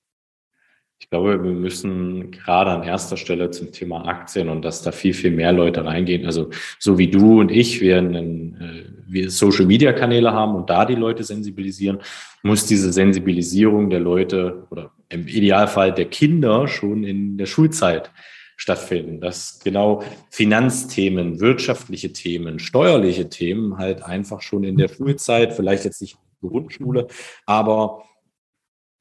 Ich 1.00 1.10
glaube, 1.10 1.44
wir 1.44 1.52
müssen 1.52 2.32
gerade 2.32 2.72
an 2.72 2.84
erster 2.84 3.18
Stelle 3.18 3.52
zum 3.52 3.72
Thema 3.72 4.08
Aktien 4.08 4.48
und 4.48 4.64
dass 4.64 4.82
da 4.82 4.92
viel, 4.92 5.14
viel 5.14 5.32
mehr 5.32 5.52
Leute 5.52 5.84
reingehen. 5.84 6.26
Also 6.26 6.52
so 6.80 6.98
wie 6.98 7.10
du 7.10 7.42
und 7.42 7.52
ich, 7.52 7.82
wir, 7.82 7.98
einen, 7.98 8.56
äh, 8.62 8.86
wir 9.06 9.30
Social 9.30 9.66
Media 9.66 9.92
Kanäle 9.92 10.32
haben 10.32 10.56
und 10.56 10.70
da 10.70 10.86
die 10.86 10.96
Leute 10.96 11.24
sensibilisieren, 11.24 12.00
muss 12.44 12.66
diese 12.66 12.94
Sensibilisierung 12.94 13.90
der 13.90 14.00
Leute 14.00 14.68
oder 14.70 14.92
im 15.10 15.28
Idealfall 15.28 15.94
der 15.94 16.06
Kinder 16.06 16.68
schon 16.68 17.04
in 17.04 17.38
der 17.38 17.46
Schulzeit 17.46 18.12
stattfinden, 18.56 19.20
dass 19.22 19.60
genau 19.60 20.04
Finanzthemen, 20.30 21.40
wirtschaftliche 21.40 22.14
Themen, 22.14 22.60
steuerliche 22.60 23.30
Themen 23.30 23.78
halt 23.78 24.04
einfach 24.04 24.42
schon 24.42 24.64
in 24.64 24.78
der 24.78 24.88
Schulzeit, 24.88 25.54
vielleicht 25.54 25.86
jetzt 25.86 26.02
nicht 26.02 26.18
Grundschule, 26.42 27.08
aber 27.46 28.04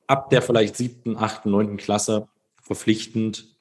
ab 0.06 0.30
der 0.30 0.42
vielleicht 0.42 0.76
siebten, 0.76 1.16
achten, 1.16 1.50
neunten 1.50 1.76
Klasse 1.76 2.28
verpflichtend 2.62 3.53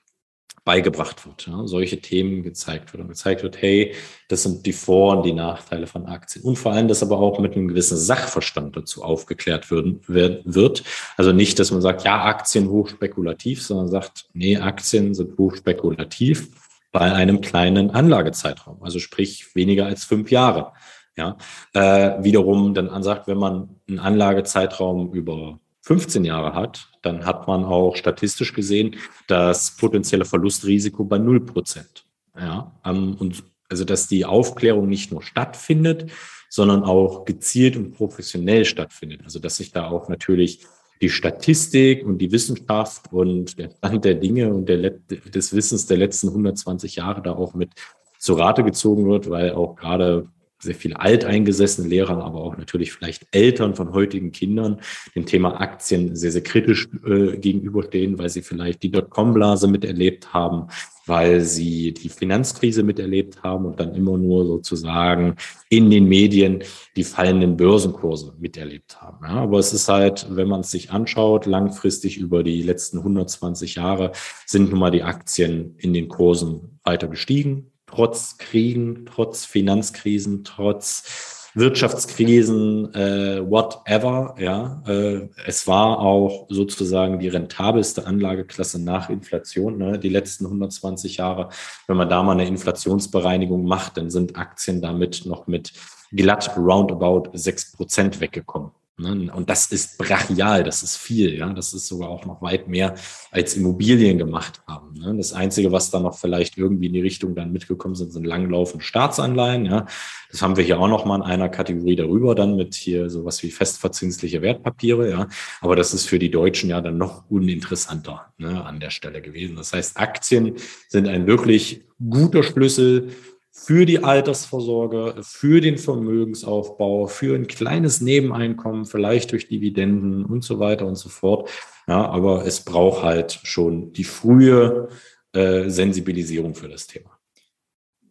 beigebracht 0.66 1.26
wird. 1.26 1.48
Ja, 1.48 1.68
solche 1.68 2.00
Themen 2.00 2.42
gezeigt 2.42 2.94
wird 2.94 3.02
und 3.02 3.10
gezeigt 3.10 3.44
wird, 3.44 3.62
hey, 3.62 3.94
das 4.30 4.44
sind 4.44 4.66
die 4.66 4.74
Vor- 4.74 5.18
und 5.18 5.26
die 5.26 5.34
Nachteile 5.34 5.88
von 5.88 6.06
Aktien. 6.06 6.46
Und 6.46 6.56
vor 6.58 6.72
allem, 6.72 6.88
dass 6.88 7.04
aber 7.04 7.20
auch 7.20 7.40
mit 7.40 7.56
einem 7.56 7.68
gewissen 7.68 7.98
Sachverstand 7.98 8.78
dazu 8.78 9.04
aufgeklärt 9.04 9.72
würden, 9.72 10.00
wird. 10.08 10.84
Also 11.18 11.34
nicht, 11.34 11.60
dass 11.60 11.72
man 11.72 11.82
sagt, 11.82 12.04
ja, 12.06 12.24
Aktien 12.24 12.70
hochspekulativ, 12.70 13.62
sondern 13.62 13.90
sagt, 13.90 14.26
nee, 14.34 14.58
Aktien 14.58 15.14
sind 15.14 15.38
hochspekulativ 15.38 16.50
bei 16.94 17.12
einem 17.12 17.42
kleinen 17.42 17.92
Anlagezeitraum. 17.92 18.82
Also 18.82 19.00
sprich 19.00 19.56
weniger 19.56 19.86
als 19.88 20.06
fünf 20.06 20.32
Jahre. 20.32 20.72
Ja, 21.16 21.38
äh, 21.74 22.24
wiederum 22.24 22.74
dann 22.74 22.90
ansagt, 22.90 23.28
wenn 23.28 23.38
man 23.38 23.76
einen 23.88 24.00
Anlagezeitraum 24.00 25.14
über 25.14 25.60
15 25.84 26.24
Jahre 26.26 26.54
hat, 26.54 26.90
dann 27.02 27.26
hat 27.26 27.48
man 27.48 27.66
auch 27.66 27.96
statistisch 27.96 28.54
gesehen 28.54 28.96
das 29.28 29.76
potenzielle 29.76 30.26
Verlustrisiko 30.26 31.04
bei 31.04 31.18
0 31.18 31.46
Prozent. 31.46 32.06
Ja, 32.36 32.80
ähm, 32.86 33.16
und 33.20 33.44
also, 33.70 33.86
dass 33.86 34.08
die 34.08 34.26
Aufklärung 34.26 34.88
nicht 34.88 35.12
nur 35.12 35.22
stattfindet, 35.22 36.12
sondern 36.50 36.84
auch 36.84 37.26
gezielt 37.26 37.76
und 37.76 37.92
professionell 37.92 38.66
stattfindet. 38.66 39.22
Also, 39.24 39.40
dass 39.40 39.58
sich 39.58 39.72
da 39.72 39.90
auch 39.90 40.10
natürlich 40.10 40.66
die 41.02 41.10
Statistik 41.10 42.06
und 42.06 42.20
die 42.20 42.32
Wissenschaft 42.32 43.12
und 43.12 43.58
der 43.58 43.72
Stand 43.72 44.06
der 44.06 44.16
Dinge 44.16 44.54
und 44.54 44.70
der, 44.70 44.92
des 44.92 45.54
Wissens 45.54 45.86
der 45.86 45.98
letzten 45.98 46.30
120 46.30 46.96
Jahre 46.96 47.22
da 47.22 47.34
auch 47.34 47.56
mit 47.56 47.72
zu 48.20 48.36
Rate 48.36 48.64
gezogen 48.64 49.10
wird, 49.10 49.30
weil 49.30 49.52
auch 49.52 49.76
gerade 49.76 50.30
sehr 50.64 50.76
viele 50.76 51.00
alteingesessene 51.00 51.88
Lehrer, 51.88 52.24
aber 52.24 52.42
auch 52.42 52.58
natürlich 52.58 52.92
vielleicht 52.92 53.28
Eltern 53.32 53.76
von 53.76 53.94
heutigen 53.94 54.32
Kindern 54.32 54.82
dem 55.16 55.26
Thema 55.26 55.62
Aktien 55.62 56.16
sehr, 56.16 56.32
sehr 56.32 56.44
kritisch 56.44 56.90
äh, 57.06 57.38
gegenüberstehen, 57.38 58.18
weil 58.18 58.30
sie 58.30 58.42
vielleicht 58.42 58.84
die 58.84 58.92
Dotcom-Blase 58.92 59.68
miterlebt 59.68 60.34
haben, 60.34 60.68
weil 61.06 61.42
sie 61.42 61.94
die 61.94 62.10
Finanzkrise 62.10 62.84
miterlebt 62.84 63.44
haben 63.44 63.66
und 63.66 63.80
dann 63.80 63.94
immer 63.94 64.18
nur 64.18 64.46
sozusagen 64.46 65.36
in 65.70 65.90
den 65.90 66.08
Medien 66.08 66.64
die 66.96 67.04
fallenden 67.04 67.58
Börsenkurse 67.58 68.34
miterlebt 68.40 69.02
haben. 69.02 69.26
Ja, 69.26 69.42
aber 69.42 69.60
es 69.60 69.74
ist 69.74 69.90
halt, 69.90 70.28
wenn 70.30 70.48
man 70.48 70.62
es 70.62 70.72
sich 70.72 70.92
anschaut, 70.92 71.46
langfristig 71.46 72.18
über 72.18 72.44
die 72.44 72.62
letzten 72.62 73.00
120 73.00 73.76
Jahre 73.76 74.14
sind 74.46 74.70
nun 74.70 74.80
mal 74.80 74.92
die 74.92 75.04
Aktien 75.04 75.76
in 75.78 75.94
den 75.94 76.08
Kursen 76.08 76.80
weiter 76.84 77.08
gestiegen 77.08 77.73
trotz 77.94 78.38
Kriegen, 78.40 79.06
trotz 79.06 79.46
Finanzkrisen, 79.46 80.44
trotz 80.44 81.52
Wirtschaftskrisen, 81.56 82.92
äh, 82.96 83.48
whatever, 83.48 84.34
ja. 84.40 84.82
Äh, 84.88 85.30
es 85.46 85.68
war 85.68 86.00
auch 86.00 86.48
sozusagen 86.50 87.20
die 87.20 87.28
rentabelste 87.28 88.08
Anlageklasse 88.08 88.84
nach 88.84 89.12
Inflation, 89.12 89.78
ne, 89.78 90.00
die 90.00 90.10
letzten 90.10 90.46
120 90.46 91.18
Jahre. 91.18 91.50
Wenn 91.86 91.98
man 91.98 92.10
da 92.10 92.24
mal 92.24 92.32
eine 92.32 92.48
Inflationsbereinigung 92.48 93.66
macht, 93.66 93.98
dann 93.98 94.10
sind 94.10 94.36
Aktien 94.36 94.82
damit 94.82 95.28
noch 95.28 95.46
mit 95.46 95.74
glatt 96.12 96.58
roundabout 96.58 97.30
sechs 97.34 97.72
Prozent 97.72 98.20
weggekommen. 98.20 98.72
Ne? 98.98 99.32
Und 99.34 99.50
das 99.50 99.72
ist 99.72 99.98
brachial, 99.98 100.64
das 100.64 100.84
ist 100.84 100.98
viel, 100.98 101.36
ja. 101.36 101.52
Das 101.52 101.74
ist 101.74 101.88
sogar 101.88 102.10
auch 102.10 102.26
noch 102.26 102.44
weit 102.44 102.68
mehr 102.68 102.94
als 103.32 103.56
Immobilien 103.56 104.20
gemacht 104.20 104.62
haben. 104.68 104.94
Ne? 104.94 105.16
Das 105.18 105.34
Einzige, 105.34 105.72
was 105.72 105.90
da 105.90 106.00
noch 106.00 106.16
vielleicht 106.16 106.58
irgendwie 106.58 106.88
in 106.88 106.94
die 106.94 107.02
Richtung 107.02 107.34
dann 107.34 107.52
mitgekommen 107.52 107.96
sind, 107.96 108.14
sind 108.14 108.26
langlaufende 108.26 108.86
Staatsanleihen, 108.86 109.66
ja. 109.66 109.88
Das 110.30 110.42
haben 110.42 110.58
wir 110.58 110.64
hier 110.64 110.80
auch 110.80 110.88
noch 110.88 111.06
mal 111.06 111.16
in 111.16 111.22
einer 111.24 111.50
Kategorie 111.50 111.96
darüber, 111.96 112.36
dann 112.36 112.56
mit 112.56 112.76
hier 112.76 113.10
sowas 113.10 113.42
wie 113.42 113.52
festverzinsliche 113.52 114.44
Wertpapiere, 114.44 115.10
ja. 115.10 115.28
Aber 115.62 115.76
das 115.76 115.96
ist 115.96 116.06
für 116.06 116.20
die 116.20 116.30
Deutschen 116.30 116.70
ja 116.70 116.80
dann 116.80 116.98
noch 116.98 117.30
uninteressanter 117.30 118.32
ne, 118.38 118.64
an 118.64 118.80
der 118.80 118.92
Stelle 118.92 119.22
gewesen. 119.22 119.56
Das 119.56 119.74
heißt, 119.74 119.98
Aktien 119.98 120.56
sind 120.88 121.08
ein 121.08 121.26
wirklich 121.26 121.84
guter 122.10 122.44
Schlüssel 122.44 123.10
für 123.56 123.86
die 123.86 124.04
Altersvorsorge, 124.04 125.16
für 125.22 125.62
den 125.62 125.78
Vermögensaufbau, 125.78 127.06
für 127.06 127.36
ein 127.36 127.46
kleines 127.46 128.02
Nebeneinkommen, 128.02 128.86
vielleicht 128.86 129.32
durch 129.32 129.48
Dividenden 129.48 130.26
und 130.26 130.44
so 130.44 130.60
weiter 130.60 130.88
und 130.88 130.96
so 130.96 131.08
fort. 131.08 131.50
Ja, 131.88 132.04
aber 132.10 132.48
es 132.48 132.62
braucht 132.62 133.04
halt 133.04 133.40
schon 133.44 133.94
die 133.94 134.06
frühe 134.06 134.90
äh, 135.34 135.70
Sensibilisierung 135.70 136.56
für 136.56 136.68
das 136.68 136.88
Thema. 136.88 137.12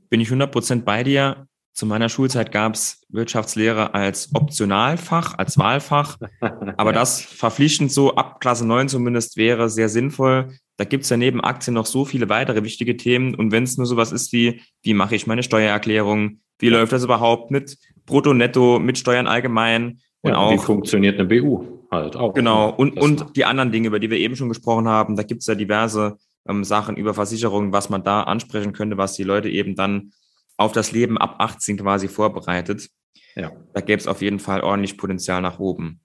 Bin 0.09 0.21
ich 0.21 0.29
100% 0.29 0.83
bei 0.83 1.03
dir. 1.03 1.49
Zu 1.73 1.87
meiner 1.87 2.09
Schulzeit 2.09 2.53
gab 2.53 2.75
es 2.75 3.01
Wirtschaftslehre 3.09 3.95
als 3.95 4.31
Optionalfach, 4.35 5.39
als 5.39 5.57
Wahlfach. 5.57 6.19
Aber 6.77 6.93
das 6.93 7.23
verpflichtend 7.23 7.91
so 7.91 8.15
ab 8.15 8.41
Klasse 8.41 8.67
9 8.67 8.89
zumindest 8.89 9.37
wäre 9.37 9.71
sehr 9.71 9.89
sinnvoll, 9.89 10.53
da 10.77 10.85
gibt 10.85 11.05
es 11.05 11.11
ja 11.11 11.17
neben 11.17 11.41
Aktien 11.41 11.75
noch 11.75 11.87
so 11.87 12.05
viele 12.05 12.29
weitere 12.29 12.65
wichtige 12.65 12.97
Themen. 12.97 13.35
Und 13.35 13.53
wenn 13.53 13.63
es 13.63 13.77
nur 13.77 13.87
sowas 13.87 14.13
ist 14.13 14.33
wie, 14.33 14.63
wie 14.83 14.95
mache 14.95 15.15
ich 15.15 15.27
meine 15.27 15.43
Steuererklärung, 15.43 16.41
wie 16.59 16.69
läuft 16.71 16.93
das 16.93 17.05
überhaupt 17.05 17.51
mit 17.51 17.79
Brutto, 18.05 18.35
Netto, 18.35 18.79
mit 18.79 18.99
Steuern 18.99 19.27
allgemein 19.27 20.01
und 20.23 20.33
ja, 20.33 20.39
auch. 20.39 20.53
Wie 20.53 20.59
funktioniert 20.59 21.19
eine 21.19 21.29
BU 21.29 21.87
halt 21.91 22.17
auch. 22.17 22.35
Genau. 22.35 22.71
Und, 22.71 22.99
und 22.99 23.37
die 23.37 23.45
anderen 23.45 23.71
Dinge, 23.71 23.89
über 23.89 24.01
die 24.01 24.11
wir 24.11 24.19
eben 24.19 24.37
schon 24.37 24.49
gesprochen 24.49 24.89
haben, 24.89 25.17
da 25.17 25.23
gibt 25.23 25.43
es 25.43 25.47
ja 25.47 25.55
diverse 25.55 26.17
ähm, 26.49 26.65
Sachen 26.65 26.97
über 26.97 27.15
Versicherungen, 27.15 27.73
was 27.73 27.91
man 27.91 28.03
da 28.03 28.23
ansprechen 28.23 28.73
könnte, 28.73 28.97
was 28.97 29.15
die 29.15 29.25
Leute 29.25 29.49
eben 29.51 29.77
dann 29.77 30.13
auf 30.57 30.73
das 30.73 30.93
Leben 30.93 31.19
ab 31.19 31.37
18 31.39 31.79
quasi 31.79 32.09
vorbereitet. 32.09 32.89
Ja. 33.35 33.53
Da 33.73 33.81
gäbe 33.81 34.01
es 34.01 34.07
auf 34.07 34.23
jeden 34.23 34.39
Fall 34.39 34.61
ordentlich 34.61 34.99
Potenzial 34.99 35.41
nach 35.41 35.59
oben. 35.59 36.01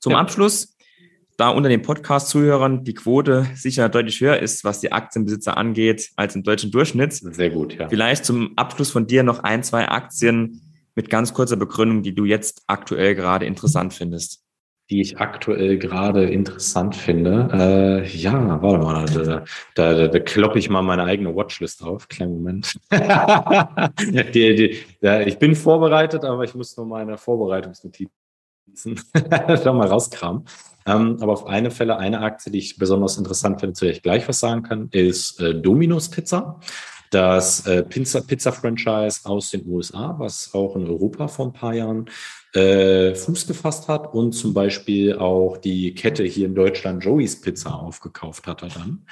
Zum 0.00 0.12
ja. 0.12 0.18
Abschluss 0.18 0.74
da 1.36 1.48
unter 1.48 1.68
den 1.68 1.82
Podcast-Zuhörern 1.82 2.84
die 2.84 2.94
Quote 2.94 3.46
sicher 3.54 3.88
deutlich 3.88 4.20
höher 4.20 4.38
ist, 4.38 4.62
was 4.62 4.80
die 4.80 4.92
Aktienbesitzer 4.92 5.56
angeht, 5.56 6.10
als 6.16 6.36
im 6.36 6.44
deutschen 6.44 6.70
Durchschnitt. 6.70 7.12
Sehr 7.12 7.50
gut, 7.50 7.74
ja. 7.74 7.88
Vielleicht 7.88 8.24
zum 8.24 8.56
Abschluss 8.56 8.90
von 8.90 9.06
dir 9.06 9.22
noch 9.24 9.40
ein, 9.40 9.64
zwei 9.64 9.88
Aktien 9.88 10.60
mit 10.94 11.10
ganz 11.10 11.34
kurzer 11.34 11.56
Begründung, 11.56 12.02
die 12.02 12.14
du 12.14 12.24
jetzt 12.24 12.62
aktuell 12.68 13.16
gerade 13.16 13.46
interessant 13.46 13.94
findest. 13.94 14.43
Die 14.90 15.00
ich 15.00 15.18
aktuell 15.18 15.78
gerade 15.78 16.24
interessant 16.24 16.94
finde. 16.94 17.48
Äh, 17.52 18.06
ja, 18.06 18.60
warte 18.62 18.84
mal, 18.84 19.06
da, 19.06 19.44
da, 19.74 19.94
da, 19.94 20.08
da 20.08 20.18
kloppe 20.20 20.58
ich 20.58 20.68
mal 20.68 20.82
meine 20.82 21.04
eigene 21.04 21.34
Watchlist 21.34 21.82
auf. 21.82 22.08
Kleinen 22.08 22.34
Moment. 22.34 22.78
die, 22.92 24.54
die, 24.54 24.78
da, 25.00 25.22
ich 25.22 25.38
bin 25.38 25.56
vorbereitet, 25.56 26.24
aber 26.24 26.44
ich 26.44 26.54
muss 26.54 26.76
nur 26.76 26.84
meine 26.84 27.16
Vorbereitungsnotizen 27.16 28.10
schon 29.62 29.76
mal 29.76 29.88
rauskramen. 29.88 30.44
Ähm, 30.86 31.16
aber 31.20 31.32
auf 31.32 31.46
eine 31.46 31.70
Fälle, 31.70 31.96
eine 31.96 32.20
Aktie, 32.20 32.52
die 32.52 32.58
ich 32.58 32.76
besonders 32.76 33.16
interessant 33.16 33.60
finde, 33.60 33.72
zu 33.72 33.86
der 33.86 33.94
ich 33.94 34.02
gleich 34.02 34.28
was 34.28 34.40
sagen 34.40 34.62
kann, 34.64 34.88
ist 34.92 35.40
äh, 35.40 35.54
Domino's 35.54 36.10
Pizza. 36.10 36.60
Das 37.14 37.66
äh, 37.66 37.82
Pizza-Franchise 37.84 39.20
aus 39.24 39.50
den 39.50 39.66
USA, 39.66 40.16
was 40.18 40.52
auch 40.52 40.74
in 40.76 40.86
Europa 40.86 41.28
vor 41.28 41.46
ein 41.46 41.52
paar 41.52 41.74
Jahren 41.74 42.06
äh, 42.54 43.14
Fuß 43.14 43.46
gefasst 43.46 43.88
hat 43.88 44.12
und 44.12 44.32
zum 44.32 44.52
Beispiel 44.52 45.16
auch 45.16 45.56
die 45.56 45.94
Kette 45.94 46.24
hier 46.24 46.46
in 46.46 46.54
Deutschland 46.54 47.04
Joey's 47.04 47.40
Pizza 47.40 47.74
aufgekauft 47.74 48.46
hat 48.46 48.62
dann, 48.62 49.06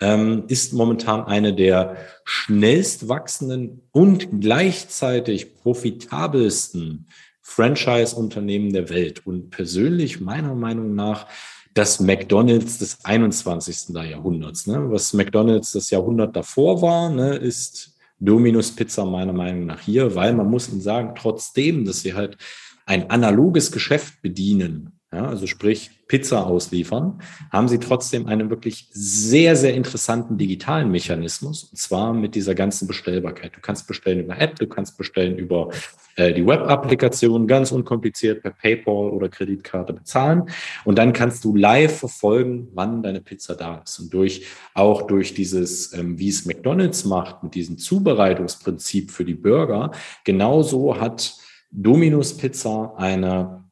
ähm, 0.00 0.44
ist 0.48 0.72
momentan 0.72 1.24
eine 1.24 1.54
der 1.54 1.96
schnellst 2.24 3.08
wachsenden 3.08 3.82
und 3.92 4.40
gleichzeitig 4.40 5.54
profitabelsten 5.54 7.06
Franchise-Unternehmen 7.40 8.72
der 8.72 8.88
Welt. 8.88 9.26
Und 9.26 9.50
persönlich 9.50 10.20
meiner 10.20 10.54
Meinung 10.54 10.94
nach 10.94 11.26
das 11.74 11.98
McDonald's 11.98 12.78
des 12.78 13.04
21. 13.04 13.94
Jahrhunderts. 13.94 14.66
Ne? 14.66 14.90
Was 14.90 15.12
McDonald's 15.12 15.72
das 15.72 15.90
Jahrhundert 15.90 16.34
davor 16.36 16.80
war, 16.80 17.10
ne, 17.10 17.34
ist 17.34 17.96
Dominus 18.20 18.70
Pizza 18.70 19.04
meiner 19.04 19.32
Meinung 19.32 19.66
nach 19.66 19.80
hier, 19.80 20.14
weil 20.14 20.32
man 20.34 20.48
muss 20.48 20.68
ihnen 20.68 20.80
sagen, 20.80 21.14
trotzdem, 21.16 21.84
dass 21.84 22.00
sie 22.00 22.14
halt 22.14 22.38
ein 22.86 23.10
analoges 23.10 23.72
Geschäft 23.72 24.22
bedienen, 24.22 24.93
ja, 25.14 25.26
also 25.26 25.46
sprich 25.46 25.90
Pizza 26.06 26.46
ausliefern, 26.46 27.20
haben 27.50 27.68
sie 27.68 27.78
trotzdem 27.78 28.26
einen 28.26 28.50
wirklich 28.50 28.88
sehr, 28.92 29.56
sehr 29.56 29.74
interessanten 29.74 30.36
digitalen 30.36 30.90
Mechanismus, 30.90 31.64
und 31.64 31.78
zwar 31.78 32.12
mit 32.12 32.34
dieser 32.34 32.54
ganzen 32.54 32.86
Bestellbarkeit. 32.86 33.56
Du 33.56 33.60
kannst 33.60 33.86
bestellen 33.86 34.20
über 34.20 34.38
App, 34.38 34.56
du 34.58 34.66
kannst 34.66 34.98
bestellen 34.98 35.36
über 35.38 35.70
äh, 36.16 36.32
die 36.32 36.46
Web-Applikation, 36.46 37.46
ganz 37.46 37.72
unkompliziert 37.72 38.42
per 38.42 38.52
PayPal 38.52 39.10
oder 39.10 39.28
Kreditkarte 39.28 39.92
bezahlen. 39.92 40.44
Und 40.84 40.98
dann 40.98 41.12
kannst 41.12 41.44
du 41.44 41.56
live 41.56 41.98
verfolgen, 41.98 42.68
wann 42.74 43.02
deine 43.02 43.20
Pizza 43.20 43.54
da 43.54 43.82
ist. 43.84 43.98
Und 43.98 44.14
durch 44.14 44.46
auch 44.74 45.02
durch 45.02 45.34
dieses, 45.34 45.92
ähm, 45.92 46.18
wie 46.18 46.28
es 46.28 46.44
McDonald's 46.46 47.04
macht, 47.04 47.42
mit 47.42 47.54
diesem 47.54 47.78
Zubereitungsprinzip 47.78 49.10
für 49.10 49.24
die 49.24 49.34
Burger, 49.34 49.90
genauso 50.24 51.00
hat 51.00 51.36
Dominus 51.70 52.36
Pizza 52.36 52.94
eine 52.96 53.63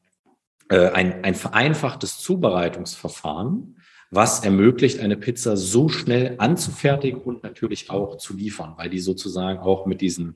äh, 0.69 0.89
ein, 0.89 1.23
ein 1.23 1.35
vereinfachtes 1.35 2.19
Zubereitungsverfahren, 2.19 3.77
was 4.11 4.43
ermöglicht, 4.43 4.99
eine 4.99 5.17
Pizza 5.17 5.57
so 5.57 5.89
schnell 5.89 6.35
anzufertigen 6.37 7.19
und 7.21 7.43
natürlich 7.43 7.89
auch 7.89 8.17
zu 8.17 8.35
liefern, 8.35 8.73
weil 8.77 8.89
die 8.89 8.99
sozusagen 8.99 9.59
auch 9.59 9.85
mit 9.85 10.01
diesen 10.01 10.35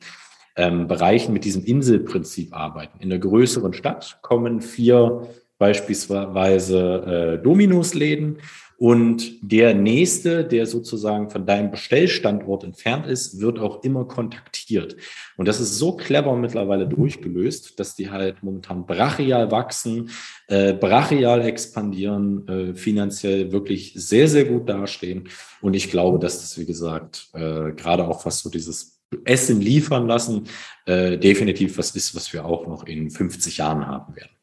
ähm, 0.55 0.87
Bereichen, 0.87 1.33
mit 1.33 1.45
diesem 1.45 1.63
Inselprinzip 1.63 2.53
arbeiten. 2.53 2.99
In 2.99 3.09
der 3.09 3.19
größeren 3.19 3.73
Stadt 3.73 4.19
kommen 4.21 4.61
vier 4.61 5.27
beispielsweise 5.59 7.37
äh, 7.39 7.43
Dominus-Läden 7.43 8.39
und 8.79 9.39
der 9.41 9.73
nächste, 9.73 10.43
der 10.43 10.67
sozusagen 10.67 11.31
von 11.31 11.47
deinem 11.47 11.71
Bestellstandort 11.71 12.63
entfernt 12.63 13.07
ist, 13.07 13.41
wird 13.41 13.57
auch 13.57 13.83
immer 13.83 14.05
kontaktiert. 14.05 14.95
Und 15.35 15.47
das 15.47 15.59
ist 15.59 15.79
so 15.79 15.97
clever 15.97 16.35
mittlerweile 16.35 16.87
durchgelöst, 16.87 17.79
dass 17.79 17.95
die 17.95 18.11
halt 18.11 18.43
momentan 18.43 18.85
brachial 18.85 19.49
wachsen, 19.49 20.11
äh, 20.47 20.73
brachial 20.73 21.41
expandieren, 21.41 22.47
äh, 22.47 22.75
finanziell 22.75 23.51
wirklich 23.51 23.93
sehr, 23.95 24.27
sehr 24.27 24.45
gut 24.45 24.69
dastehen. 24.69 25.27
Und 25.61 25.73
ich 25.73 25.89
glaube, 25.89 26.19
dass 26.19 26.41
das, 26.41 26.59
wie 26.59 26.65
gesagt, 26.65 27.29
äh, 27.33 27.71
gerade 27.71 28.07
auch 28.07 28.27
was 28.27 28.39
so 28.39 28.51
dieses 28.51 28.99
Essen 29.25 29.59
liefern 29.59 30.05
lassen, 30.05 30.43
äh, 30.85 31.17
definitiv 31.17 31.79
was 31.79 31.95
ist, 31.95 32.15
was 32.15 32.31
wir 32.31 32.45
auch 32.45 32.67
noch 32.67 32.85
in 32.85 33.09
50 33.09 33.57
Jahren 33.57 33.87
haben 33.87 34.15
werden. 34.15 34.36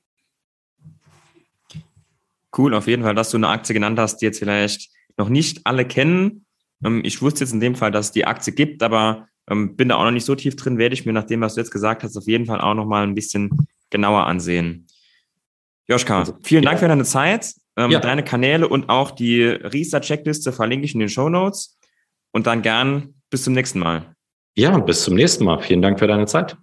Cool, 2.57 2.75
auf 2.75 2.87
jeden 2.87 3.03
Fall, 3.03 3.15
dass 3.15 3.31
du 3.31 3.37
eine 3.37 3.49
Aktie 3.49 3.75
genannt 3.75 3.99
hast, 3.99 4.19
die 4.19 4.27
jetzt 4.27 4.39
vielleicht 4.39 4.91
noch 5.17 5.29
nicht 5.29 5.61
alle 5.65 5.85
kennen. 5.85 6.47
Ähm, 6.85 7.03
ich 7.05 7.21
wusste 7.23 7.45
jetzt 7.45 7.53
in 7.53 7.61
dem 7.61 7.75
Fall, 7.75 7.91
dass 7.91 8.07
es 8.07 8.13
die 8.13 8.27
Aktie 8.27 8.53
gibt, 8.53 8.83
aber 8.83 9.29
ähm, 9.51 9.77
bin 9.77 9.89
da 9.89 9.97
auch 9.97 10.05
noch 10.05 10.11
nicht 10.11 10.25
so 10.25 10.35
tief 10.35 10.57
drin, 10.57 10.79
werde 10.79 10.95
ich 10.95 11.05
mir 11.05 11.13
nach 11.13 11.25
dem, 11.25 11.41
was 11.41 11.55
du 11.55 11.61
jetzt 11.61 11.71
gesagt 11.71 12.03
hast, 12.03 12.17
auf 12.17 12.27
jeden 12.27 12.47
Fall 12.47 12.61
auch 12.61 12.75
noch 12.75 12.87
mal 12.87 13.03
ein 13.03 13.15
bisschen 13.15 13.51
genauer 13.91 14.27
ansehen. 14.27 14.87
Joschka, 15.87 16.21
also, 16.21 16.39
vielen 16.43 16.63
ja. 16.63 16.71
Dank 16.71 16.81
für 16.81 16.89
deine 16.89 17.05
Zeit, 17.05 17.53
ähm, 17.77 17.91
ja. 17.91 18.01
deine 18.01 18.25
Kanäle 18.25 18.69
und 18.69 18.89
auch 18.89 19.11
die 19.11 19.43
Riester-Checkliste 19.43 20.53
verlinke 20.53 20.87
ich 20.87 20.95
in 20.95 21.01
den 21.01 21.11
Show 21.11 21.29
Notes. 21.29 21.79
Und 22.33 22.49
dann 22.49 22.63
gern 22.63 23.15
bis 23.31 23.45
zum 23.45 23.53
nächsten 23.53 23.79
Mal. 23.79 24.15
Ja, 24.57 24.77
bis 24.79 25.05
zum 25.05 25.15
nächsten 25.15 25.45
Mal. 25.45 25.61
Vielen 25.61 25.83
Dank 25.83 25.99
für 25.99 26.07
deine 26.09 26.27
Zeit. 26.27 26.57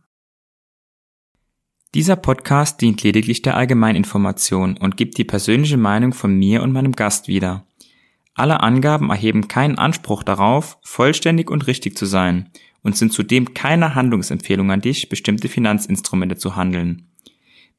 Dieser 1.93 2.15
Podcast 2.15 2.79
dient 2.79 3.03
lediglich 3.03 3.41
der 3.41 3.57
Allgemeininformation 3.57 4.77
und 4.77 4.95
gibt 4.95 5.17
die 5.17 5.25
persönliche 5.25 5.75
Meinung 5.75 6.13
von 6.13 6.33
mir 6.33 6.63
und 6.63 6.71
meinem 6.71 6.93
Gast 6.93 7.27
wieder. 7.27 7.65
Alle 8.33 8.61
Angaben 8.61 9.09
erheben 9.09 9.49
keinen 9.49 9.77
Anspruch 9.77 10.23
darauf, 10.23 10.77
vollständig 10.83 11.51
und 11.51 11.67
richtig 11.67 11.97
zu 11.97 12.05
sein 12.05 12.49
und 12.81 12.95
sind 12.95 13.11
zudem 13.11 13.53
keine 13.53 13.93
Handlungsempfehlung 13.93 14.71
an 14.71 14.79
dich, 14.79 15.09
bestimmte 15.09 15.49
Finanzinstrumente 15.49 16.37
zu 16.37 16.55
handeln. 16.55 17.09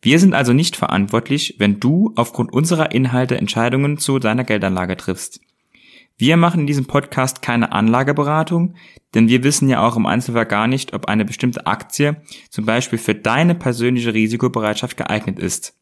Wir 0.02 0.18
sind 0.18 0.34
also 0.34 0.52
nicht 0.52 0.76
verantwortlich, 0.76 1.54
wenn 1.56 1.80
du 1.80 2.12
aufgrund 2.14 2.52
unserer 2.52 2.92
Inhalte 2.92 3.38
Entscheidungen 3.38 3.96
zu 3.96 4.18
deiner 4.18 4.44
Geldanlage 4.44 4.98
triffst. 4.98 5.40
Wir 6.22 6.36
machen 6.36 6.60
in 6.60 6.66
diesem 6.68 6.86
Podcast 6.86 7.42
keine 7.42 7.72
Anlageberatung, 7.72 8.76
denn 9.12 9.26
wir 9.26 9.42
wissen 9.42 9.68
ja 9.68 9.84
auch 9.84 9.96
im 9.96 10.06
Einzelfall 10.06 10.46
gar 10.46 10.68
nicht, 10.68 10.94
ob 10.94 11.06
eine 11.06 11.24
bestimmte 11.24 11.66
Aktie 11.66 12.22
zum 12.48 12.64
Beispiel 12.64 13.00
für 13.00 13.16
deine 13.16 13.56
persönliche 13.56 14.14
Risikobereitschaft 14.14 14.96
geeignet 14.96 15.40
ist. 15.40 15.81